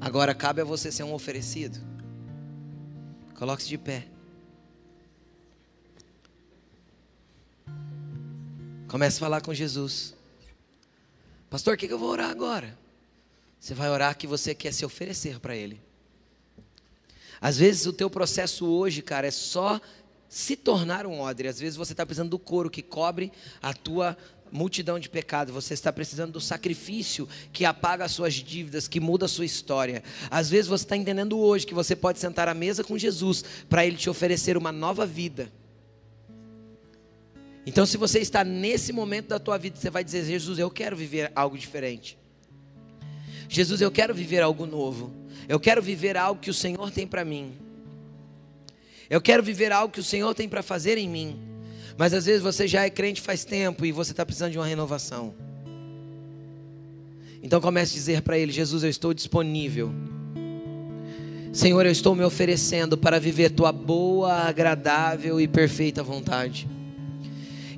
Agora 0.00 0.32
cabe 0.32 0.60
a 0.60 0.64
você 0.64 0.92
ser 0.92 1.02
um 1.02 1.12
oferecido. 1.12 1.76
Coloque-se 3.34 3.68
de 3.68 3.78
pé. 3.78 4.06
Comece 8.88 9.18
a 9.18 9.20
falar 9.20 9.42
com 9.42 9.52
Jesus. 9.52 10.14
Pastor, 11.50 11.74
o 11.74 11.76
que, 11.76 11.86
que 11.86 11.92
eu 11.92 11.98
vou 11.98 12.08
orar 12.08 12.30
agora? 12.30 12.76
Você 13.60 13.74
vai 13.74 13.90
orar 13.90 14.16
que 14.16 14.26
você 14.26 14.54
quer 14.54 14.72
se 14.72 14.84
oferecer 14.84 15.38
para 15.38 15.54
Ele. 15.54 15.80
Às 17.38 17.58
vezes 17.58 17.84
o 17.84 17.92
teu 17.92 18.08
processo 18.08 18.66
hoje, 18.66 19.02
cara, 19.02 19.26
é 19.26 19.30
só 19.30 19.78
se 20.26 20.56
tornar 20.56 21.06
um 21.06 21.20
odre. 21.20 21.48
Às 21.48 21.60
vezes 21.60 21.76
você 21.76 21.92
está 21.92 22.06
precisando 22.06 22.30
do 22.30 22.38
couro 22.38 22.70
que 22.70 22.82
cobre 22.82 23.30
a 23.60 23.74
tua 23.74 24.16
multidão 24.50 24.98
de 24.98 25.10
pecado. 25.10 25.52
Você 25.52 25.74
está 25.74 25.92
precisando 25.92 26.32
do 26.32 26.40
sacrifício 26.40 27.28
que 27.52 27.66
apaga 27.66 28.06
as 28.06 28.12
suas 28.12 28.34
dívidas, 28.34 28.88
que 28.88 29.00
muda 29.00 29.26
a 29.26 29.28
sua 29.28 29.44
história. 29.44 30.02
Às 30.30 30.48
vezes 30.48 30.66
você 30.66 30.84
está 30.84 30.96
entendendo 30.96 31.38
hoje 31.38 31.66
que 31.66 31.74
você 31.74 31.94
pode 31.94 32.18
sentar 32.18 32.48
à 32.48 32.54
mesa 32.54 32.82
com 32.82 32.96
Jesus 32.96 33.44
para 33.68 33.84
Ele 33.86 33.98
te 33.98 34.08
oferecer 34.08 34.56
uma 34.56 34.72
nova 34.72 35.04
vida. 35.04 35.52
Então, 37.68 37.84
se 37.84 37.98
você 37.98 38.18
está 38.18 38.42
nesse 38.42 38.94
momento 38.94 39.28
da 39.28 39.38
tua 39.38 39.58
vida, 39.58 39.76
você 39.76 39.90
vai 39.90 40.02
dizer: 40.02 40.24
Jesus, 40.24 40.58
eu 40.58 40.70
quero 40.70 40.96
viver 40.96 41.30
algo 41.36 41.58
diferente. 41.58 42.16
Jesus, 43.46 43.82
eu 43.82 43.90
quero 43.90 44.14
viver 44.14 44.40
algo 44.40 44.64
novo. 44.64 45.12
Eu 45.46 45.60
quero 45.60 45.82
viver 45.82 46.16
algo 46.16 46.40
que 46.40 46.48
o 46.48 46.54
Senhor 46.54 46.90
tem 46.90 47.06
para 47.06 47.26
mim. 47.26 47.52
Eu 49.10 49.20
quero 49.20 49.42
viver 49.42 49.70
algo 49.70 49.92
que 49.92 50.00
o 50.00 50.02
Senhor 50.02 50.34
tem 50.34 50.48
para 50.48 50.62
fazer 50.62 50.96
em 50.96 51.10
mim. 51.10 51.38
Mas 51.98 52.14
às 52.14 52.24
vezes 52.24 52.40
você 52.40 52.66
já 52.66 52.86
é 52.86 52.90
crente 52.90 53.20
faz 53.20 53.44
tempo 53.44 53.84
e 53.84 53.92
você 53.92 54.12
está 54.12 54.24
precisando 54.24 54.52
de 54.52 54.58
uma 54.58 54.66
renovação. 54.66 55.34
Então 57.42 57.60
comece 57.60 57.92
a 57.92 57.94
dizer 57.96 58.22
para 58.22 58.38
Ele: 58.38 58.50
Jesus, 58.50 58.82
eu 58.82 58.88
estou 58.88 59.12
disponível. 59.12 59.92
Senhor, 61.52 61.84
eu 61.84 61.92
estou 61.92 62.14
me 62.14 62.24
oferecendo 62.24 62.96
para 62.96 63.20
viver 63.20 63.50
tua 63.50 63.72
boa, 63.72 64.32
agradável 64.32 65.38
e 65.38 65.46
perfeita 65.46 66.02
vontade. 66.02 66.66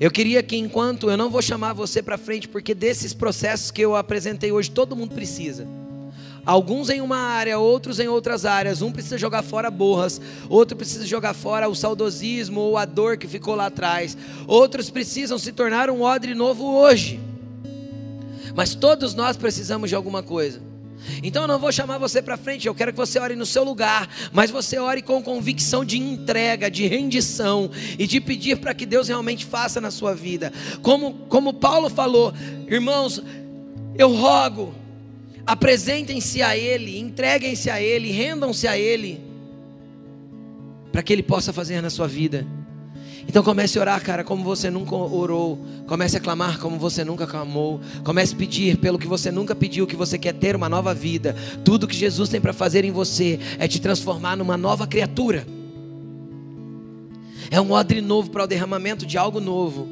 Eu 0.00 0.10
queria 0.10 0.42
que 0.42 0.56
enquanto 0.56 1.10
eu 1.10 1.16
não 1.16 1.28
vou 1.28 1.42
chamar 1.42 1.74
você 1.74 2.02
para 2.02 2.16
frente, 2.16 2.48
porque 2.48 2.74
desses 2.74 3.12
processos 3.12 3.70
que 3.70 3.82
eu 3.82 3.94
apresentei 3.94 4.50
hoje, 4.50 4.70
todo 4.70 4.96
mundo 4.96 5.14
precisa. 5.14 5.68
Alguns 6.46 6.88
em 6.88 7.02
uma 7.02 7.18
área, 7.18 7.58
outros 7.58 8.00
em 8.00 8.08
outras 8.08 8.46
áreas. 8.46 8.80
Um 8.80 8.90
precisa 8.90 9.18
jogar 9.18 9.42
fora 9.42 9.70
borras, 9.70 10.18
outro 10.48 10.74
precisa 10.74 11.04
jogar 11.06 11.34
fora 11.34 11.68
o 11.68 11.74
saudosismo 11.74 12.60
ou 12.60 12.78
a 12.78 12.86
dor 12.86 13.18
que 13.18 13.28
ficou 13.28 13.54
lá 13.54 13.66
atrás. 13.66 14.16
Outros 14.46 14.88
precisam 14.88 15.38
se 15.38 15.52
tornar 15.52 15.90
um 15.90 16.00
odre 16.00 16.34
novo 16.34 16.64
hoje. 16.64 17.20
Mas 18.54 18.74
todos 18.74 19.14
nós 19.14 19.36
precisamos 19.36 19.90
de 19.90 19.94
alguma 19.94 20.22
coisa. 20.22 20.69
Então 21.22 21.42
eu 21.42 21.48
não 21.48 21.58
vou 21.58 21.72
chamar 21.72 21.98
você 21.98 22.20
para 22.22 22.36
frente, 22.36 22.66
eu 22.66 22.74
quero 22.74 22.92
que 22.92 22.98
você 22.98 23.18
ore 23.18 23.36
no 23.36 23.46
seu 23.46 23.64
lugar, 23.64 24.08
mas 24.32 24.50
você 24.50 24.78
ore 24.78 25.02
com 25.02 25.22
convicção 25.22 25.84
de 25.84 25.98
entrega, 25.98 26.70
de 26.70 26.86
rendição 26.86 27.70
e 27.98 28.06
de 28.06 28.20
pedir 28.20 28.58
para 28.58 28.74
que 28.74 28.86
Deus 28.86 29.08
realmente 29.08 29.44
faça 29.44 29.80
na 29.80 29.90
sua 29.90 30.14
vida. 30.14 30.52
Como, 30.82 31.14
como 31.28 31.54
Paulo 31.54 31.88
falou, 31.88 32.32
irmãos, 32.68 33.22
eu 33.96 34.14
rogo, 34.14 34.74
apresentem-se 35.46 36.42
a 36.42 36.56
Ele, 36.56 36.98
entreguem-se 36.98 37.70
a 37.70 37.80
Ele, 37.80 38.10
rendam-se 38.10 38.66
a 38.66 38.78
Ele, 38.78 39.20
para 40.92 41.02
que 41.02 41.12
Ele 41.12 41.22
possa 41.22 41.52
fazer 41.52 41.80
na 41.80 41.90
sua 41.90 42.06
vida. 42.06 42.46
Então 43.30 43.44
comece 43.44 43.78
a 43.78 43.80
orar, 43.80 44.02
cara, 44.02 44.24
como 44.24 44.42
você 44.42 44.68
nunca 44.68 44.92
orou. 44.92 45.56
Comece 45.86 46.16
a 46.16 46.20
clamar 46.20 46.58
como 46.58 46.76
você 46.80 47.04
nunca 47.04 47.28
clamou. 47.28 47.80
Comece 48.02 48.34
a 48.34 48.36
pedir 48.36 48.76
pelo 48.78 48.98
que 48.98 49.06
você 49.06 49.30
nunca 49.30 49.54
pediu, 49.54 49.86
que 49.86 49.94
você 49.94 50.18
quer 50.18 50.34
ter 50.34 50.56
uma 50.56 50.68
nova 50.68 50.92
vida. 50.92 51.36
Tudo 51.64 51.86
que 51.86 51.94
Jesus 51.94 52.28
tem 52.28 52.40
para 52.40 52.52
fazer 52.52 52.84
em 52.84 52.90
você 52.90 53.38
é 53.56 53.68
te 53.68 53.80
transformar 53.80 54.36
numa 54.36 54.56
nova 54.56 54.84
criatura. 54.84 55.46
É 57.52 57.60
um 57.60 57.70
odre 57.70 58.00
novo 58.00 58.30
para 58.30 58.42
o 58.42 58.48
derramamento 58.48 59.06
de 59.06 59.16
algo 59.16 59.38
novo. 59.38 59.86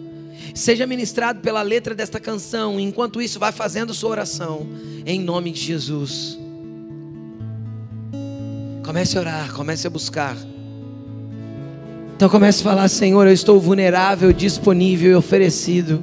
Seja 0.53 0.85
ministrado 0.85 1.39
pela 1.39 1.63
letra 1.63 1.95
desta 1.95 2.19
canção. 2.19 2.81
Enquanto 2.81 3.23
isso, 3.23 3.39
vai 3.39 3.53
fazendo 3.53 3.95
sua 3.95 4.11
oração. 4.11 4.67
Em 5.07 5.21
nome 5.21 5.53
de 5.53 5.61
Jesus. 5.61 6.37
Comece 8.85 9.17
a 9.17 9.21
orar, 9.21 9.53
comece 9.53 9.87
a 9.87 9.91
buscar. 9.91 10.37
Então 12.19 12.29
comece 12.29 12.63
a 12.63 12.65
falar: 12.65 12.89
Senhor, 12.89 13.29
eu 13.29 13.33
estou 13.33 13.61
vulnerável, 13.61 14.33
disponível 14.33 15.13
e 15.13 15.15
oferecido. 15.15 16.03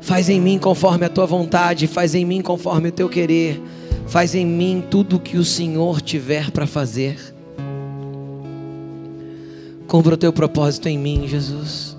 Faz 0.00 0.28
em 0.28 0.40
mim 0.40 0.56
conforme 0.56 1.04
a 1.04 1.08
tua 1.08 1.26
vontade, 1.26 1.88
faz 1.88 2.14
em 2.14 2.24
mim 2.24 2.40
conforme 2.40 2.90
o 2.90 2.92
teu 2.92 3.08
querer, 3.08 3.60
faz 4.06 4.36
em 4.36 4.46
mim 4.46 4.84
tudo 4.88 5.16
o 5.16 5.18
que 5.18 5.36
o 5.36 5.44
Senhor 5.44 6.00
tiver 6.00 6.52
para 6.52 6.64
fazer. 6.64 7.18
Cumpra 9.88 10.14
o 10.14 10.16
teu 10.16 10.32
propósito 10.32 10.88
em 10.88 10.96
mim, 10.96 11.26
Jesus. 11.26 11.96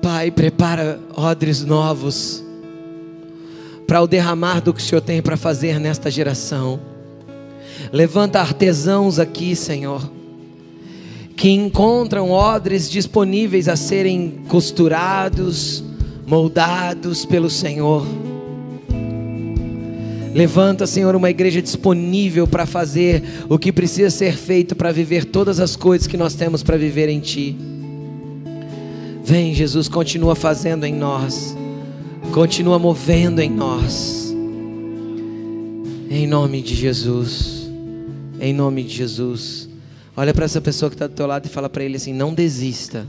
Pai, 0.00 0.30
prepara 0.30 0.98
odres 1.14 1.62
novos 1.62 2.42
para 3.86 4.00
o 4.00 4.06
derramar 4.06 4.62
do 4.62 4.72
que 4.72 4.80
o 4.80 4.82
Senhor 4.82 5.02
tem 5.02 5.20
para 5.20 5.36
fazer 5.36 5.78
nesta 5.78 6.10
geração. 6.10 6.80
Levanta 7.92 8.40
artesãos 8.40 9.18
aqui, 9.18 9.54
Senhor 9.54 10.16
que 11.38 11.50
encontram 11.50 12.32
odres 12.32 12.90
disponíveis 12.90 13.68
a 13.68 13.76
serem 13.76 14.40
costurados, 14.48 15.84
moldados 16.26 17.24
pelo 17.24 17.48
Senhor. 17.48 18.04
Levanta, 20.34 20.84
Senhor, 20.84 21.14
uma 21.14 21.30
igreja 21.30 21.62
disponível 21.62 22.44
para 22.48 22.66
fazer 22.66 23.22
o 23.48 23.56
que 23.56 23.70
precisa 23.70 24.10
ser 24.10 24.36
feito 24.36 24.74
para 24.74 24.90
viver 24.90 25.26
todas 25.26 25.60
as 25.60 25.76
coisas 25.76 26.08
que 26.08 26.16
nós 26.16 26.34
temos 26.34 26.64
para 26.64 26.76
viver 26.76 27.08
em 27.08 27.20
Ti. 27.20 27.56
Vem, 29.22 29.54
Jesus, 29.54 29.88
continua 29.88 30.34
fazendo 30.34 30.84
em 30.84 30.92
nós. 30.92 31.56
Continua 32.32 32.80
movendo 32.80 33.40
em 33.40 33.48
nós. 33.48 34.34
Em 36.10 36.26
nome 36.26 36.60
de 36.62 36.74
Jesus. 36.74 37.70
Em 38.40 38.52
nome 38.52 38.82
de 38.82 38.92
Jesus. 38.92 39.67
Olha 40.18 40.34
para 40.34 40.46
essa 40.46 40.60
pessoa 40.60 40.90
que 40.90 40.96
está 40.96 41.06
do 41.06 41.14
teu 41.14 41.28
lado 41.28 41.46
e 41.46 41.48
fala 41.48 41.68
para 41.68 41.84
ele 41.84 41.94
assim: 41.94 42.12
não 42.12 42.34
desista. 42.34 43.06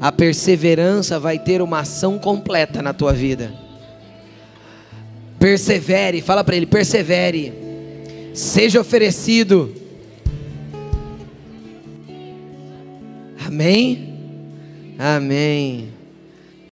A 0.00 0.12
perseverança 0.12 1.18
vai 1.18 1.40
ter 1.40 1.60
uma 1.60 1.80
ação 1.80 2.20
completa 2.20 2.80
na 2.80 2.92
tua 2.92 3.12
vida. 3.12 3.52
Persevere, 5.40 6.22
fala 6.22 6.44
para 6.44 6.54
ele: 6.54 6.66
persevere. 6.66 7.52
Seja 8.32 8.80
oferecido. 8.80 9.74
Amém? 13.44 14.14
Amém. 14.96 15.88